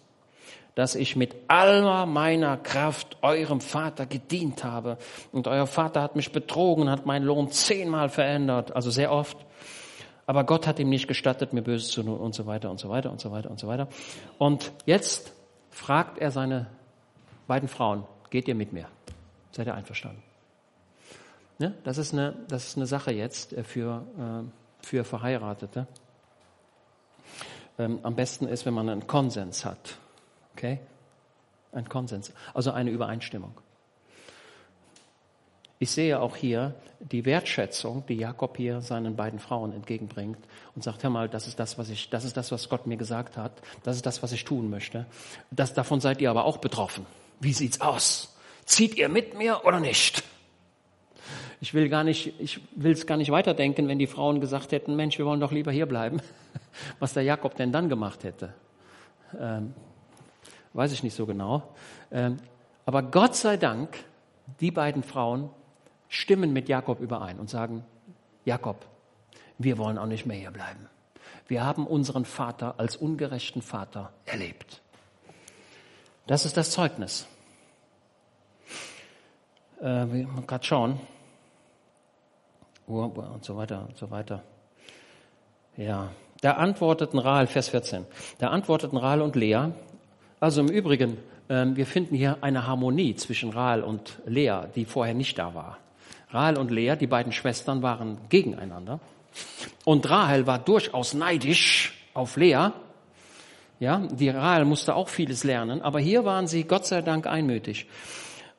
dass 0.74 0.94
ich 0.94 1.14
mit 1.14 1.36
aller 1.48 2.06
meiner 2.06 2.56
Kraft 2.56 3.18
eurem 3.20 3.60
Vater 3.60 4.06
gedient 4.06 4.64
habe. 4.64 4.96
Und 5.30 5.46
euer 5.46 5.66
Vater 5.66 6.00
hat 6.00 6.16
mich 6.16 6.32
betrogen, 6.32 6.88
hat 6.88 7.04
meinen 7.04 7.26
Lohn 7.26 7.50
zehnmal 7.50 8.08
verändert, 8.08 8.74
also 8.74 8.90
sehr 8.90 9.12
oft. 9.12 9.36
Aber 10.24 10.44
Gott 10.44 10.66
hat 10.66 10.78
ihm 10.78 10.88
nicht 10.88 11.06
gestattet, 11.06 11.52
mir 11.52 11.60
Böses 11.60 11.90
zu 11.90 12.02
tun 12.02 12.16
und 12.16 12.34
so 12.34 12.46
weiter 12.46 12.70
und 12.70 12.80
so 12.80 12.88
weiter 12.88 13.10
und 13.12 13.20
so 13.20 13.30
weiter 13.30 13.50
und 13.50 13.60
so 13.60 13.68
weiter. 13.68 13.88
Und 14.38 14.72
jetzt 14.86 15.32
fragt 15.68 16.18
er 16.18 16.30
seine 16.30 16.68
beiden 17.46 17.68
Frauen, 17.68 18.04
geht 18.30 18.48
ihr 18.48 18.54
mit 18.54 18.72
mir? 18.72 18.86
Seid 19.50 19.66
ihr 19.66 19.74
einverstanden? 19.74 20.22
Ne? 21.58 21.74
Das, 21.84 21.98
ist 21.98 22.14
eine, 22.14 22.34
das 22.48 22.68
ist 22.68 22.76
eine 22.78 22.86
Sache 22.86 23.12
jetzt 23.12 23.52
äh, 23.52 23.64
für, 23.64 24.06
äh, 24.18 24.86
für 24.86 25.04
Verheiratete 25.04 25.86
ähm, 27.78 28.00
am 28.02 28.14
besten 28.14 28.46
ist, 28.46 28.66
wenn 28.66 28.74
man 28.74 28.88
einen 28.88 29.06
Konsens 29.06 29.64
hat. 29.64 29.96
Okay? 30.54 30.80
Ein 31.72 31.88
Konsens, 31.88 32.32
also 32.54 32.72
eine 32.72 32.90
Übereinstimmung. 32.90 33.54
Ich 35.78 35.90
sehe 35.90 36.20
auch 36.20 36.36
hier 36.36 36.74
die 37.00 37.24
Wertschätzung, 37.24 38.04
die 38.06 38.14
Jakob 38.14 38.56
hier 38.56 38.80
seinen 38.82 39.16
beiden 39.16 39.40
Frauen 39.40 39.72
entgegenbringt 39.72 40.38
und 40.76 40.84
sagt, 40.84 41.02
hör 41.02 41.10
mal, 41.10 41.28
das 41.28 41.48
ist 41.48 41.58
das, 41.58 41.76
was 41.76 41.90
ich, 41.90 42.08
das 42.08 42.24
ist 42.24 42.36
das, 42.36 42.52
was 42.52 42.68
Gott 42.68 42.86
mir 42.86 42.96
gesagt 42.96 43.36
hat. 43.36 43.50
Das 43.82 43.96
ist 43.96 44.06
das, 44.06 44.22
was 44.22 44.30
ich 44.30 44.44
tun 44.44 44.70
möchte. 44.70 45.06
Das, 45.50 45.74
davon 45.74 46.00
seid 46.00 46.20
ihr 46.20 46.30
aber 46.30 46.44
auch 46.44 46.58
betroffen. 46.58 47.04
Wie 47.40 47.52
sieht's 47.52 47.80
aus? 47.80 48.36
Zieht 48.64 48.94
ihr 48.94 49.08
mit 49.08 49.36
mir 49.36 49.64
oder 49.64 49.80
nicht? 49.80 50.22
Ich 51.62 51.74
will 51.74 51.88
gar 51.88 52.02
nicht, 52.02 52.34
ich 52.40 52.60
will 52.74 52.90
es 52.90 53.06
gar 53.06 53.16
nicht 53.16 53.30
weiterdenken, 53.30 53.86
wenn 53.86 54.00
die 54.00 54.08
Frauen 54.08 54.40
gesagt 54.40 54.72
hätten, 54.72 54.96
Mensch, 54.96 55.16
wir 55.16 55.26
wollen 55.26 55.38
doch 55.38 55.52
lieber 55.52 55.70
hier 55.70 55.86
bleiben 55.86 56.20
was 56.98 57.12
der 57.12 57.22
Jakob 57.22 57.54
denn 57.54 57.70
dann 57.70 57.88
gemacht 57.88 58.24
hätte. 58.24 58.52
Ähm, 59.38 59.72
weiß 60.72 60.90
ich 60.90 61.04
nicht 61.04 61.14
so 61.14 61.24
genau. 61.24 61.62
Ähm, 62.10 62.38
aber 62.84 63.04
Gott 63.04 63.36
sei 63.36 63.56
Dank, 63.56 63.96
die 64.58 64.72
beiden 64.72 65.04
Frauen 65.04 65.50
stimmen 66.08 66.52
mit 66.52 66.68
Jakob 66.68 66.98
überein 66.98 67.38
und 67.38 67.48
sagen, 67.48 67.84
Jakob, 68.44 68.84
wir 69.56 69.78
wollen 69.78 69.98
auch 69.98 70.06
nicht 70.06 70.26
mehr 70.26 70.36
hier 70.36 70.50
bleiben. 70.50 70.88
Wir 71.46 71.64
haben 71.64 71.86
unseren 71.86 72.24
Vater 72.24 72.74
als 72.78 72.96
ungerechten 72.96 73.62
Vater 73.62 74.12
erlebt. 74.24 74.82
Das 76.26 76.44
ist 76.44 76.56
das 76.56 76.72
Zeugnis. 76.72 77.28
Äh, 79.80 79.84
wir 79.84 80.26
gerade 80.46 80.64
schauen. 80.64 81.00
Und 82.86 83.44
so 83.44 83.56
weiter 83.56 83.86
und 83.88 83.96
so 83.96 84.10
weiter. 84.10 84.42
Ja, 85.76 86.10
da 86.40 86.52
antworteten 86.54 87.18
Rahel, 87.18 87.46
Vers 87.46 87.68
14, 87.68 88.04
da 88.38 88.48
antworteten 88.48 88.98
Rahel 88.98 89.22
und 89.22 89.36
Lea, 89.36 89.68
also 90.40 90.60
im 90.60 90.68
Übrigen, 90.68 91.18
ähm, 91.48 91.76
wir 91.76 91.86
finden 91.86 92.14
hier 92.14 92.38
eine 92.40 92.66
Harmonie 92.66 93.14
zwischen 93.14 93.50
Rahel 93.50 93.82
und 93.82 94.18
Lea, 94.26 94.62
die 94.74 94.84
vorher 94.84 95.14
nicht 95.14 95.38
da 95.38 95.54
war. 95.54 95.78
Rahel 96.30 96.58
und 96.58 96.70
Lea, 96.70 96.96
die 96.96 97.06
beiden 97.06 97.32
Schwestern, 97.32 97.82
waren 97.82 98.18
gegeneinander. 98.28 99.00
Und 99.84 100.08
Rahel 100.10 100.46
war 100.46 100.58
durchaus 100.58 101.14
neidisch 101.14 102.06
auf 102.14 102.36
Lea. 102.36 102.70
Ja, 103.78 103.98
die 103.98 104.28
Rahel 104.28 104.64
musste 104.64 104.94
auch 104.94 105.08
vieles 105.08 105.44
lernen, 105.44 105.82
aber 105.82 106.00
hier 106.00 106.24
waren 106.24 106.46
sie 106.46 106.64
Gott 106.64 106.86
sei 106.86 107.02
Dank 107.02 107.26
einmütig. 107.26 107.86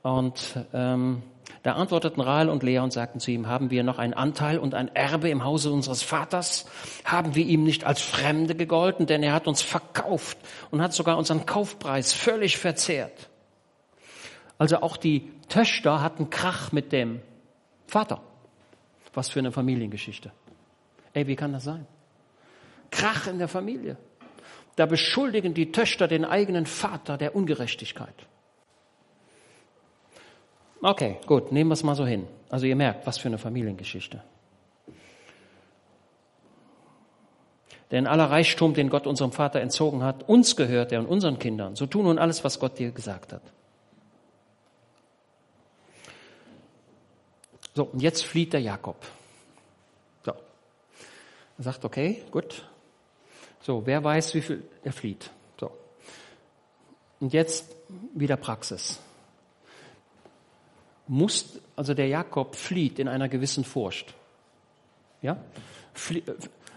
Und 0.02 0.58
ähm, 0.74 1.24
da 1.64 1.74
antworteten 1.74 2.22
Rahel 2.22 2.50
und 2.50 2.62
Lea 2.62 2.80
und 2.80 2.92
sagten 2.92 3.22
zu 3.22 3.32
ihm, 3.32 3.48
haben 3.48 3.72
wir 3.72 3.84
noch 3.84 3.98
einen 3.98 4.14
Anteil 4.14 4.60
und 4.60 4.76
ein 4.76 4.94
Erbe 4.94 5.30
im 5.30 5.46
Hause 5.46 5.72
unseres 5.72 6.04
Vaters? 6.04 6.66
Haben 7.06 7.36
wir 7.36 7.46
ihm 7.46 7.64
nicht 7.64 7.86
als 7.86 8.02
Fremde 8.02 8.54
gegolten? 8.54 9.06
Denn 9.06 9.24
er 9.24 9.32
hat 9.32 9.48
uns 9.48 9.62
verkauft 9.62 10.38
und 10.72 10.82
hat 10.82 10.92
sogar 10.92 11.18
unseren 11.18 11.46
Kaufpreis 11.46 12.12
völlig 12.12 12.58
verzehrt. 12.58 13.30
Also 14.58 14.82
auch 14.82 14.98
die 14.98 15.32
Töchter 15.48 16.02
hatten 16.02 16.30
Krach 16.30 16.74
mit 16.74 16.92
dem 16.92 17.22
Vater. 17.88 18.22
Was 19.14 19.30
für 19.30 19.40
eine 19.40 19.54
Familiengeschichte. 19.54 20.34
Ey, 21.14 21.28
wie 21.28 21.38
kann 21.38 21.54
das 21.54 21.64
sein? 21.64 21.88
Krach 22.92 23.28
in 23.28 23.40
der 23.40 23.48
Familie. 23.48 23.96
Da 24.76 24.86
beschuldigen 24.86 25.54
die 25.54 25.72
Töchter 25.72 26.10
den 26.10 26.26
eigenen 26.26 26.66
Vater 26.66 27.18
der 27.18 27.36
Ungerechtigkeit. 27.36 28.28
Okay, 30.86 31.18
gut, 31.26 31.54
nehmen 31.54 31.70
wir 31.70 31.76
es 31.76 31.84
mal 31.84 31.96
so 31.96 32.06
hin. 32.06 32.28
Also 32.50 32.66
ihr 32.66 32.76
merkt, 32.76 33.08
was 33.08 33.18
für 33.18 33.30
eine 33.30 33.38
Familiengeschichte. 33.38 34.22
Denn 37.90 38.06
aller 38.06 38.30
Reichtum, 38.30 38.74
den 38.74 38.90
Gott 38.90 39.08
unserem 39.08 39.32
Vater 39.32 39.62
entzogen 39.62 40.04
hat, 40.04 40.28
uns 40.28 40.58
gehört 40.58 40.92
er 40.92 41.00
und 41.00 41.06
unseren 41.06 41.40
Kindern. 41.40 41.78
So 41.78 41.86
tun 41.86 42.04
nun 42.04 42.20
alles, 42.20 42.44
was 42.44 42.60
Gott 42.60 42.78
dir 42.80 42.92
gesagt 42.92 43.32
hat. 43.32 43.42
So, 47.76 47.86
und 47.86 48.02
jetzt 48.02 48.26
flieht 48.26 48.52
der 48.52 48.62
Jakob. 48.62 48.98
So. 50.26 50.32
Er 50.32 51.64
sagt, 51.64 51.86
okay, 51.86 52.24
gut. 52.30 52.68
So, 53.62 53.86
wer 53.86 54.04
weiß, 54.04 54.36
wie 54.36 54.42
viel 54.42 54.64
er 54.84 54.92
flieht. 54.92 55.32
So. 55.58 55.72
Und 57.22 57.32
jetzt 57.32 57.74
wieder 58.14 58.36
Praxis 58.36 59.00
muss, 61.08 61.60
also 61.76 61.94
der 61.94 62.08
Jakob 62.08 62.56
flieht 62.56 63.00
in 63.00 63.08
einer 63.08 63.30
gewissen 63.30 63.64
Furcht. 63.64 64.14
Ja? 65.22 65.38
Flie 65.94 66.24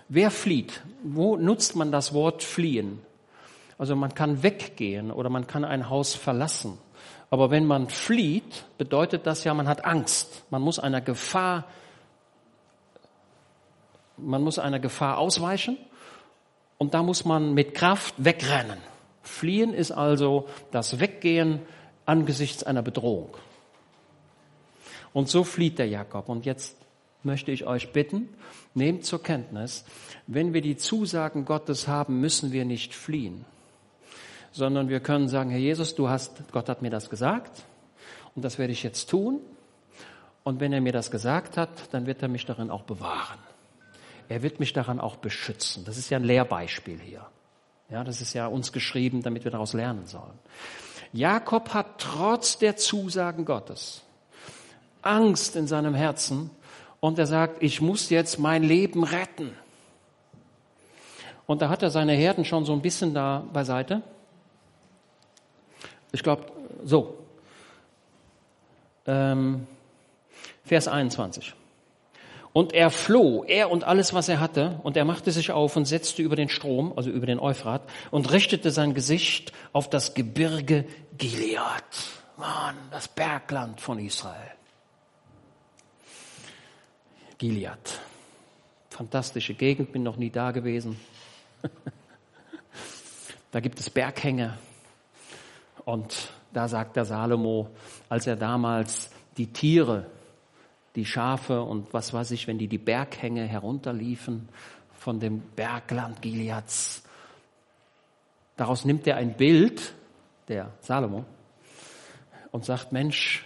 wer 0.08 0.30
flieht? 0.30 0.82
Wo 1.02 1.36
nutzt 1.36 1.76
man 1.76 1.90
das 1.90 2.12
Wort 2.12 2.42
fliehen? 2.42 3.00
Also 3.78 3.96
man 3.96 4.14
kann 4.14 4.42
weggehen 4.42 5.10
oder 5.10 5.28
man 5.28 5.46
kann 5.46 5.64
ein 5.64 5.90
Haus 5.90 6.14
verlassen. 6.14 6.78
Aber 7.28 7.50
wenn 7.50 7.66
man 7.66 7.88
flieht, 7.88 8.64
bedeutet 8.78 9.26
das 9.26 9.44
ja, 9.44 9.52
man 9.52 9.68
hat 9.68 9.84
Angst. 9.84 10.44
Man 10.50 10.62
muss 10.62 10.78
einer 10.78 11.00
Gefahr, 11.00 11.64
man 14.16 14.42
muss 14.42 14.58
einer 14.58 14.78
Gefahr 14.78 15.18
ausweichen 15.18 15.76
und 16.78 16.94
da 16.94 17.02
muss 17.02 17.24
man 17.24 17.52
mit 17.52 17.74
Kraft 17.74 18.14
wegrennen. 18.16 18.78
Fliehen 19.22 19.74
ist 19.74 19.90
also 19.90 20.48
das 20.70 21.00
Weggehen 21.00 21.60
angesichts 22.06 22.62
einer 22.62 22.82
Bedrohung. 22.82 23.36
Und 25.16 25.30
so 25.30 25.44
flieht 25.44 25.78
der 25.78 25.88
Jakob. 25.88 26.28
Und 26.28 26.44
jetzt 26.44 26.76
möchte 27.22 27.50
ich 27.50 27.66
euch 27.66 27.90
bitten, 27.90 28.28
nehmt 28.74 29.06
zur 29.06 29.22
Kenntnis, 29.22 29.86
wenn 30.26 30.52
wir 30.52 30.60
die 30.60 30.76
Zusagen 30.76 31.46
Gottes 31.46 31.88
haben, 31.88 32.20
müssen 32.20 32.52
wir 32.52 32.66
nicht 32.66 32.94
fliehen, 32.94 33.46
sondern 34.52 34.90
wir 34.90 35.00
können 35.00 35.28
sagen, 35.28 35.48
Herr 35.48 35.58
Jesus, 35.58 35.94
du 35.94 36.10
hast, 36.10 36.52
Gott 36.52 36.68
hat 36.68 36.82
mir 36.82 36.90
das 36.90 37.08
gesagt 37.08 37.62
und 38.34 38.44
das 38.44 38.58
werde 38.58 38.74
ich 38.74 38.82
jetzt 38.82 39.08
tun. 39.08 39.40
Und 40.44 40.60
wenn 40.60 40.74
er 40.74 40.82
mir 40.82 40.92
das 40.92 41.10
gesagt 41.10 41.56
hat, 41.56 41.70
dann 41.94 42.04
wird 42.04 42.20
er 42.20 42.28
mich 42.28 42.44
darin 42.44 42.70
auch 42.70 42.82
bewahren. 42.82 43.38
Er 44.28 44.42
wird 44.42 44.60
mich 44.60 44.74
daran 44.74 45.00
auch 45.00 45.16
beschützen. 45.16 45.86
Das 45.86 45.96
ist 45.96 46.10
ja 46.10 46.18
ein 46.18 46.24
Lehrbeispiel 46.24 47.00
hier. 47.00 47.26
Ja, 47.88 48.04
das 48.04 48.20
ist 48.20 48.34
ja 48.34 48.48
uns 48.48 48.70
geschrieben, 48.70 49.22
damit 49.22 49.44
wir 49.44 49.50
daraus 49.50 49.72
lernen 49.72 50.04
sollen. 50.04 50.38
Jakob 51.14 51.72
hat 51.72 52.02
trotz 52.02 52.58
der 52.58 52.76
Zusagen 52.76 53.46
Gottes 53.46 54.02
Angst 55.06 55.56
in 55.56 55.66
seinem 55.66 55.94
Herzen 55.94 56.50
und 57.00 57.18
er 57.18 57.26
sagt, 57.26 57.62
ich 57.62 57.80
muss 57.80 58.10
jetzt 58.10 58.38
mein 58.38 58.62
Leben 58.62 59.04
retten. 59.04 59.52
Und 61.46 61.62
da 61.62 61.68
hat 61.68 61.82
er 61.82 61.90
seine 61.90 62.12
Herden 62.12 62.44
schon 62.44 62.64
so 62.64 62.72
ein 62.72 62.82
bisschen 62.82 63.14
da 63.14 63.44
beiseite. 63.52 64.02
Ich 66.12 66.22
glaube, 66.22 66.46
so. 66.84 67.18
Ähm, 69.06 69.66
Vers 70.64 70.88
21. 70.88 71.54
Und 72.52 72.72
er 72.72 72.90
floh, 72.90 73.44
er 73.46 73.70
und 73.70 73.84
alles, 73.84 74.14
was 74.14 74.28
er 74.28 74.40
hatte, 74.40 74.80
und 74.82 74.96
er 74.96 75.04
machte 75.04 75.30
sich 75.30 75.52
auf 75.52 75.76
und 75.76 75.84
setzte 75.84 76.22
über 76.22 76.36
den 76.36 76.48
Strom, 76.48 76.94
also 76.96 77.10
über 77.10 77.26
den 77.26 77.38
Euphrat, 77.38 77.82
und 78.10 78.32
richtete 78.32 78.70
sein 78.70 78.94
Gesicht 78.94 79.52
auf 79.72 79.90
das 79.90 80.14
Gebirge 80.14 80.86
Gilead. 81.18 81.60
Mann, 82.38 82.76
das 82.90 83.08
Bergland 83.08 83.80
von 83.80 83.98
Israel. 83.98 84.56
Gilead. 87.38 88.00
Fantastische 88.90 89.54
Gegend, 89.54 89.92
bin 89.92 90.02
noch 90.02 90.16
nie 90.16 90.30
da 90.30 90.52
gewesen. 90.52 90.98
da 93.50 93.60
gibt 93.60 93.78
es 93.78 93.90
Berghänge. 93.90 94.56
Und 95.84 96.30
da 96.52 96.68
sagt 96.68 96.96
der 96.96 97.04
Salomo, 97.04 97.68
als 98.08 98.26
er 98.26 98.36
damals 98.36 99.10
die 99.36 99.52
Tiere, 99.52 100.06
die 100.94 101.04
Schafe 101.04 101.62
und 101.62 101.92
was 101.92 102.12
weiß 102.12 102.30
ich, 102.30 102.46
wenn 102.46 102.58
die 102.58 102.68
die 102.68 102.78
Berghänge 102.78 103.44
herunterliefen 103.46 104.48
von 104.98 105.20
dem 105.20 105.40
Bergland 105.54 106.22
Gileads, 106.22 107.02
daraus 108.56 108.86
nimmt 108.86 109.06
er 109.06 109.16
ein 109.16 109.36
Bild, 109.36 109.92
der 110.48 110.72
Salomo, 110.80 111.26
und 112.50 112.64
sagt, 112.64 112.92
Mensch, 112.92 113.44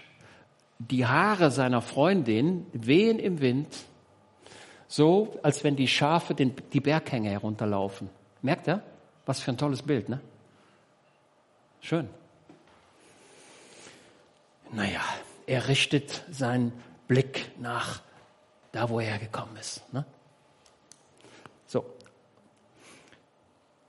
die 0.80 1.06
Haare 1.06 1.50
seiner 1.50 1.82
Freundin 1.82 2.66
wehen 2.72 3.18
im 3.18 3.40
Wind, 3.40 3.84
so 4.88 5.38
als 5.42 5.62
wenn 5.62 5.76
die 5.76 5.86
Schafe 5.86 6.34
den, 6.34 6.54
die 6.72 6.80
Berghänge 6.80 7.30
herunterlaufen. 7.30 8.08
Merkt 8.42 8.66
er? 8.66 8.82
Was 9.26 9.40
für 9.40 9.52
ein 9.52 9.58
tolles 9.58 9.82
Bild, 9.82 10.08
ne? 10.08 10.20
Schön. 11.82 12.08
Naja, 14.72 15.02
er 15.46 15.68
richtet 15.68 16.24
seinen 16.30 16.72
Blick 17.08 17.50
nach 17.58 18.02
da, 18.72 18.88
wo 18.88 19.00
er 19.00 19.06
hergekommen 19.06 19.56
ist. 19.56 19.82
Ne? 19.92 20.04
So. 21.66 21.84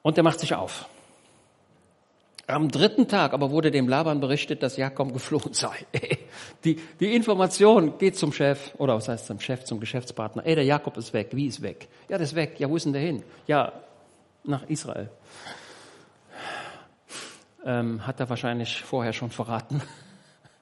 Und 0.02 0.18
er 0.18 0.24
macht 0.24 0.40
sich 0.40 0.56
auf. 0.56 0.88
Am 2.52 2.70
dritten 2.70 3.08
Tag 3.08 3.34
aber 3.34 3.50
wurde 3.52 3.72
dem 3.72 3.88
Laban 3.88 4.20
berichtet, 4.20 4.62
dass 4.62 4.76
Jakob 4.76 5.14
geflohen 5.14 5.54
sei. 5.54 5.86
Die, 6.64 6.76
die 7.00 7.16
Information 7.16 7.98
geht 7.98 8.16
zum 8.18 8.32
Chef, 8.32 8.76
oder 8.78 8.96
was 8.96 9.08
heißt 9.08 9.26
zum 9.26 9.40
Chef, 9.40 9.64
zum 9.64 9.80
Geschäftspartner. 9.80 10.46
Ey, 10.46 10.56
der 10.56 10.64
Jakob 10.64 10.96
ist 10.98 11.12
weg. 11.12 11.30
Wie 11.32 11.48
ist 11.48 11.62
weg? 11.62 11.88
Ja, 12.08 12.18
der 12.18 12.26
ist 12.26 12.36
weg. 12.36 12.60
Ja, 12.60 12.70
wo 12.70 12.76
ist 12.76 12.86
denn 12.86 12.94
der 12.94 13.02
hin? 13.02 13.24
Ja, 13.48 13.74
nach 14.44 14.64
Israel. 14.70 15.10
Ähm, 17.66 18.06
hat 18.06 18.20
er 18.20 18.30
wahrscheinlich 18.30 18.82
vorher 18.82 19.14
schon 19.14 19.32
verraten. 19.32 19.82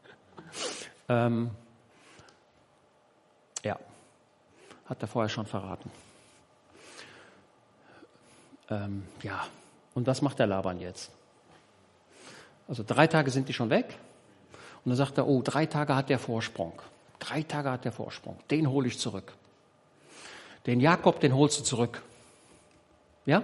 ähm, 1.10 1.52
ja, 3.64 3.78
hat 4.86 5.02
er 5.02 5.08
vorher 5.08 5.30
schon 5.30 5.46
verraten. 5.46 5.92
Ähm, 8.70 9.04
ja, 9.22 9.46
und 9.96 10.08
was 10.08 10.22
macht 10.22 10.40
der 10.40 10.48
Laban 10.48 10.80
jetzt? 10.80 11.12
Also 12.70 12.84
drei 12.86 13.08
Tage 13.08 13.32
sind 13.32 13.50
die 13.50 13.54
schon 13.54 13.70
weg. 13.70 13.98
Und 14.86 14.92
dann 14.92 14.96
sagt 14.96 15.18
er, 15.18 15.28
oh, 15.28 15.42
drei 15.42 15.66
Tage 15.66 15.96
hat 15.96 16.10
der 16.10 16.20
Vorsprung. 16.20 16.74
Drei 17.18 17.42
Tage 17.42 17.72
hat 17.72 17.84
der 17.84 17.92
Vorsprung. 17.92 18.38
Den 18.50 18.70
hole 18.70 18.88
ich 18.88 18.98
zurück. 18.98 19.34
Den 20.66 20.80
Jakob, 20.80 21.20
den 21.20 21.36
holst 21.36 21.60
du 21.60 21.64
zurück. 21.64 22.02
Ja? 23.26 23.44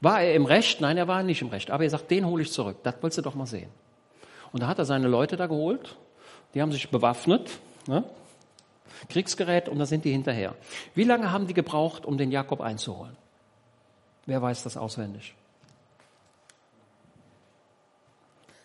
War 0.00 0.22
er 0.22 0.34
im 0.34 0.46
Recht? 0.46 0.80
Nein, 0.80 0.96
er 0.96 1.08
war 1.08 1.22
nicht 1.22 1.42
im 1.42 1.48
Recht. 1.48 1.70
Aber 1.70 1.84
er 1.84 1.90
sagt, 1.90 2.10
den 2.10 2.24
hole 2.24 2.42
ich 2.42 2.52
zurück. 2.52 2.78
Das 2.82 2.94
willst 3.02 3.18
du 3.18 3.22
doch 3.22 3.34
mal 3.34 3.46
sehen. 3.46 3.68
Und 4.52 4.62
da 4.62 4.68
hat 4.68 4.78
er 4.78 4.84
seine 4.84 5.08
Leute 5.08 5.36
da 5.36 5.46
geholt. 5.46 5.96
Die 6.54 6.62
haben 6.62 6.72
sich 6.72 6.88
bewaffnet. 6.88 7.50
Ne? 7.86 8.04
Kriegsgerät 9.08 9.68
und 9.68 9.78
da 9.78 9.86
sind 9.86 10.04
die 10.04 10.12
hinterher. 10.12 10.54
Wie 10.94 11.04
lange 11.04 11.32
haben 11.32 11.46
die 11.46 11.54
gebraucht, 11.54 12.06
um 12.06 12.16
den 12.16 12.30
Jakob 12.30 12.60
einzuholen? 12.60 13.16
Wer 14.26 14.40
weiß 14.40 14.62
das 14.62 14.76
auswendig? 14.76 15.34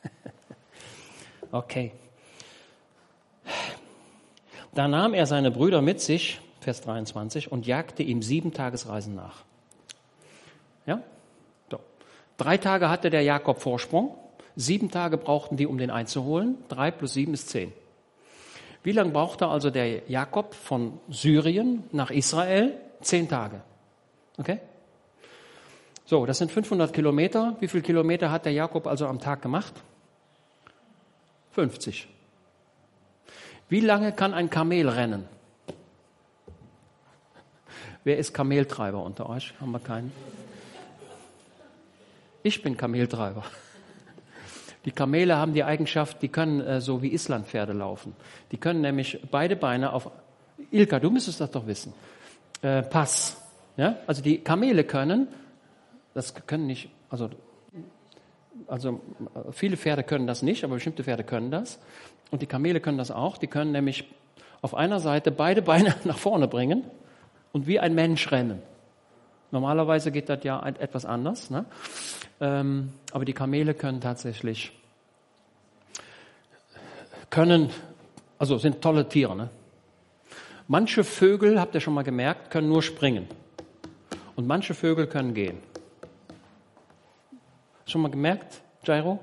Okay. 1.52 1.92
Da 4.74 4.88
nahm 4.88 5.14
er 5.14 5.26
seine 5.26 5.52
Brüder 5.52 5.82
mit 5.82 6.00
sich, 6.00 6.40
Vers 6.62 6.82
23, 6.82 7.52
und 7.52 7.68
jagte 7.68 8.04
ihm 8.04 8.22
sieben 8.22 8.54
Tagesreisen 8.54 9.16
nach. 9.16 9.44
Ja? 10.86 11.02
So. 11.70 11.80
Drei 12.38 12.58
Tage 12.58 12.90
hatte 12.90 13.10
der 13.10 13.24
Jakob 13.24 13.60
Vorsprung, 13.60 14.16
sieben 14.56 14.92
Tage 14.92 15.18
brauchten 15.18 15.58
die, 15.58 15.68
um 15.68 15.78
den 15.78 15.90
einzuholen. 15.90 16.58
Drei 16.70 16.90
plus 16.90 17.14
sieben 17.14 17.34
ist 17.34 17.50
zehn. 17.50 17.74
Wie 18.84 18.94
lange 18.94 19.12
brauchte 19.12 19.48
also 19.48 19.70
der 19.70 20.10
Jakob 20.10 20.56
von 20.56 21.00
Syrien 21.10 21.84
nach 21.92 22.10
Israel? 22.12 22.74
Zehn 23.02 23.28
Tage. 23.28 23.62
Okay? 24.38 24.60
So, 26.12 26.26
das 26.26 26.40
sind 26.40 26.52
500 26.52 26.92
Kilometer. 26.92 27.56
Wie 27.62 27.70
viele 27.70 27.84
Kilometer 27.84 28.32
hat 28.32 28.44
der 28.44 28.52
Jakob 28.52 28.86
also 28.86 29.08
am 29.08 29.22
Tag 29.22 29.42
gemacht? 29.42 29.74
50. 31.54 32.06
Wie 33.70 33.80
lange 33.80 34.12
kann 34.12 34.34
ein 34.34 34.50
Kamel 34.50 34.90
rennen? 34.90 35.24
Wer 38.04 38.18
ist 38.18 38.34
Kameltreiber 38.34 39.02
unter 39.02 39.30
euch? 39.30 39.54
Haben 39.62 39.72
wir 39.72 39.80
keinen? 39.80 40.12
Ich 42.44 42.62
bin 42.62 42.76
Kameltreiber. 42.76 43.46
Die 44.84 44.92
Kamele 44.92 45.38
haben 45.38 45.54
die 45.54 45.64
Eigenschaft, 45.64 46.22
die 46.22 46.28
können 46.28 46.60
äh, 46.60 46.82
so 46.82 47.02
wie 47.02 47.14
Islandpferde 47.14 47.72
laufen. 47.72 48.18
Die 48.52 48.58
können 48.58 48.82
nämlich 48.82 49.18
beide 49.32 49.56
Beine 49.56 49.94
auf. 49.94 50.12
Ilka, 50.72 51.00
du 51.00 51.10
müsstest 51.10 51.40
das 51.40 51.52
doch 51.52 51.68
wissen. 51.68 51.94
Äh, 52.62 52.82
Pass. 52.82 53.42
Ja? 53.78 53.96
Also 54.08 54.22
die 54.22 54.40
Kamele 54.40 54.84
können, 54.84 55.30
das 56.14 56.34
können 56.48 56.68
nicht, 56.68 56.90
also, 57.10 57.30
also 58.68 59.02
viele 59.52 59.78
Pferde 59.78 60.04
können 60.04 60.28
das 60.28 60.42
nicht, 60.42 60.64
aber 60.64 60.76
bestimmte 60.76 61.04
Pferde 61.04 61.24
können 61.24 61.52
das. 61.52 61.80
Und 62.32 62.42
die 62.42 62.48
Kamele 62.48 62.80
können 62.80 62.98
das 62.98 63.12
auch. 63.12 63.38
Die 63.38 63.48
können 63.48 63.72
nämlich 63.72 64.06
auf 64.62 64.74
einer 64.76 65.00
Seite 65.00 65.32
beide 65.32 65.62
Beine 65.62 65.96
nach 66.04 66.18
vorne 66.18 66.48
bringen 66.48 66.84
und 67.52 67.68
wie 67.68 67.80
ein 67.80 67.94
Mensch 67.94 68.32
rennen. 68.32 68.62
Normalerweise 69.52 70.12
geht 70.12 70.30
das 70.30 70.44
ja 70.44 70.66
etwas 70.66 71.06
anders. 71.06 71.50
Ne? 71.50 71.66
Ähm, 72.40 72.94
aber 73.12 73.26
die 73.26 73.34
Kamele 73.34 73.74
können 73.74 74.00
tatsächlich, 74.00 74.72
können, 77.30 77.70
also 78.40 78.58
sind 78.58 78.82
tolle 78.82 79.10
Tiere. 79.10 79.36
Ne? 79.36 79.50
Manche 80.68 81.04
Vögel, 81.04 81.60
habt 81.60 81.76
ihr 81.76 81.82
schon 81.82 81.94
mal 81.94 82.04
gemerkt, 82.04 82.50
können 82.50 82.70
nur 82.70 82.82
springen. 82.82 83.28
Und 84.38 84.48
manche 84.48 84.74
Vögel 84.74 85.08
können 85.08 85.34
gehen. 85.34 85.58
Schon 87.92 88.04
mal 88.04 88.10
gemerkt, 88.10 88.62
Jairo? 88.86 89.20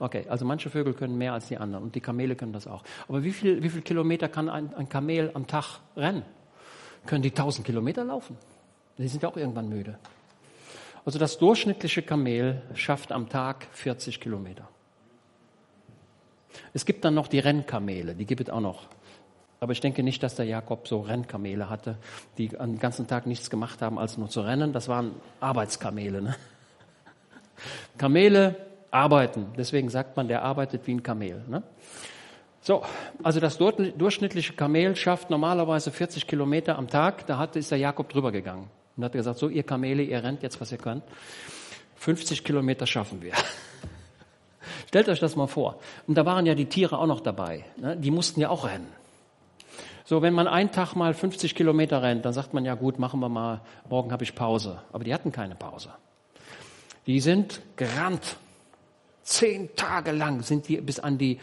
Okay, 0.00 0.24
also 0.28 0.44
manche 0.44 0.68
Vögel 0.70 0.92
können 0.92 1.16
mehr 1.16 1.32
als 1.32 1.46
die 1.46 1.56
anderen 1.56 1.84
und 1.84 1.94
die 1.94 2.00
Kamele 2.00 2.34
können 2.34 2.52
das 2.52 2.66
auch. 2.66 2.82
Aber 3.06 3.22
wie 3.22 3.30
viel, 3.30 3.62
wie 3.62 3.68
viel 3.68 3.82
Kilometer 3.82 4.28
kann 4.28 4.48
ein, 4.48 4.74
ein 4.74 4.88
Kamel 4.88 5.30
am 5.34 5.46
Tag 5.46 5.78
rennen? 5.96 6.24
Können 7.06 7.22
die 7.22 7.30
1000 7.30 7.64
Kilometer 7.64 8.02
laufen? 8.02 8.36
Die 8.96 9.06
sind 9.06 9.22
ja 9.22 9.28
auch 9.28 9.36
irgendwann 9.36 9.68
müde. 9.68 10.00
Also 11.04 11.20
das 11.20 11.38
durchschnittliche 11.38 12.02
Kamel 12.02 12.60
schafft 12.74 13.12
am 13.12 13.28
Tag 13.28 13.68
40 13.70 14.20
Kilometer. 14.20 14.66
Es 16.74 16.84
gibt 16.84 17.04
dann 17.04 17.14
noch 17.14 17.28
die 17.28 17.38
Rennkamele, 17.38 18.16
die 18.16 18.26
gibt 18.26 18.40
es 18.40 18.50
auch 18.50 18.60
noch. 18.60 18.88
Aber 19.60 19.72
ich 19.72 19.80
denke 19.80 20.02
nicht, 20.02 20.22
dass 20.22 20.36
der 20.36 20.46
Jakob 20.46 20.86
so 20.86 21.00
Rennkamele 21.00 21.68
hatte, 21.68 21.96
die 22.36 22.48
den 22.48 22.78
ganzen 22.78 23.06
Tag 23.08 23.26
nichts 23.26 23.50
gemacht 23.50 23.82
haben, 23.82 23.98
als 23.98 24.16
nur 24.16 24.28
zu 24.28 24.40
rennen. 24.40 24.72
Das 24.72 24.88
waren 24.88 25.12
Arbeitskamele. 25.40 26.22
Ne? 26.22 26.36
Kamele 27.96 28.56
arbeiten. 28.90 29.46
Deswegen 29.56 29.88
sagt 29.88 30.16
man, 30.16 30.28
der 30.28 30.42
arbeitet 30.42 30.86
wie 30.86 30.92
ein 30.92 31.02
Kamel. 31.02 31.42
Ne? 31.48 31.62
So, 32.60 32.82
also 33.22 33.40
das 33.40 33.58
durchschnittliche 33.58 34.52
Kamel 34.52 34.94
schafft 34.94 35.30
normalerweise 35.30 35.90
40 35.90 36.26
Kilometer 36.26 36.78
am 36.78 36.88
Tag. 36.88 37.26
Da 37.26 37.38
hat, 37.38 37.56
ist 37.56 37.70
der 37.70 37.78
Jakob 37.78 38.08
drüber 38.08 38.30
gegangen 38.30 38.68
und 38.96 39.04
hat 39.04 39.12
gesagt, 39.12 39.38
so 39.38 39.48
ihr 39.48 39.62
Kamele, 39.62 40.02
ihr 40.02 40.22
rennt 40.22 40.42
jetzt, 40.42 40.60
was 40.60 40.70
ihr 40.70 40.78
könnt. 40.78 41.02
50 41.96 42.44
Kilometer 42.44 42.86
schaffen 42.86 43.22
wir. 43.22 43.32
Stellt 44.88 45.08
euch 45.08 45.18
das 45.18 45.34
mal 45.34 45.48
vor. 45.48 45.80
Und 46.06 46.16
da 46.16 46.24
waren 46.24 46.46
ja 46.46 46.54
die 46.54 46.66
Tiere 46.66 46.98
auch 46.98 47.06
noch 47.06 47.20
dabei. 47.20 47.64
Ne? 47.76 47.96
Die 47.96 48.10
mussten 48.10 48.40
ja 48.40 48.50
auch 48.50 48.66
rennen. 48.66 48.88
So, 50.08 50.22
wenn 50.22 50.32
man 50.32 50.48
einen 50.48 50.72
Tag 50.72 50.94
mal 50.94 51.12
50 51.12 51.54
Kilometer 51.54 52.02
rennt, 52.02 52.24
dann 52.24 52.32
sagt 52.32 52.54
man 52.54 52.64
ja 52.64 52.74
gut, 52.76 52.98
machen 52.98 53.20
wir 53.20 53.28
mal, 53.28 53.60
morgen 53.90 54.10
habe 54.10 54.24
ich 54.24 54.34
Pause. 54.34 54.80
Aber 54.90 55.04
die 55.04 55.12
hatten 55.12 55.32
keine 55.32 55.54
Pause. 55.54 55.90
Die 57.06 57.20
sind 57.20 57.60
gerannt. 57.76 58.38
Zehn 59.22 59.68
Tage 59.76 60.12
lang 60.12 60.42
sind 60.42 60.66
die 60.66 60.80
bis 60.80 60.98
an, 60.98 61.18
die, 61.18 61.38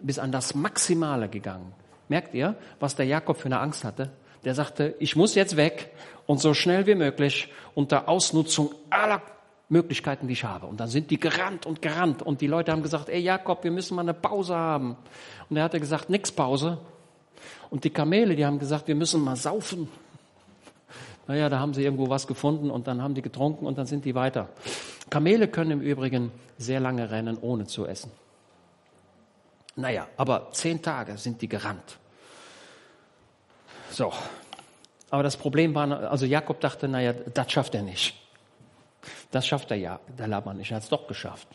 bis 0.00 0.18
an 0.18 0.32
das 0.32 0.54
Maximale 0.54 1.28
gegangen. 1.28 1.74
Merkt 2.08 2.32
ihr, 2.32 2.56
was 2.80 2.96
der 2.96 3.04
Jakob 3.04 3.36
für 3.36 3.48
eine 3.48 3.60
Angst 3.60 3.84
hatte? 3.84 4.10
Der 4.46 4.54
sagte, 4.54 4.94
ich 4.98 5.14
muss 5.14 5.34
jetzt 5.34 5.58
weg 5.58 5.92
und 6.24 6.40
so 6.40 6.54
schnell 6.54 6.86
wie 6.86 6.94
möglich 6.94 7.52
unter 7.74 8.08
Ausnutzung 8.08 8.74
aller 8.88 9.20
Möglichkeiten, 9.68 10.26
die 10.26 10.32
ich 10.32 10.44
habe. 10.44 10.68
Und 10.68 10.80
dann 10.80 10.88
sind 10.88 11.10
die 11.10 11.20
gerannt 11.20 11.66
und 11.66 11.82
gerannt 11.82 12.22
und 12.22 12.40
die 12.40 12.46
Leute 12.46 12.72
haben 12.72 12.82
gesagt, 12.82 13.10
ey 13.10 13.20
Jakob, 13.20 13.62
wir 13.62 13.72
müssen 13.72 13.94
mal 13.94 14.00
eine 14.00 14.14
Pause 14.14 14.56
haben. 14.56 14.96
Und 15.50 15.58
er 15.58 15.64
hatte 15.64 15.80
gesagt, 15.80 16.08
nix 16.08 16.32
Pause. 16.32 16.78
Und 17.70 17.84
die 17.84 17.90
Kamele, 17.90 18.36
die 18.36 18.44
haben 18.46 18.58
gesagt, 18.58 18.88
wir 18.88 18.94
müssen 18.94 19.22
mal 19.22 19.36
saufen. 19.36 19.88
Naja, 21.26 21.48
da 21.48 21.58
haben 21.58 21.74
sie 21.74 21.82
irgendwo 21.82 22.08
was 22.08 22.26
gefunden 22.26 22.70
und 22.70 22.86
dann 22.86 23.02
haben 23.02 23.14
die 23.14 23.22
getrunken 23.22 23.66
und 23.66 23.78
dann 23.78 23.86
sind 23.86 24.04
die 24.04 24.14
weiter. 24.14 24.48
Kamele 25.10 25.48
können 25.48 25.72
im 25.72 25.80
Übrigen 25.80 26.30
sehr 26.58 26.80
lange 26.80 27.10
rennen, 27.10 27.38
ohne 27.40 27.66
zu 27.66 27.86
essen. 27.86 28.10
Naja, 29.74 30.06
aber 30.16 30.48
zehn 30.52 30.80
Tage 30.80 31.18
sind 31.18 31.42
die 31.42 31.48
gerannt. 31.48 31.98
So. 33.90 34.12
Aber 35.10 35.22
das 35.22 35.36
Problem 35.36 35.74
war, 35.74 36.10
also 36.10 36.26
Jakob 36.26 36.60
dachte, 36.60 36.88
naja, 36.88 37.12
das 37.12 37.52
schafft 37.52 37.74
er 37.74 37.82
nicht. 37.82 38.14
Das 39.30 39.46
schafft 39.46 39.70
er 39.70 39.76
ja, 39.76 40.00
der 40.18 40.28
Laban 40.28 40.56
nicht. 40.56 40.70
Er 40.70 40.76
hat 40.76 40.82
es 40.82 40.88
doch 40.88 41.06
geschafft. 41.06 41.46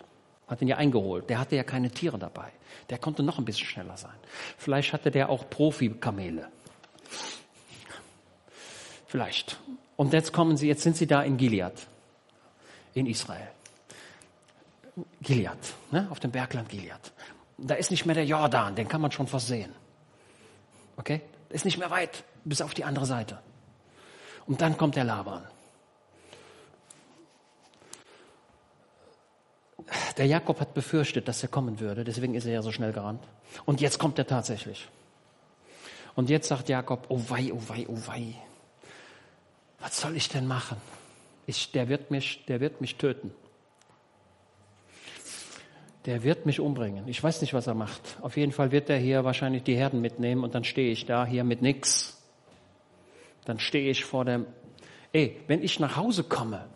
Hat 0.51 0.61
ihn 0.61 0.67
ja 0.67 0.75
eingeholt. 0.75 1.29
Der 1.29 1.39
hatte 1.39 1.55
ja 1.55 1.63
keine 1.63 1.89
Tiere 1.89 2.19
dabei. 2.19 2.51
Der 2.89 2.97
konnte 2.97 3.23
noch 3.23 3.37
ein 3.37 3.45
bisschen 3.45 3.65
schneller 3.65 3.95
sein. 3.95 4.15
Vielleicht 4.57 4.91
hatte 4.91 5.09
der 5.09 5.29
auch 5.29 5.49
Profi-Kamele. 5.49 6.49
Vielleicht. 9.07 9.57
Und 9.95 10.11
jetzt 10.11 10.33
kommen 10.33 10.57
sie, 10.57 10.67
jetzt 10.67 10.83
sind 10.83 10.97
sie 10.97 11.07
da 11.07 11.21
in 11.21 11.37
Gilead, 11.37 11.71
in 12.93 13.05
Israel. 13.05 13.47
Gilead, 15.21 15.57
ne, 15.89 16.07
auf 16.09 16.19
dem 16.19 16.31
Bergland 16.31 16.67
Gilead. 16.67 17.13
Da 17.57 17.75
ist 17.75 17.89
nicht 17.89 18.05
mehr 18.05 18.15
der 18.15 18.25
Jordan, 18.25 18.75
den 18.75 18.89
kann 18.89 18.99
man 18.99 19.11
schon 19.11 19.27
fast 19.27 19.47
sehen. 19.47 19.71
Okay? 20.97 21.21
Ist 21.47 21.63
nicht 21.63 21.77
mehr 21.77 21.91
weit 21.91 22.25
bis 22.43 22.61
auf 22.61 22.73
die 22.73 22.83
andere 22.83 23.05
Seite. 23.05 23.39
Und 24.47 24.59
dann 24.59 24.77
kommt 24.77 24.97
der 24.97 25.05
Laban. 25.05 25.47
Der 30.17 30.25
Jakob 30.25 30.59
hat 30.59 30.73
befürchtet, 30.73 31.27
dass 31.27 31.43
er 31.43 31.49
kommen 31.49 31.79
würde, 31.79 32.03
deswegen 32.03 32.35
ist 32.35 32.45
er 32.45 32.53
ja 32.53 32.61
so 32.61 32.71
schnell 32.71 32.93
gerannt. 32.93 33.23
Und 33.65 33.81
jetzt 33.81 33.99
kommt 33.99 34.17
er 34.19 34.27
tatsächlich. 34.27 34.87
Und 36.15 36.29
jetzt 36.29 36.47
sagt 36.47 36.69
Jakob, 36.69 37.05
oh 37.09 37.21
wei, 37.27 37.51
oh 37.53 37.61
wei, 37.67 37.85
oh 37.87 37.97
wei 38.05 38.35
was 39.81 39.99
soll 39.99 40.15
ich 40.15 40.29
denn 40.29 40.47
machen? 40.47 40.77
Ich, 41.47 41.71
der, 41.71 41.89
wird 41.89 42.11
mich, 42.11 42.45
der 42.45 42.59
wird 42.59 42.81
mich 42.81 42.95
töten. 42.95 43.33
Der 46.05 46.23
wird 46.23 46.45
mich 46.45 46.59
umbringen. 46.59 47.07
Ich 47.07 47.21
weiß 47.21 47.41
nicht, 47.41 47.53
was 47.53 47.67
er 47.67 47.73
macht. 47.73 48.17
Auf 48.21 48.37
jeden 48.37 48.51
Fall 48.51 48.71
wird 48.71 48.89
er 48.89 48.97
hier 48.97 49.23
wahrscheinlich 49.23 49.63
die 49.63 49.75
Herden 49.75 50.01
mitnehmen 50.01 50.43
und 50.43 50.55
dann 50.55 50.63
stehe 50.63 50.91
ich 50.91 51.05
da 51.05 51.25
hier 51.25 51.43
mit 51.43 51.61
nix. 51.61 52.21
Dann 53.45 53.59
stehe 53.59 53.89
ich 53.89 54.05
vor 54.05 54.25
dem, 54.25 54.45
ey, 55.13 55.39
wenn 55.47 55.63
ich 55.63 55.79
nach 55.79 55.95
Hause 55.95 56.23
komme, 56.23 56.67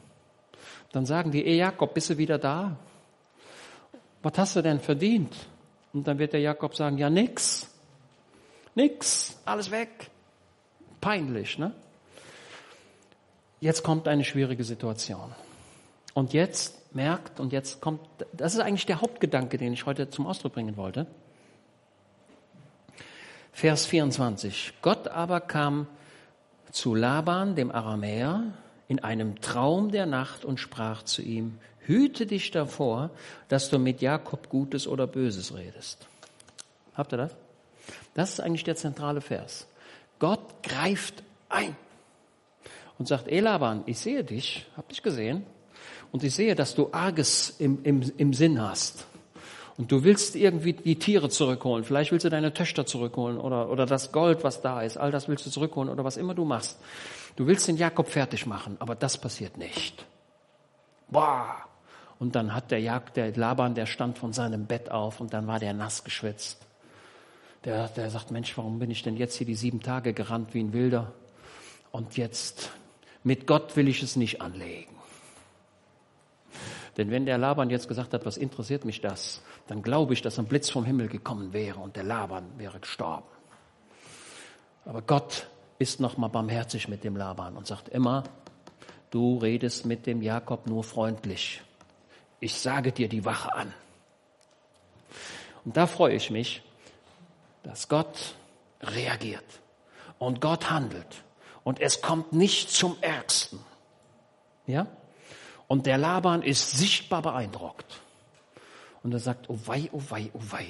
dann 0.91 1.05
sagen 1.05 1.31
die, 1.31 1.45
ey 1.45 1.57
Jakob, 1.57 1.93
bist 1.93 2.09
du 2.09 2.17
wieder 2.17 2.37
da? 2.37 2.77
Was 4.25 4.39
hast 4.39 4.55
du 4.55 4.63
denn 4.63 4.79
verdient? 4.79 5.35
Und 5.93 6.07
dann 6.07 6.17
wird 6.17 6.33
der 6.33 6.39
Jakob 6.39 6.75
sagen, 6.75 6.97
ja 6.97 7.11
nix. 7.11 7.69
Nix, 8.73 9.37
alles 9.45 9.69
weg. 9.69 10.09
Peinlich, 10.99 11.59
ne? 11.59 11.73
jetzt 13.59 13.83
kommt 13.83 14.07
eine 14.07 14.23
schwierige 14.23 14.63
Situation. 14.63 15.35
Und 16.15 16.33
jetzt 16.33 16.95
merkt, 16.95 17.39
und 17.39 17.53
jetzt 17.53 17.81
kommt, 17.81 18.01
das 18.33 18.55
ist 18.55 18.61
eigentlich 18.61 18.87
der 18.87 18.99
Hauptgedanke, 18.99 19.59
den 19.59 19.73
ich 19.73 19.85
heute 19.85 20.09
zum 20.09 20.25
Ausdruck 20.25 20.53
bringen 20.53 20.75
wollte. 20.75 21.05
Vers 23.53 23.85
24. 23.85 24.73
Gott 24.81 25.07
aber 25.07 25.39
kam 25.39 25.85
zu 26.71 26.95
Laban, 26.95 27.55
dem 27.55 27.69
Aramäer, 27.69 28.53
in 28.87 28.99
einem 28.99 29.41
Traum 29.41 29.91
der 29.91 30.05
Nacht 30.05 30.45
und 30.45 30.59
sprach 30.59 31.03
zu 31.03 31.21
ihm, 31.21 31.57
hüte 31.79 32.25
dich 32.25 32.51
davor, 32.51 33.11
dass 33.47 33.69
du 33.69 33.79
mit 33.79 34.01
Jakob 34.01 34.49
Gutes 34.49 34.87
oder 34.87 35.07
Böses 35.07 35.55
redest. 35.55 36.07
Habt 36.95 37.13
ihr 37.13 37.17
das? 37.17 37.35
Das 38.13 38.31
ist 38.31 38.39
eigentlich 38.39 38.63
der 38.63 38.75
zentrale 38.75 39.21
Vers. 39.21 39.67
Gott 40.19 40.63
greift 40.63 41.23
ein 41.49 41.75
und 42.97 43.07
sagt, 43.07 43.27
Elaban, 43.27 43.83
ich 43.85 43.99
sehe 43.99 44.23
dich, 44.23 44.65
hab 44.77 44.89
dich 44.89 45.03
gesehen 45.03 45.43
und 46.11 46.23
ich 46.23 46.33
sehe, 46.33 46.55
dass 46.55 46.75
du 46.75 46.89
Arges 46.93 47.55
im, 47.59 47.79
im, 47.83 48.11
im 48.17 48.33
Sinn 48.33 48.61
hast. 48.61 49.05
Und 49.77 49.91
du 49.91 50.05
willst 50.05 50.37
irgendwie 50.37 50.71
die 50.71 50.97
Tiere 50.97 51.27
zurückholen. 51.27 51.83
Vielleicht 51.83 52.13
willst 52.13 52.23
du 52.23 52.29
deine 52.29 52.53
Töchter 52.53 52.85
zurückholen 52.85 53.37
oder, 53.37 53.69
oder 53.69 53.85
das 53.85 54.13
Gold, 54.13 54.45
was 54.45 54.61
da 54.61 54.81
ist. 54.81 54.95
All 54.95 55.11
das 55.11 55.27
willst 55.27 55.45
du 55.45 55.49
zurückholen 55.49 55.89
oder 55.89 56.05
was 56.05 56.15
immer 56.15 56.33
du 56.33 56.45
machst. 56.45 56.79
Du 57.35 57.47
willst 57.47 57.67
den 57.67 57.77
Jakob 57.77 58.07
fertig 58.07 58.45
machen, 58.45 58.77
aber 58.79 58.95
das 58.95 59.17
passiert 59.17 59.57
nicht. 59.57 60.05
Boah! 61.09 61.57
Und 62.17 62.35
dann 62.35 62.53
hat 62.53 62.71
der, 62.71 62.79
Jag, 62.79 63.13
der 63.13 63.35
Laban, 63.35 63.75
der 63.75 63.85
stand 63.85 64.17
von 64.17 64.31
seinem 64.31 64.67
Bett 64.67 64.89
auf 64.89 65.19
und 65.19 65.33
dann 65.33 65.47
war 65.47 65.59
der 65.59 65.73
nass 65.73 66.03
geschwitzt. 66.05 66.65
Der, 67.65 67.87
der 67.89 68.09
sagt, 68.09 68.31
Mensch, 68.31 68.57
warum 68.57 68.79
bin 68.79 68.89
ich 68.89 69.03
denn 69.03 69.17
jetzt 69.17 69.35
hier 69.35 69.47
die 69.47 69.55
sieben 69.55 69.81
Tage 69.81 70.13
gerannt 70.13 70.53
wie 70.53 70.61
ein 70.61 70.71
Wilder? 70.71 71.11
Und 71.91 72.15
jetzt, 72.15 72.71
mit 73.23 73.47
Gott 73.47 73.75
will 73.75 73.89
ich 73.89 74.01
es 74.01 74.15
nicht 74.15 74.41
anlegen. 74.41 74.95
Denn 76.95 77.11
wenn 77.11 77.25
der 77.25 77.37
Laban 77.37 77.69
jetzt 77.69 77.89
gesagt 77.89 78.13
hat, 78.13 78.25
was 78.25 78.37
interessiert 78.37 78.85
mich 78.85 79.01
das, 79.01 79.41
dann 79.67 79.81
glaube 79.81 80.13
ich, 80.13 80.21
dass 80.21 80.39
ein 80.39 80.45
Blitz 80.45 80.69
vom 80.69 80.85
Himmel 80.85 81.09
gekommen 81.09 81.51
wäre 81.51 81.79
und 81.79 81.97
der 81.97 82.03
Laban 82.03 82.45
wäre 82.57 82.79
gestorben. 82.79 83.27
Aber 84.85 85.01
Gott 85.01 85.47
ist 85.79 85.99
noch 85.99 86.17
mal 86.17 86.27
barmherzig 86.27 86.87
mit 86.87 87.03
dem 87.03 87.15
Laban 87.15 87.57
und 87.57 87.67
sagt 87.67 87.89
immer, 87.89 88.23
du 89.11 89.37
redest 89.37 89.85
mit 89.85 90.05
dem 90.05 90.21
Jakob 90.21 90.67
nur 90.67 90.83
freundlich. 90.83 91.61
Ich 92.39 92.55
sage 92.55 92.91
dir 92.91 93.09
die 93.09 93.25
Wache 93.25 93.53
an. 93.55 93.73
Und 95.63 95.75
da 95.77 95.87
freue 95.87 96.15
ich 96.15 96.29
mich, 96.29 96.61
dass 97.63 97.87
Gott 97.87 98.35
reagiert 98.81 99.45
und 100.19 100.41
Gott 100.41 100.69
handelt 100.69 101.23
und 101.63 101.81
es 101.81 102.01
kommt 102.01 102.33
nicht 102.33 102.69
zum 102.69 102.95
Ärgsten. 103.01 103.59
Ja? 104.67 104.87
Und 105.67 105.87
der 105.87 105.97
Laban 105.97 106.43
ist 106.43 106.71
sichtbar 106.71 107.21
beeindruckt. 107.21 108.01
Und 109.01 109.13
er 109.13 109.19
sagt, 109.19 109.49
oh 109.49 109.59
wei, 109.65 109.89
oh 109.91 110.01
wei, 110.09 110.29
oh 110.33 110.41
wei. 110.49 110.67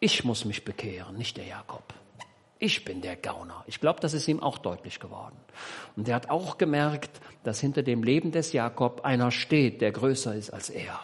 Ich 0.00 0.24
muss 0.24 0.44
mich 0.44 0.64
bekehren, 0.64 1.16
nicht 1.16 1.36
der 1.36 1.46
Jakob. 1.46 1.94
Ich 2.58 2.84
bin 2.84 3.02
der 3.02 3.16
Gauner. 3.16 3.64
Ich 3.66 3.80
glaube, 3.80 4.00
das 4.00 4.14
ist 4.14 4.28
ihm 4.28 4.42
auch 4.42 4.58
deutlich 4.58 4.98
geworden. 4.98 5.36
Und 5.96 6.08
er 6.08 6.14
hat 6.14 6.30
auch 6.30 6.58
gemerkt, 6.58 7.20
dass 7.44 7.60
hinter 7.60 7.82
dem 7.82 8.02
Leben 8.02 8.32
des 8.32 8.52
Jakob 8.52 9.04
einer 9.04 9.30
steht, 9.30 9.80
der 9.80 9.92
größer 9.92 10.34
ist 10.34 10.50
als 10.50 10.70
er. 10.70 10.98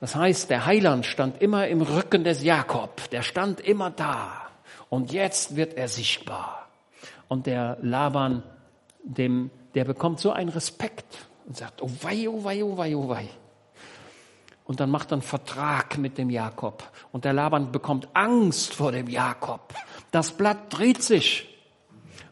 Das 0.00 0.14
heißt, 0.14 0.50
der 0.50 0.66
Heiland 0.66 1.06
stand 1.06 1.40
immer 1.40 1.66
im 1.68 1.80
Rücken 1.80 2.24
des 2.24 2.42
Jakob. 2.42 3.08
Der 3.10 3.22
stand 3.22 3.60
immer 3.60 3.90
da. 3.90 4.48
Und 4.90 5.12
jetzt 5.12 5.56
wird 5.56 5.74
er 5.74 5.88
sichtbar. 5.88 6.68
Und 7.28 7.46
der 7.46 7.78
Laban, 7.80 8.42
dem 9.02 9.50
der 9.74 9.84
bekommt 9.84 10.20
so 10.20 10.30
einen 10.30 10.50
Respekt 10.50 11.26
und 11.46 11.56
sagt, 11.56 11.82
oh 11.82 11.90
wei, 12.02 12.28
oh 12.28 12.44
wei, 12.44 12.62
oh 12.62 12.76
wei, 12.76 12.96
oh 12.96 13.08
wei. 13.08 13.28
Und 14.64 14.80
dann 14.80 14.90
macht 14.90 15.10
er 15.10 15.14
einen 15.14 15.22
Vertrag 15.22 15.98
mit 15.98 16.16
dem 16.16 16.30
Jakob. 16.30 16.90
Und 17.12 17.24
der 17.24 17.34
Laban 17.34 17.70
bekommt 17.70 18.08
Angst 18.14 18.74
vor 18.74 18.92
dem 18.92 19.08
Jakob. 19.08 19.74
Das 20.10 20.32
Blatt 20.32 20.72
dreht 20.72 21.02
sich. 21.02 21.48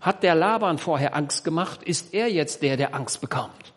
Hat 0.01 0.23
der 0.23 0.35
Laban 0.35 0.79
vorher 0.79 1.15
Angst 1.15 1.45
gemacht, 1.45 1.83
ist 1.83 2.15
er 2.15 2.31
jetzt 2.31 2.63
der, 2.63 2.77
der 2.77 2.95
Angst 2.95 3.21
bekommt. 3.21 3.73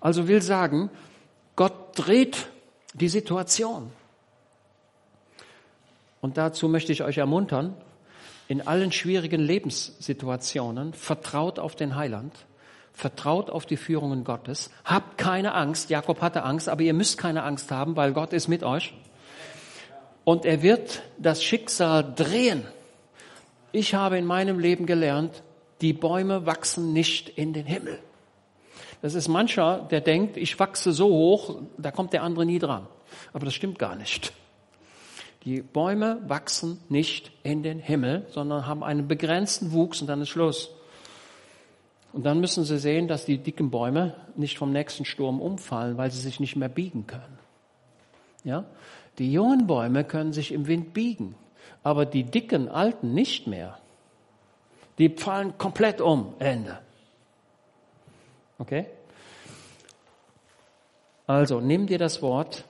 Also 0.00 0.28
will 0.28 0.42
sagen, 0.42 0.90
Gott 1.56 1.98
dreht 1.98 2.48
die 2.94 3.08
Situation. 3.08 3.90
Und 6.20 6.36
dazu 6.36 6.68
möchte 6.68 6.92
ich 6.92 7.02
euch 7.02 7.18
ermuntern, 7.18 7.74
in 8.48 8.66
allen 8.66 8.92
schwierigen 8.92 9.40
Lebenssituationen 9.40 10.92
vertraut 10.92 11.58
auf 11.58 11.76
den 11.76 11.96
Heiland, 11.96 12.34
vertraut 12.92 13.50
auf 13.50 13.66
die 13.66 13.76
Führungen 13.76 14.24
Gottes, 14.24 14.70
habt 14.84 15.18
keine 15.18 15.54
Angst. 15.54 15.90
Jakob 15.90 16.20
hatte 16.20 16.42
Angst, 16.42 16.68
aber 16.68 16.82
ihr 16.82 16.94
müsst 16.94 17.18
keine 17.18 17.42
Angst 17.42 17.70
haben, 17.70 17.96
weil 17.96 18.12
Gott 18.12 18.32
ist 18.32 18.48
mit 18.48 18.62
euch. 18.62 18.94
Und 20.24 20.44
er 20.44 20.62
wird 20.62 21.02
das 21.18 21.42
Schicksal 21.42 22.12
drehen. 22.14 22.64
Ich 23.72 23.94
habe 23.94 24.18
in 24.18 24.26
meinem 24.26 24.58
Leben 24.58 24.86
gelernt, 24.86 25.42
die 25.80 25.92
Bäume 25.92 26.44
wachsen 26.44 26.92
nicht 26.92 27.28
in 27.28 27.52
den 27.52 27.66
Himmel. 27.66 27.98
Das 29.02 29.14
ist 29.14 29.28
mancher, 29.28 29.86
der 29.90 30.02
denkt, 30.02 30.36
ich 30.36 30.58
wachse 30.58 30.92
so 30.92 31.08
hoch, 31.08 31.56
da 31.78 31.90
kommt 31.90 32.12
der 32.12 32.22
andere 32.22 32.44
nie 32.44 32.58
dran. 32.58 32.86
Aber 33.32 33.46
das 33.46 33.54
stimmt 33.54 33.78
gar 33.78 33.96
nicht. 33.96 34.32
Die 35.44 35.62
Bäume 35.62 36.20
wachsen 36.26 36.80
nicht 36.90 37.32
in 37.42 37.62
den 37.62 37.78
Himmel, 37.78 38.26
sondern 38.28 38.66
haben 38.66 38.84
einen 38.84 39.08
begrenzten 39.08 39.72
Wuchs 39.72 40.02
und 40.02 40.06
dann 40.06 40.20
ist 40.20 40.28
Schluss. 40.28 40.70
Und 42.12 42.24
dann 42.24 42.40
müssen 42.40 42.64
sie 42.64 42.78
sehen, 42.78 43.08
dass 43.08 43.24
die 43.24 43.38
dicken 43.38 43.70
Bäume 43.70 44.14
nicht 44.36 44.58
vom 44.58 44.72
nächsten 44.72 45.04
Sturm 45.04 45.40
umfallen, 45.40 45.96
weil 45.96 46.10
sie 46.10 46.20
sich 46.20 46.40
nicht 46.40 46.56
mehr 46.56 46.68
biegen 46.68 47.06
können. 47.06 47.38
Ja? 48.42 48.64
Die 49.18 49.32
jungen 49.32 49.66
Bäume 49.66 50.04
können 50.04 50.32
sich 50.32 50.52
im 50.52 50.66
Wind 50.66 50.92
biegen, 50.92 51.34
aber 51.82 52.06
die 52.06 52.24
dicken 52.24 52.68
alten 52.68 53.14
nicht 53.14 53.46
mehr. 53.46 53.78
Die 54.98 55.08
fallen 55.08 55.56
komplett 55.56 56.00
um, 56.00 56.34
Ende. 56.38 56.78
Okay? 58.58 58.86
Also, 61.26 61.60
nimm 61.60 61.86
dir 61.86 61.98
das 61.98 62.22
Wort 62.22 62.64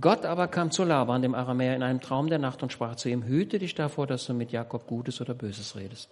Gott 0.00 0.26
aber 0.26 0.48
kam 0.48 0.70
zu 0.70 0.84
Laban, 0.84 1.22
dem 1.22 1.34
Aramäer, 1.34 1.74
in 1.74 1.82
einem 1.82 2.00
Traum 2.00 2.28
der 2.28 2.38
Nacht 2.38 2.62
und 2.62 2.70
sprach 2.70 2.96
zu 2.96 3.08
ihm, 3.08 3.24
hüte 3.24 3.58
dich 3.58 3.74
davor, 3.74 4.06
dass 4.06 4.26
du 4.26 4.34
mit 4.34 4.52
Jakob 4.52 4.86
Gutes 4.86 5.20
oder 5.20 5.32
Böses 5.32 5.74
redest. 5.74 6.10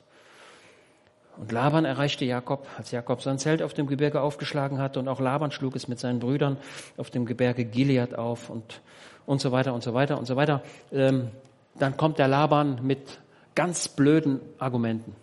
Und 1.37 1.53
Laban 1.53 1.85
erreichte 1.85 2.25
Jakob, 2.25 2.67
als 2.79 2.91
Jakob 2.91 3.23
sein 3.23 3.39
Zelt 3.39 3.63
auf 3.63 3.75
dem 3.75 3.87
Gebirge 3.87 4.21
aufgeschlagen 4.21 4.79
hatte 4.79 5.01
und 5.01 5.09
auch 5.09 5.21
Laban 5.21 5.51
schlug 5.51 5.77
es 5.77 5.89
mit 5.89 5.99
seinen 5.99 6.21
Brüdern 6.21 6.57
auf 6.97 7.11
dem 7.11 7.27
Gebirge 7.27 7.65
Gilead 7.65 8.15
auf 8.15 8.51
und, 8.51 8.81
und 9.27 9.41
so 9.41 9.53
weiter 9.53 9.75
und 9.75 9.83
so 9.83 9.95
weiter 9.95 10.19
und 10.19 10.27
so 10.27 10.37
weiter. 10.37 10.63
Ähm, 10.93 11.29
dann 11.77 11.97
kommt 11.97 12.19
der 12.19 12.29
Laban 12.29 12.81
mit 12.83 13.19
ganz 13.55 13.89
blöden 13.89 14.41
Argumenten 14.59 15.17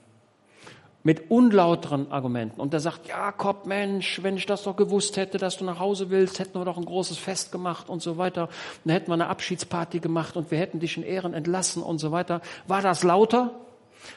mit 1.04 1.32
unlauteren 1.32 2.12
Argumenten. 2.12 2.62
Und 2.62 2.74
er 2.74 2.80
sagt, 2.80 3.08
Jakob, 3.08 3.66
Mensch, 3.66 4.22
wenn 4.22 4.38
ich 4.38 4.46
das 4.46 4.64
doch 4.64 4.76
gewusst 4.76 5.18
hätte, 5.18 5.38
dass 5.38 5.58
du 5.58 5.66
nach 5.66 5.80
Hause 5.80 6.10
willst, 6.10 6.40
hätten 6.40 6.60
wir 6.60 6.66
doch 6.66 6.78
ein 6.78 6.86
großes 6.86 7.18
Fest 7.18 7.52
gemacht 7.52 7.90
und 7.90 8.02
so 8.02 8.18
weiter. 8.18 8.44
Und 8.44 8.50
dann 8.86 8.94
hätten 8.94 9.10
wir 9.10 9.16
eine 9.16 9.28
Abschiedsparty 9.28 10.00
gemacht 10.00 10.38
und 10.38 10.52
wir 10.52 10.60
hätten 10.60 10.80
dich 10.80 10.98
in 10.98 11.04
Ehren 11.04 11.34
entlassen 11.34 11.82
und 11.82 11.98
so 11.98 12.12
weiter. 12.12 12.42
War 12.68 12.82
das 12.82 13.04
lauter? 13.04 13.52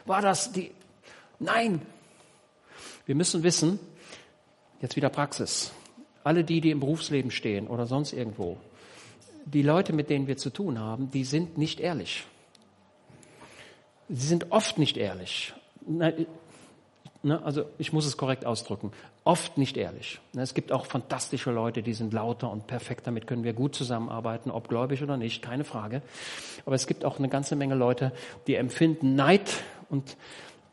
War 0.04 0.20
das 0.20 0.52
die? 0.52 0.72
Nein. 1.38 1.82
Wir 3.06 3.14
müssen 3.14 3.42
wissen, 3.42 3.78
jetzt 4.80 4.96
wieder 4.96 5.10
Praxis. 5.10 5.72
Alle 6.22 6.44
die, 6.44 6.60
die 6.60 6.70
im 6.70 6.80
Berufsleben 6.80 7.30
stehen 7.30 7.66
oder 7.66 7.86
sonst 7.86 8.12
irgendwo, 8.12 8.56
die 9.44 9.62
Leute, 9.62 9.92
mit 9.92 10.08
denen 10.08 10.26
wir 10.26 10.36
zu 10.36 10.50
tun 10.50 10.78
haben, 10.78 11.10
die 11.10 11.24
sind 11.24 11.58
nicht 11.58 11.80
ehrlich. 11.80 12.24
Sie 14.08 14.26
sind 14.26 14.52
oft 14.52 14.78
nicht 14.78 14.96
ehrlich 14.96 15.52
also 17.30 17.64
ich 17.78 17.92
muss 17.92 18.06
es 18.06 18.16
korrekt 18.16 18.44
ausdrücken, 18.44 18.92
oft 19.24 19.56
nicht 19.56 19.76
ehrlich. 19.76 20.20
Es 20.36 20.54
gibt 20.54 20.72
auch 20.72 20.86
fantastische 20.86 21.50
Leute, 21.50 21.82
die 21.82 21.94
sind 21.94 22.12
lauter 22.12 22.50
und 22.50 22.66
perfekt, 22.66 23.06
damit 23.06 23.26
können 23.26 23.44
wir 23.44 23.54
gut 23.54 23.74
zusammenarbeiten, 23.74 24.50
ob 24.50 24.68
gläubig 24.68 25.02
oder 25.02 25.16
nicht, 25.16 25.42
keine 25.42 25.64
Frage. 25.64 26.02
Aber 26.66 26.74
es 26.74 26.86
gibt 26.86 27.04
auch 27.04 27.18
eine 27.18 27.28
ganze 27.28 27.56
Menge 27.56 27.74
Leute, 27.74 28.12
die 28.46 28.56
empfinden 28.56 29.14
Neid 29.14 29.62
und 29.88 30.16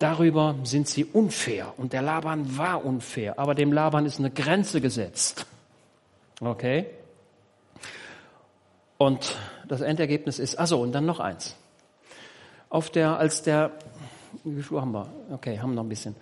darüber 0.02 0.56
sind 0.64 0.88
sie 0.88 1.06
unfair. 1.06 1.74
Und 1.78 1.94
der 1.94 2.02
Laban 2.02 2.58
war 2.58 2.84
unfair, 2.84 3.38
aber 3.40 3.56
dem 3.56 3.72
Laban 3.74 4.06
ist 4.06 4.20
eine 4.20 4.32
Grenze 4.32 4.82
gesetzt. 4.82 5.46
Okay? 6.40 6.88
Und 8.98 9.36
das 9.68 9.82
Endergebnis 9.82 10.40
ist, 10.40 10.56
also 10.56 10.82
und 10.82 10.92
dann 10.92 11.06
noch 11.06 11.20
eins. 11.20 11.56
Auf 12.70 12.90
der, 12.90 13.18
als 13.18 13.42
der 13.42 13.72
wie 14.44 14.64
viel 14.64 14.80
haben 14.80 14.92
wir? 14.92 15.08
Okay, 15.32 15.60
haben 15.60 15.74
noch 15.76 15.84
ein 15.84 15.90
bisschen. 15.90 16.16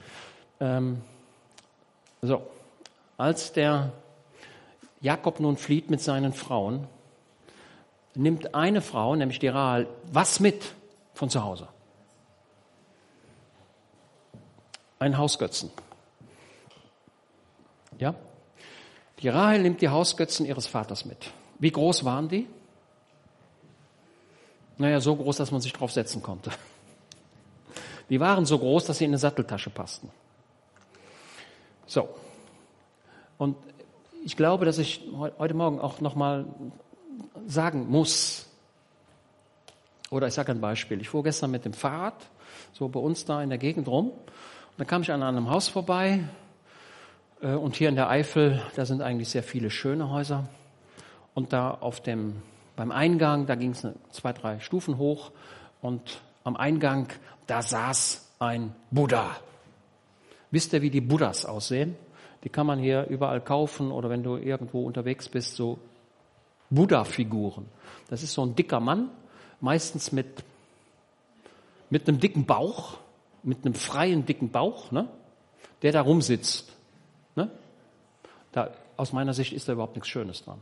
Ähm, 0.59 1.01
so, 2.21 2.41
als 3.17 3.53
der 3.53 3.91
Jakob 5.01 5.39
nun 5.39 5.57
flieht 5.57 5.89
mit 5.89 6.01
seinen 6.01 6.33
Frauen, 6.33 6.87
nimmt 8.15 8.55
eine 8.55 8.81
Frau, 8.81 9.15
nämlich 9.15 9.39
die 9.39 9.47
Rahel, 9.47 9.87
was 10.11 10.39
mit 10.39 10.73
von 11.13 11.29
zu 11.29 11.43
Hause? 11.43 11.67
Ein 14.99 15.17
Hausgötzen. 15.17 15.71
Ja? 17.97 18.15
Die 19.19 19.29
Rahel 19.29 19.61
nimmt 19.61 19.81
die 19.81 19.89
Hausgötzen 19.89 20.45
ihres 20.45 20.67
Vaters 20.67 21.05
mit. 21.05 21.31
Wie 21.57 21.71
groß 21.71 22.05
waren 22.05 22.29
die? 22.29 22.47
Naja, 24.77 25.01
so 25.01 25.15
groß, 25.15 25.37
dass 25.37 25.51
man 25.51 25.59
sich 25.59 25.73
drauf 25.73 25.91
setzen 25.91 26.21
konnte. 26.21 26.51
Die 28.09 28.19
waren 28.19 28.45
so 28.45 28.57
groß, 28.57 28.85
dass 28.85 28.97
sie 28.97 29.05
in 29.05 29.11
eine 29.11 29.17
Satteltasche 29.17 29.69
passten. 29.69 30.09
So. 31.85 32.09
Und 33.37 33.57
ich 34.25 34.35
glaube, 34.37 34.65
dass 34.65 34.77
ich 34.77 35.01
heute 35.37 35.53
Morgen 35.53 35.79
auch 35.79 36.01
nochmal 36.01 36.45
sagen 37.45 37.89
muss, 37.89 38.47
oder 40.09 40.27
ich 40.27 40.33
sage 40.33 40.51
ein 40.51 40.61
Beispiel. 40.61 41.01
Ich 41.01 41.09
fuhr 41.09 41.23
gestern 41.23 41.51
mit 41.51 41.65
dem 41.65 41.73
Fahrrad, 41.73 42.15
so 42.73 42.87
bei 42.87 42.99
uns 42.99 43.25
da 43.25 43.43
in 43.43 43.49
der 43.49 43.57
Gegend 43.59 43.87
rum, 43.87 44.11
dann 44.79 44.87
kam 44.87 45.01
ich 45.01 45.11
an 45.11 45.21
einem 45.21 45.49
Haus 45.49 45.67
vorbei, 45.67 46.21
äh, 47.41 47.47
und 47.53 47.75
hier 47.75 47.89
in 47.89 47.95
der 47.95 48.09
Eifel, 48.09 48.61
da 48.77 48.85
sind 48.85 49.01
eigentlich 49.01 49.27
sehr 49.27 49.43
viele 49.43 49.69
schöne 49.69 50.09
Häuser. 50.09 50.47
Und 51.33 51.51
da 51.51 51.71
auf 51.71 51.99
dem, 51.99 52.41
beim 52.77 52.89
Eingang, 52.91 53.45
da 53.45 53.55
ging 53.55 53.71
es 53.71 53.85
zwei, 54.11 54.31
drei 54.31 54.61
Stufen 54.61 54.97
hoch 54.97 55.31
und 55.81 56.21
am 56.45 56.55
Eingang, 56.55 57.09
da 57.45 57.61
saß 57.61 58.35
ein 58.39 58.73
Buddha. 58.89 59.35
Wisst 60.49 60.71
ihr, 60.71 60.81
wie 60.81 60.89
die 60.89 61.01
Buddhas 61.01 61.45
aussehen? 61.45 61.97
Die 62.45 62.49
kann 62.49 62.65
man 62.65 62.79
hier 62.79 63.05
überall 63.07 63.41
kaufen 63.41 63.91
oder 63.91 64.09
wenn 64.09 64.23
du 64.23 64.37
irgendwo 64.37 64.85
unterwegs 64.85 65.27
bist, 65.27 65.57
so 65.57 65.77
Buddha-Figuren. 66.69 67.65
Das 68.09 68.23
ist 68.23 68.31
so 68.31 68.45
ein 68.45 68.55
dicker 68.55 68.79
Mann, 68.79 69.09
meistens 69.59 70.13
mit, 70.13 70.45
mit 71.89 72.07
einem 72.07 72.21
dicken 72.21 72.45
Bauch, 72.45 72.97
mit 73.43 73.65
einem 73.65 73.73
freien 73.73 74.25
dicken 74.25 74.49
Bauch, 74.49 74.91
ne? 74.91 75.07
der 75.81 75.91
da 75.91 76.01
rumsitzt. 76.01 76.71
Ne? 77.35 77.49
Da, 78.51 78.71
aus 78.97 79.13
meiner 79.13 79.33
Sicht 79.33 79.53
ist 79.53 79.67
da 79.67 79.73
überhaupt 79.73 79.95
nichts 79.95 80.09
Schönes 80.09 80.43
dran. 80.43 80.59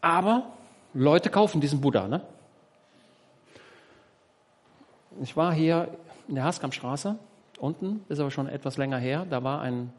Aber 0.00 0.52
Leute 0.92 1.30
kaufen 1.30 1.60
diesen 1.60 1.80
Buddha. 1.80 2.06
Ne? 2.08 2.20
Ich 5.22 5.36
war 5.36 5.52
hier 5.52 5.88
in 6.28 6.34
der 6.34 6.44
Haskampstraße 6.44 7.16
unten, 7.58 8.04
ist 8.08 8.20
aber 8.20 8.30
schon 8.30 8.48
etwas 8.48 8.76
länger 8.76 8.98
her. 8.98 9.26
Da 9.28 9.42
war 9.42 9.60
ein, 9.60 9.92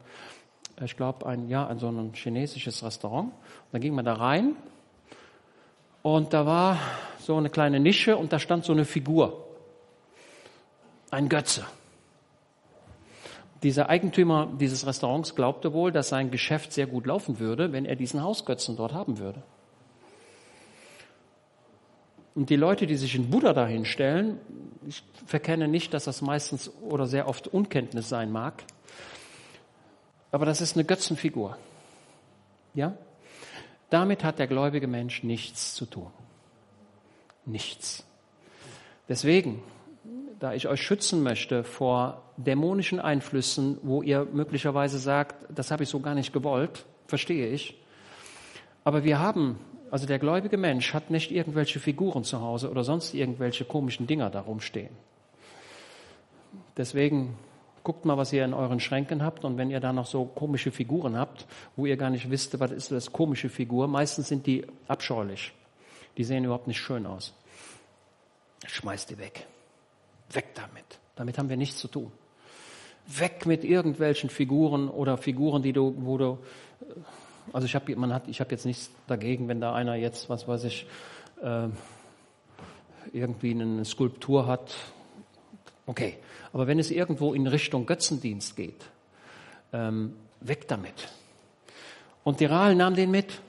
ich 0.82 0.96
glaube, 0.96 1.26
ein, 1.26 1.48
ja, 1.48 1.74
so 1.78 1.88
ein 1.88 2.12
chinesisches 2.14 2.84
Restaurant. 2.84 3.32
Da 3.72 3.78
ging 3.78 3.94
man 3.94 4.04
da 4.04 4.14
rein 4.14 4.56
und 6.02 6.32
da 6.32 6.46
war 6.46 6.78
so 7.18 7.36
eine 7.36 7.50
kleine 7.50 7.80
Nische 7.80 8.16
und 8.16 8.32
da 8.32 8.38
stand 8.38 8.64
so 8.64 8.72
eine 8.72 8.84
Figur. 8.84 9.45
Ein 11.10 11.28
Götze. 11.28 11.64
Dieser 13.62 13.88
Eigentümer 13.88 14.48
dieses 14.60 14.86
Restaurants 14.86 15.34
glaubte 15.34 15.72
wohl, 15.72 15.90
dass 15.92 16.10
sein 16.10 16.30
Geschäft 16.30 16.72
sehr 16.72 16.86
gut 16.86 17.06
laufen 17.06 17.38
würde, 17.38 17.72
wenn 17.72 17.84
er 17.84 17.96
diesen 17.96 18.22
Hausgötzen 18.22 18.76
dort 18.76 18.92
haben 18.92 19.18
würde. 19.18 19.42
Und 22.34 22.50
die 22.50 22.56
Leute, 22.56 22.86
die 22.86 22.96
sich 22.96 23.14
in 23.14 23.30
Buddha 23.30 23.54
dahin 23.54 23.86
stellen, 23.86 24.38
ich 24.86 25.02
verkenne 25.24 25.68
nicht, 25.68 25.94
dass 25.94 26.04
das 26.04 26.20
meistens 26.20 26.70
oder 26.82 27.06
sehr 27.06 27.28
oft 27.28 27.48
Unkenntnis 27.48 28.10
sein 28.10 28.30
mag, 28.30 28.62
aber 30.30 30.44
das 30.44 30.60
ist 30.60 30.76
eine 30.76 30.84
Götzenfigur. 30.84 31.56
Ja? 32.74 32.94
Damit 33.88 34.22
hat 34.22 34.38
der 34.38 34.46
gläubige 34.46 34.86
Mensch 34.86 35.22
nichts 35.22 35.74
zu 35.74 35.86
tun. 35.86 36.10
Nichts. 37.46 38.04
Deswegen, 39.08 39.62
da 40.38 40.52
ich 40.54 40.68
euch 40.68 40.82
schützen 40.82 41.22
möchte 41.22 41.64
vor 41.64 42.22
dämonischen 42.36 43.00
Einflüssen, 43.00 43.78
wo 43.82 44.02
ihr 44.02 44.26
möglicherweise 44.32 44.98
sagt, 44.98 45.46
das 45.54 45.70
habe 45.70 45.84
ich 45.84 45.88
so 45.88 46.00
gar 46.00 46.14
nicht 46.14 46.32
gewollt, 46.32 46.84
verstehe 47.06 47.48
ich. 47.48 47.80
Aber 48.84 49.04
wir 49.04 49.18
haben 49.18 49.58
also 49.90 50.06
der 50.06 50.18
gläubige 50.18 50.56
Mensch 50.56 50.94
hat 50.94 51.10
nicht 51.10 51.30
irgendwelche 51.30 51.78
Figuren 51.78 52.24
zu 52.24 52.40
Hause 52.40 52.70
oder 52.70 52.84
sonst 52.84 53.14
irgendwelche 53.14 53.64
komischen 53.64 54.06
Dinger 54.06 54.30
da 54.30 54.40
rumstehen. 54.40 54.90
Deswegen 56.76 57.38
guckt 57.84 58.04
mal, 58.04 58.18
was 58.18 58.32
ihr 58.32 58.44
in 58.44 58.52
euren 58.52 58.80
Schränken 58.80 59.22
habt 59.22 59.44
und 59.44 59.56
wenn 59.58 59.70
ihr 59.70 59.80
da 59.80 59.92
noch 59.92 60.06
so 60.06 60.24
komische 60.24 60.72
Figuren 60.72 61.16
habt, 61.16 61.46
wo 61.76 61.86
ihr 61.86 61.96
gar 61.96 62.10
nicht 62.10 62.30
wisst, 62.30 62.58
was 62.58 62.72
ist 62.72 62.90
das 62.90 63.12
komische 63.12 63.48
Figur, 63.48 63.86
meistens 63.86 64.28
sind 64.28 64.46
die 64.46 64.66
abscheulich. 64.88 65.52
Die 66.16 66.24
sehen 66.24 66.44
überhaupt 66.44 66.66
nicht 66.66 66.80
schön 66.80 67.06
aus. 67.06 67.32
Schmeißt 68.66 69.10
die 69.10 69.18
weg. 69.18 69.46
Weg 70.32 70.54
damit. 70.54 70.84
Damit 71.14 71.38
haben 71.38 71.48
wir 71.48 71.56
nichts 71.56 71.78
zu 71.78 71.88
tun. 71.88 72.12
Weg 73.06 73.46
mit 73.46 73.64
irgendwelchen 73.64 74.30
Figuren 74.30 74.88
oder 74.88 75.16
Figuren, 75.16 75.62
die 75.62 75.72
du, 75.72 75.94
wo 75.98 76.18
du 76.18 76.38
also 77.52 77.66
ich 77.66 77.74
habe 77.74 77.94
man 77.96 78.12
hat, 78.12 78.28
ich 78.28 78.40
habe 78.40 78.50
jetzt 78.50 78.66
nichts 78.66 78.90
dagegen, 79.06 79.48
wenn 79.48 79.60
da 79.60 79.74
einer 79.74 79.94
jetzt, 79.94 80.28
was 80.28 80.48
weiß 80.48 80.64
ich, 80.64 80.86
äh, 81.42 81.68
irgendwie 83.12 83.52
eine 83.52 83.84
Skulptur 83.84 84.46
hat. 84.46 84.74
Okay, 85.86 86.18
aber 86.52 86.66
wenn 86.66 86.78
es 86.78 86.90
irgendwo 86.90 87.34
in 87.34 87.46
Richtung 87.46 87.86
Götzendienst 87.86 88.56
geht, 88.56 88.84
ähm, 89.72 90.14
weg 90.40 90.66
damit. 90.68 91.08
Und 92.24 92.40
die 92.40 92.46
Rahel 92.46 92.74
nahm 92.74 92.94
den 92.94 93.10
mit. 93.10 93.40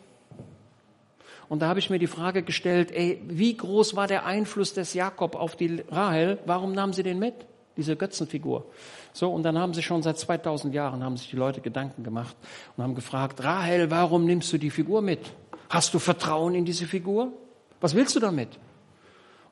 Und 1.49 1.61
da 1.61 1.67
habe 1.67 1.79
ich 1.79 1.89
mir 1.89 1.99
die 1.99 2.07
Frage 2.07 2.43
gestellt, 2.43 2.91
ey, 2.91 3.21
wie 3.27 3.55
groß 3.55 3.95
war 3.95 4.07
der 4.07 4.25
Einfluss 4.25 4.73
des 4.73 4.93
Jakob 4.93 5.35
auf 5.35 5.55
die 5.55 5.83
Rahel? 5.89 6.39
Warum 6.45 6.73
nahm 6.73 6.93
sie 6.93 7.03
den 7.03 7.19
mit? 7.19 7.33
Diese 7.77 7.95
Götzenfigur. 7.95 8.65
So, 9.13 9.31
und 9.31 9.43
dann 9.43 9.57
haben 9.57 9.73
sich 9.73 9.85
schon 9.85 10.03
seit 10.03 10.17
2000 10.17 10.73
Jahren 10.73 11.03
haben 11.03 11.15
sich 11.15 11.29
die 11.29 11.35
Leute 11.35 11.61
Gedanken 11.61 12.03
gemacht 12.03 12.35
und 12.75 12.83
haben 12.83 12.95
gefragt, 12.95 13.43
Rahel, 13.43 13.89
warum 13.91 14.25
nimmst 14.25 14.51
du 14.51 14.57
die 14.57 14.69
Figur 14.69 15.01
mit? 15.01 15.21
Hast 15.69 15.93
du 15.93 15.99
Vertrauen 15.99 16.55
in 16.55 16.65
diese 16.65 16.85
Figur? 16.85 17.31
Was 17.79 17.95
willst 17.95 18.15
du 18.15 18.19
damit? 18.19 18.49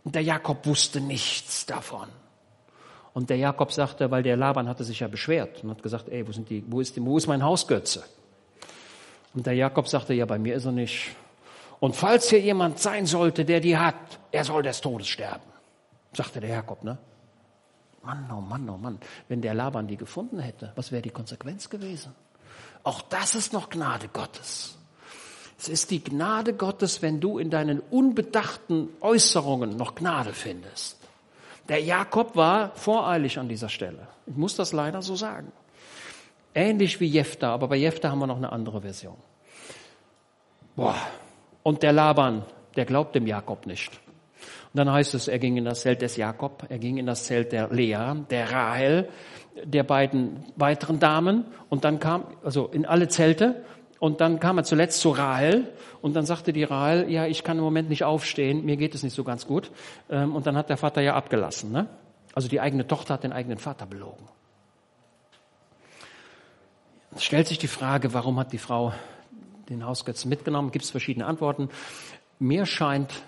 Und 0.04 0.16
der 0.16 0.22
Jakob 0.22 0.66
wusste 0.66 1.02
nichts 1.02 1.66
davon. 1.66 2.08
Und 3.14 3.30
der 3.30 3.38
Jakob 3.38 3.72
sagte, 3.72 4.12
weil 4.12 4.24
der 4.24 4.36
Laban 4.36 4.68
hatte 4.68 4.84
sich 4.84 5.00
ja 5.00 5.08
beschwert 5.08 5.64
und 5.64 5.70
hat 5.70 5.82
gesagt, 5.82 6.10
ey, 6.10 6.28
wo, 6.28 6.32
sind 6.32 6.50
die, 6.50 6.64
wo, 6.68 6.82
ist, 6.82 6.96
die, 6.96 7.06
wo 7.06 7.18
ist 7.18 7.28
mein 7.28 7.44
Hausgötze? 7.44 8.04
Und 9.34 9.46
der 9.46 9.54
Jakob 9.54 9.88
sagte, 9.88 10.14
ja, 10.14 10.26
bei 10.26 10.38
mir 10.38 10.56
ist 10.56 10.66
er 10.66 10.74
nicht. 10.74 11.16
Und 11.80 11.96
falls 11.96 12.30
hier 12.30 12.40
jemand 12.40 12.80
sein 12.80 13.06
sollte, 13.06 13.46
der 13.46 13.60
die 13.60 13.78
hat, 13.78 13.96
er 14.32 14.44
soll 14.44 14.64
des 14.64 14.82
Todes 14.82 15.08
sterben, 15.08 15.44
sagte 16.14 16.40
der 16.40 16.50
Jakob, 16.50 16.84
ne? 16.84 16.98
Mann, 18.04 18.30
oh 18.32 18.42
Mann, 18.42 18.70
oh 18.70 18.78
Mann, 18.78 19.00
wenn 19.28 19.42
der 19.42 19.54
Laban 19.54 19.88
die 19.88 19.98
gefunden 19.98 20.40
hätte, 20.40 20.72
was 20.76 20.92
wäre 20.92 21.02
die 21.02 21.10
Konsequenz 21.10 21.70
gewesen? 21.70 22.14
Auch 22.84 23.02
das 23.02 23.34
ist 23.34 23.52
noch 23.52 23.70
Gnade 23.70 24.08
Gottes. 24.10 24.78
Es 25.58 25.70
ist 25.70 25.90
die 25.90 26.04
Gnade 26.04 26.54
Gottes, 26.54 27.02
wenn 27.02 27.20
du 27.20 27.40
in 27.40 27.50
deinen 27.50 27.80
unbedachten 27.80 28.90
Äußerungen 29.02 29.76
noch 29.76 29.96
Gnade 29.96 30.34
findest. 30.34 31.00
Der 31.68 31.80
Jakob 31.80 32.36
war 32.36 32.76
voreilig 32.76 33.40
an 33.40 33.50
dieser 33.50 33.70
Stelle. 33.70 34.08
Ich 34.28 34.36
muss 34.36 34.56
das 34.56 34.72
leider 34.72 35.02
so 35.02 35.16
sagen. 35.16 35.52
Ähnlich 36.54 37.00
wie 37.00 37.08
Jephtha, 37.08 37.54
aber 37.54 37.68
bei 37.68 37.76
Jephtha 37.76 38.10
haben 38.10 38.20
wir 38.20 38.28
noch 38.28 38.38
eine 38.38 38.52
andere 38.52 38.82
Version. 38.82 39.18
Boah. 40.76 40.96
Und 41.66 41.82
der 41.82 41.94
Laban, 41.94 42.44
der 42.76 42.86
glaubt 42.86 43.16
dem 43.16 43.26
Jakob 43.26 43.66
nicht. 43.66 43.90
Und 43.92 44.78
dann 44.78 44.92
heißt 44.92 45.16
es, 45.16 45.28
er 45.28 45.40
ging 45.40 45.58
in 45.58 45.66
das 45.66 45.82
Zelt 45.82 46.04
des 46.04 46.16
Jakob, 46.16 46.64
er 46.70 46.78
ging 46.78 46.98
in 46.98 47.08
das 47.08 47.24
Zelt 47.24 47.52
der 47.52 47.70
Lea, 47.70 48.14
der 48.30 48.52
Rahel, 48.52 49.10
der 49.64 49.82
beiden 49.82 50.44
weiteren 50.56 51.00
Damen 51.00 51.46
und 51.70 51.84
dann 51.84 52.00
kam, 52.00 52.26
also 52.44 52.68
in 52.68 52.86
alle 52.86 53.08
Zelte 53.08 53.64
und 53.98 54.22
dann 54.22 54.40
kam 54.40 54.60
er 54.60 54.64
zuletzt 54.64 55.02
zu 55.02 55.10
Rahel 55.10 55.74
und 56.04 56.16
dann 56.16 56.28
sagte 56.28 56.54
die 56.54 56.64
Rahel, 56.64 57.10
ja, 57.10 57.26
ich 57.26 57.44
kann 57.44 57.58
im 57.58 57.64
Moment 57.64 57.90
nicht 57.90 58.04
aufstehen, 58.04 58.64
mir 58.64 58.78
geht 58.78 58.94
es 58.94 59.02
nicht 59.02 59.16
so 59.16 59.24
ganz 59.24 59.48
gut. 59.48 59.72
Ähm, 60.12 60.36
und 60.36 60.46
dann 60.46 60.56
hat 60.56 60.70
der 60.70 60.78
Vater 60.78 61.02
ja 61.02 61.16
abgelassen. 61.16 61.72
Ne? 61.72 61.88
Also 62.36 62.48
die 62.48 62.62
eigene 62.62 62.86
Tochter 62.86 63.16
hat 63.16 63.24
den 63.24 63.34
eigenen 63.34 63.58
Vater 63.58 63.88
belogen. 63.88 64.28
Es 67.16 67.24
stellt 67.24 67.48
sich 67.48 67.58
die 67.58 67.68
Frage, 67.68 68.14
warum 68.14 68.38
hat 68.38 68.54
die 68.54 68.60
Frau 68.60 68.94
den 69.70 69.86
Hausgötzen 69.86 70.30
mitgenommen? 70.30 70.72
Gibt 70.72 70.86
es 70.86 70.92
verschiedene 70.92 71.26
Antworten. 71.26 71.70
Mir 72.40 72.66
scheint, 72.66 73.24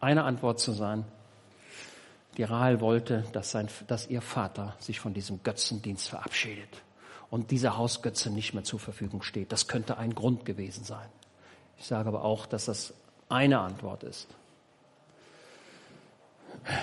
eine 0.00 0.24
Antwort 0.24 0.60
zu 0.60 0.72
sein. 0.72 1.04
Die 2.36 2.42
Rahel 2.42 2.80
wollte, 2.80 3.24
dass, 3.32 3.50
sein, 3.50 3.68
dass 3.86 4.08
ihr 4.08 4.20
Vater 4.20 4.76
sich 4.78 5.00
von 5.00 5.14
diesem 5.14 5.42
Götzendienst 5.42 6.08
verabschiedet 6.08 6.82
und 7.30 7.50
dieser 7.50 7.76
Hausgötze 7.76 8.30
nicht 8.30 8.54
mehr 8.54 8.64
zur 8.64 8.80
Verfügung 8.80 9.22
steht. 9.22 9.52
Das 9.52 9.66
könnte 9.66 9.96
ein 9.96 10.14
Grund 10.14 10.44
gewesen 10.44 10.84
sein. 10.84 11.08
Ich 11.78 11.86
sage 11.86 12.08
aber 12.08 12.24
auch, 12.24 12.46
dass 12.46 12.66
das 12.66 12.92
eine 13.28 13.60
Antwort 13.60 14.02
ist. 14.02 14.28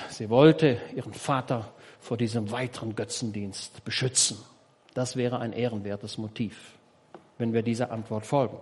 Sie 0.10 0.30
wollte 0.30 0.80
ihren 0.96 1.14
Vater 1.14 1.72
vor 2.00 2.18
diesem 2.18 2.52
weiteren 2.52 2.96
Götzendienst 2.96 3.84
beschützen. 3.84 4.38
Das 4.94 5.16
wäre 5.16 5.40
ein 5.40 5.54
ehrenwertes 5.54 6.18
Motiv, 6.18 6.74
wenn 7.42 7.54
wir 7.54 7.64
dieser 7.64 7.92
Antwort 7.92 8.26
folgen. 8.26 8.58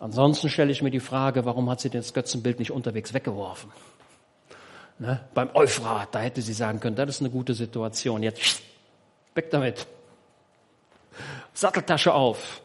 Ansonsten 0.00 0.48
stelle 0.48 0.72
ich 0.72 0.82
mir 0.82 0.90
die 0.90 1.00
Frage, 1.00 1.44
warum 1.44 1.68
hat 1.68 1.80
sie 1.80 1.90
das 1.90 2.14
Götzenbild 2.14 2.58
nicht 2.58 2.70
unterwegs 2.70 3.12
weggeworfen? 3.12 3.70
Ne? 4.98 5.20
Beim 5.34 5.50
Euphrat, 5.54 6.14
da 6.14 6.20
hätte 6.20 6.42
sie 6.42 6.52
sagen 6.52 6.80
können, 6.80 6.96
das 6.96 7.08
ist 7.10 7.20
eine 7.20 7.30
gute 7.30 7.54
Situation. 7.54 8.22
Jetzt 8.22 8.62
weg 9.34 9.50
damit. 9.50 9.86
Satteltasche 11.52 12.14
auf. 12.14 12.62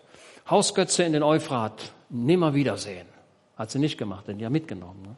Hausgötze 0.50 1.04
in 1.04 1.14
den 1.14 1.24
Euphrat. 1.24 1.92
Nimmer 2.10 2.54
wiedersehen. 2.54 3.08
Hat 3.58 3.72
sie 3.72 3.80
nicht 3.80 3.98
gemacht, 3.98 4.28
denn 4.28 4.38
die 4.38 4.46
haben 4.46 4.54
mitgenommen. 4.54 5.02
Ne? 5.02 5.16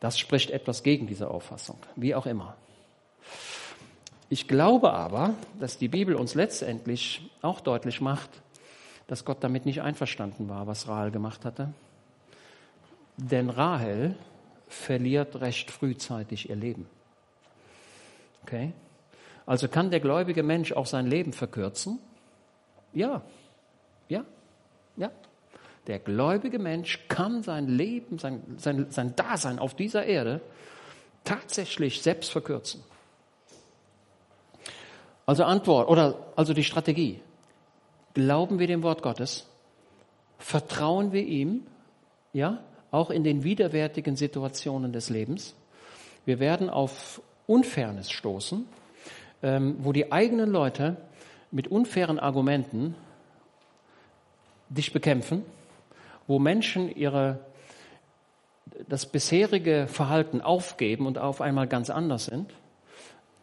Das 0.00 0.18
spricht 0.18 0.50
etwas 0.50 0.82
gegen 0.82 1.06
diese 1.06 1.30
Auffassung. 1.30 1.78
Wie 1.96 2.14
auch 2.14 2.26
immer. 2.26 2.56
Ich 4.30 4.48
glaube 4.48 4.92
aber, 4.92 5.34
dass 5.60 5.78
die 5.78 5.88
Bibel 5.88 6.14
uns 6.14 6.34
letztendlich 6.34 7.30
auch 7.42 7.60
deutlich 7.60 8.00
macht, 8.00 8.30
dass 9.06 9.24
Gott 9.24 9.44
damit 9.44 9.66
nicht 9.66 9.82
einverstanden 9.82 10.48
war, 10.48 10.66
was 10.66 10.88
Rahel 10.88 11.10
gemacht 11.10 11.44
hatte. 11.44 11.72
Denn 13.16 13.50
Rahel 13.50 14.16
verliert 14.66 15.40
recht 15.40 15.70
frühzeitig 15.70 16.48
ihr 16.48 16.56
Leben. 16.56 16.88
Okay? 18.42 18.72
Also 19.46 19.68
kann 19.68 19.90
der 19.90 20.00
gläubige 20.00 20.42
Mensch 20.42 20.72
auch 20.72 20.86
sein 20.86 21.06
Leben 21.06 21.32
verkürzen? 21.32 21.98
Ja. 22.92 23.22
Ja, 24.08 24.24
ja. 24.96 25.10
Der 25.86 25.98
gläubige 25.98 26.58
Mensch 26.58 27.06
kann 27.08 27.42
sein 27.42 27.68
Leben, 27.68 28.18
sein, 28.18 28.42
sein, 28.56 28.86
sein 28.90 29.14
Dasein 29.16 29.58
auf 29.58 29.74
dieser 29.74 30.06
Erde 30.06 30.40
tatsächlich 31.24 32.00
selbst 32.00 32.30
verkürzen. 32.30 32.82
Also 35.26 35.44
Antwort 35.44 35.88
oder 35.88 36.16
also 36.36 36.52
die 36.52 36.64
Strategie. 36.64 37.20
Glauben 38.14 38.58
wir 38.58 38.66
dem 38.66 38.82
Wort 38.82 39.02
Gottes? 39.02 39.46
Vertrauen 40.38 41.12
wir 41.12 41.24
ihm? 41.24 41.66
Ja, 42.32 42.60
auch 42.90 43.10
in 43.10 43.24
den 43.24 43.42
widerwärtigen 43.42 44.16
Situationen 44.16 44.92
des 44.92 45.08
Lebens. 45.08 45.54
Wir 46.24 46.38
werden 46.38 46.70
auf 46.70 47.20
Unfairness 47.46 48.10
stoßen, 48.10 48.66
ähm, 49.42 49.76
wo 49.80 49.92
die 49.92 50.12
eigenen 50.12 50.50
Leute 50.50 50.96
mit 51.50 51.68
unfairen 51.68 52.18
Argumenten 52.18 52.94
dich 54.68 54.92
bekämpfen, 54.92 55.44
wo 56.26 56.38
Menschen 56.38 56.94
ihre, 56.94 57.40
das 58.88 59.06
bisherige 59.06 59.86
Verhalten 59.86 60.40
aufgeben 60.40 61.06
und 61.06 61.18
auf 61.18 61.40
einmal 61.40 61.66
ganz 61.66 61.90
anders 61.90 62.26
sind. 62.26 62.52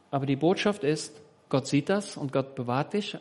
Aber 0.09 0.25
die 0.25 0.35
Botschaft 0.35 0.83
ist, 0.83 1.13
Gott 1.51 1.67
sieht 1.67 1.89
das 1.89 2.15
und 2.15 2.31
Gott 2.31 2.55
bewahrt 2.55 2.93
dich 2.93 3.17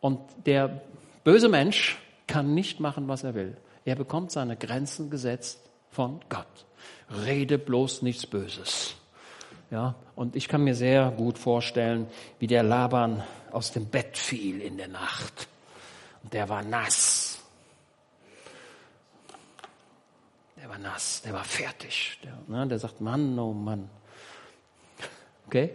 und 0.00 0.20
der 0.46 0.80
böse 1.24 1.48
Mensch 1.48 1.98
kann 2.28 2.54
nicht 2.54 2.78
machen, 2.78 3.08
was 3.08 3.24
er 3.24 3.34
will. 3.34 3.56
Er 3.84 3.96
bekommt 3.96 4.30
seine 4.30 4.56
Grenzen 4.56 5.10
gesetzt 5.10 5.58
von 5.90 6.20
Gott. 6.28 6.46
Rede 7.26 7.58
bloß 7.58 8.02
nichts 8.02 8.26
Böses. 8.26 8.94
Ja, 9.72 9.96
und 10.14 10.36
ich 10.36 10.46
kann 10.46 10.62
mir 10.62 10.76
sehr 10.76 11.10
gut 11.10 11.36
vorstellen, 11.36 12.06
wie 12.38 12.46
der 12.46 12.62
Laban 12.62 13.24
aus 13.50 13.72
dem 13.72 13.86
Bett 13.86 14.16
fiel 14.16 14.60
in 14.60 14.76
der 14.76 14.88
Nacht. 14.88 15.48
Und 16.22 16.32
der 16.32 16.48
war 16.48 16.62
nass. 16.62 17.40
Der 20.56 20.68
war 20.68 20.78
nass, 20.78 21.22
der 21.22 21.32
war 21.32 21.44
fertig. 21.44 22.20
Der, 22.22 22.38
ne, 22.46 22.68
der 22.68 22.78
sagt, 22.78 23.00
Mann, 23.00 23.36
oh 23.36 23.52
Mann. 23.52 23.90
Okay? 25.48 25.74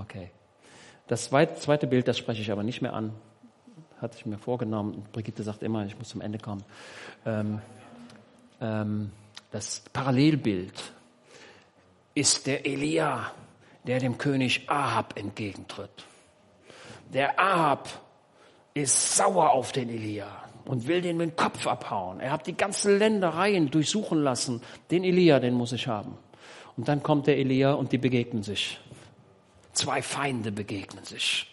Okay. 0.00 0.30
Das 1.08 1.30
zweite 1.30 1.86
Bild, 1.86 2.08
das 2.08 2.18
spreche 2.18 2.42
ich 2.42 2.50
aber 2.50 2.62
nicht 2.62 2.82
mehr 2.82 2.92
an. 2.92 3.12
Hatte 4.00 4.16
ich 4.18 4.26
mir 4.26 4.38
vorgenommen. 4.38 5.06
Brigitte 5.12 5.42
sagt 5.42 5.62
immer, 5.62 5.86
ich 5.86 5.96
muss 5.98 6.08
zum 6.08 6.20
Ende 6.20 6.38
kommen. 6.38 6.64
Ähm, 7.24 7.60
ähm, 8.60 9.10
das 9.50 9.82
Parallelbild 9.92 10.92
ist 12.14 12.46
der 12.46 12.66
Elia, 12.66 13.30
der 13.86 14.00
dem 14.00 14.18
König 14.18 14.68
Ahab 14.68 15.16
entgegentritt. 15.16 16.04
Der 17.12 17.38
Ahab 17.38 17.88
ist 18.74 19.16
sauer 19.16 19.50
auf 19.50 19.72
den 19.72 19.88
Elia 19.88 20.26
und 20.64 20.88
will 20.88 21.00
den 21.00 21.16
mit 21.16 21.30
dem 21.30 21.36
Kopf 21.36 21.66
abhauen. 21.66 22.20
Er 22.20 22.32
hat 22.32 22.46
die 22.46 22.56
ganzen 22.56 22.98
Ländereien 22.98 23.70
durchsuchen 23.70 24.22
lassen. 24.22 24.60
Den 24.90 25.04
Elia, 25.04 25.38
den 25.38 25.54
muss 25.54 25.72
ich 25.72 25.86
haben. 25.86 26.18
Und 26.76 26.88
dann 26.88 27.02
kommt 27.02 27.26
der 27.26 27.38
Elia 27.38 27.72
und 27.72 27.92
die 27.92 27.98
begegnen 27.98 28.42
sich. 28.42 28.80
Zwei 29.76 30.00
Feinde 30.00 30.52
begegnen 30.52 31.04
sich. 31.04 31.46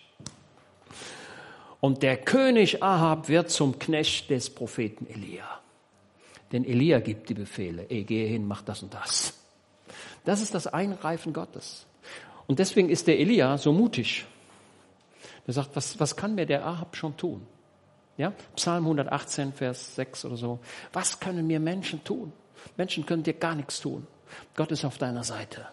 Und 1.82 2.04
der 2.04 2.16
König 2.16 2.82
Ahab 2.82 3.28
wird 3.28 3.50
zum 3.50 3.78
Knecht 3.80 4.30
des 4.30 4.50
Propheten 4.50 5.06
Elia. 5.08 5.60
Denn 6.54 6.64
Elia 6.64 7.02
gibt 7.02 7.28
die 7.28 7.34
Befehle. 7.34 7.86
Ey, 7.90 8.06
gehe 8.06 8.26
hin, 8.26 8.48
mach 8.48 8.62
das 8.62 8.82
und 8.82 8.94
das. 8.94 9.34
Das 10.24 10.42
ist 10.42 10.56
das 10.56 10.68
Eingreifen 10.68 11.34
Gottes. 11.34 11.86
Und 12.48 12.60
deswegen 12.60 12.88
ist 12.88 13.08
der 13.08 13.20
Elia 13.20 13.58
so 13.58 13.74
mutig. 13.74 14.26
Er 15.46 15.52
sagt, 15.52 15.76
was, 15.76 16.00
was 16.00 16.16
kann 16.16 16.34
mir 16.34 16.46
der 16.46 16.66
Ahab 16.66 16.96
schon 16.96 17.18
tun? 17.18 17.46
Ja? 18.16 18.32
Psalm 18.56 18.86
118, 18.86 19.52
Vers 19.52 19.96
6 19.96 20.24
oder 20.24 20.38
so. 20.38 20.60
Was 20.94 21.20
können 21.20 21.46
mir 21.46 21.60
Menschen 21.60 22.02
tun? 22.06 22.32
Menschen 22.78 23.06
können 23.06 23.24
dir 23.24 23.34
gar 23.34 23.56
nichts 23.56 23.82
tun. 23.82 24.08
Gott 24.56 24.72
ist 24.72 24.86
auf 24.86 24.98
deiner 24.98 25.26
Seite. 25.26 25.68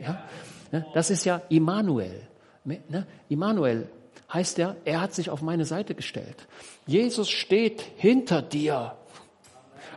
Ja? 0.00 0.24
Ne? 0.72 0.84
Das 0.94 1.10
ist 1.10 1.24
ja 1.24 1.42
Immanuel. 1.48 2.26
Ne? 2.64 3.06
Immanuel 3.28 3.88
heißt 4.32 4.58
ja, 4.58 4.74
er 4.84 5.00
hat 5.00 5.14
sich 5.14 5.30
auf 5.30 5.42
meine 5.42 5.64
Seite 5.64 5.94
gestellt. 5.94 6.48
Jesus 6.86 7.30
steht 7.30 7.82
hinter 7.96 8.42
dir, 8.42 8.96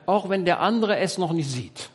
auch 0.06 0.30
wenn 0.30 0.46
der 0.46 0.60
andere 0.60 0.98
es 0.98 1.18
noch 1.18 1.32
nicht 1.32 1.50
sieht. 1.50 1.90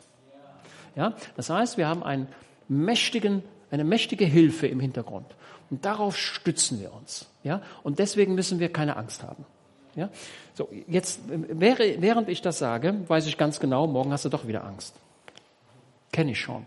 Ja? 0.95 1.13
Das 1.37 1.49
heißt, 1.49 1.77
wir 1.77 1.87
haben 1.87 2.03
einen 2.03 2.27
mächtigen, 2.67 3.43
eine 3.69 3.83
mächtige 3.83 4.25
Hilfe 4.25 4.67
im 4.67 4.79
Hintergrund. 4.79 5.27
Und 5.69 5.85
darauf 5.85 6.17
stützen 6.17 6.81
wir 6.81 6.93
uns. 6.93 7.29
Ja? 7.43 7.61
Und 7.83 7.99
deswegen 7.99 8.35
müssen 8.35 8.59
wir 8.59 8.73
keine 8.73 8.97
Angst 8.97 9.23
haben. 9.23 9.45
Ja? 9.95 10.09
So, 10.53 10.69
jetzt, 10.87 11.21
während 11.27 12.27
ich 12.27 12.41
das 12.41 12.57
sage, 12.57 12.95
weiß 13.07 13.27
ich 13.27 13.37
ganz 13.37 13.59
genau, 13.59 13.87
morgen 13.87 14.11
hast 14.11 14.25
du 14.25 14.29
doch 14.29 14.47
wieder 14.47 14.63
Angst. 14.63 14.95
Kenne 16.11 16.31
ich 16.31 16.39
schon. 16.39 16.65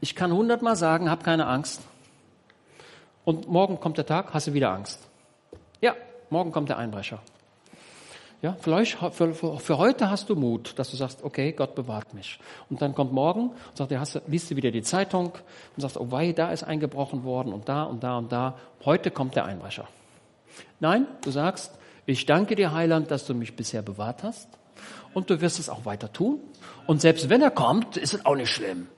Ich 0.00 0.14
kann 0.14 0.32
hundertmal 0.32 0.76
sagen, 0.76 1.10
hab 1.10 1.24
keine 1.24 1.46
Angst. 1.46 1.82
Und 3.24 3.48
morgen 3.48 3.80
kommt 3.80 3.98
der 3.98 4.06
Tag, 4.06 4.32
hast 4.32 4.46
du 4.46 4.54
wieder 4.54 4.70
Angst. 4.70 5.00
Ja, 5.80 5.94
morgen 6.30 6.52
kommt 6.52 6.68
der 6.68 6.78
Einbrecher. 6.78 7.20
Ja, 8.42 8.56
vielleicht 8.58 8.96
für, 9.12 9.34
für, 9.34 9.78
heute 9.78 10.10
hast 10.10 10.30
du 10.30 10.34
Mut, 10.34 10.78
dass 10.78 10.90
du 10.90 10.96
sagst, 10.96 11.22
okay, 11.22 11.52
Gott 11.52 11.74
bewahrt 11.74 12.14
mich. 12.14 12.38
Und 12.70 12.80
dann 12.80 12.94
kommt 12.94 13.12
morgen 13.12 13.50
und 13.50 13.76
sagt, 13.76 13.92
hast, 13.92 14.22
liest 14.28 14.50
du 14.50 14.56
wieder 14.56 14.70
die 14.70 14.80
Zeitung 14.80 15.32
und 15.76 15.80
sagst, 15.82 15.98
oh 15.98 16.10
wei, 16.10 16.32
da 16.32 16.50
ist 16.50 16.62
eingebrochen 16.64 17.24
worden 17.24 17.52
und 17.52 17.68
da 17.68 17.82
und 17.82 18.02
da 18.02 18.16
und 18.16 18.32
da. 18.32 18.56
Heute 18.86 19.10
kommt 19.10 19.36
der 19.36 19.44
Einbrecher. 19.44 19.86
Nein, 20.80 21.06
du 21.22 21.30
sagst, 21.30 21.72
ich 22.06 22.24
danke 22.24 22.56
dir, 22.56 22.72
Heiland, 22.72 23.10
dass 23.10 23.26
du 23.26 23.34
mich 23.34 23.56
bisher 23.56 23.82
bewahrt 23.82 24.22
hast. 24.22 24.48
Und 25.12 25.28
du 25.28 25.42
wirst 25.42 25.58
es 25.58 25.68
auch 25.68 25.84
weiter 25.84 26.10
tun. 26.10 26.40
Und 26.86 27.02
selbst 27.02 27.28
wenn 27.28 27.42
er 27.42 27.50
kommt, 27.50 27.98
ist 27.98 28.14
es 28.14 28.24
auch 28.24 28.36
nicht 28.36 28.50
schlimm. 28.50 28.88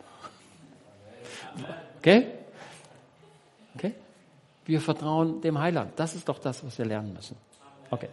Okay? 1.99 2.27
Okay? 3.75 3.95
Wir 4.65 4.81
vertrauen 4.81 5.41
dem 5.41 5.59
Heiland. 5.59 5.93
Das 5.97 6.15
ist 6.15 6.29
doch 6.29 6.39
das, 6.39 6.65
was 6.65 6.79
wir 6.79 6.85
lernen 6.85 7.13
müssen. 7.13 7.37
Okay. 7.91 8.09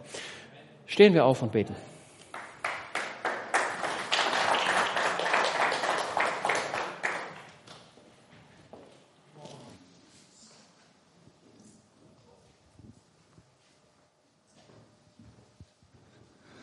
Stehen 0.86 1.14
wir 1.14 1.24
auf 1.24 1.42
und 1.42 1.52
beten. 1.52 1.74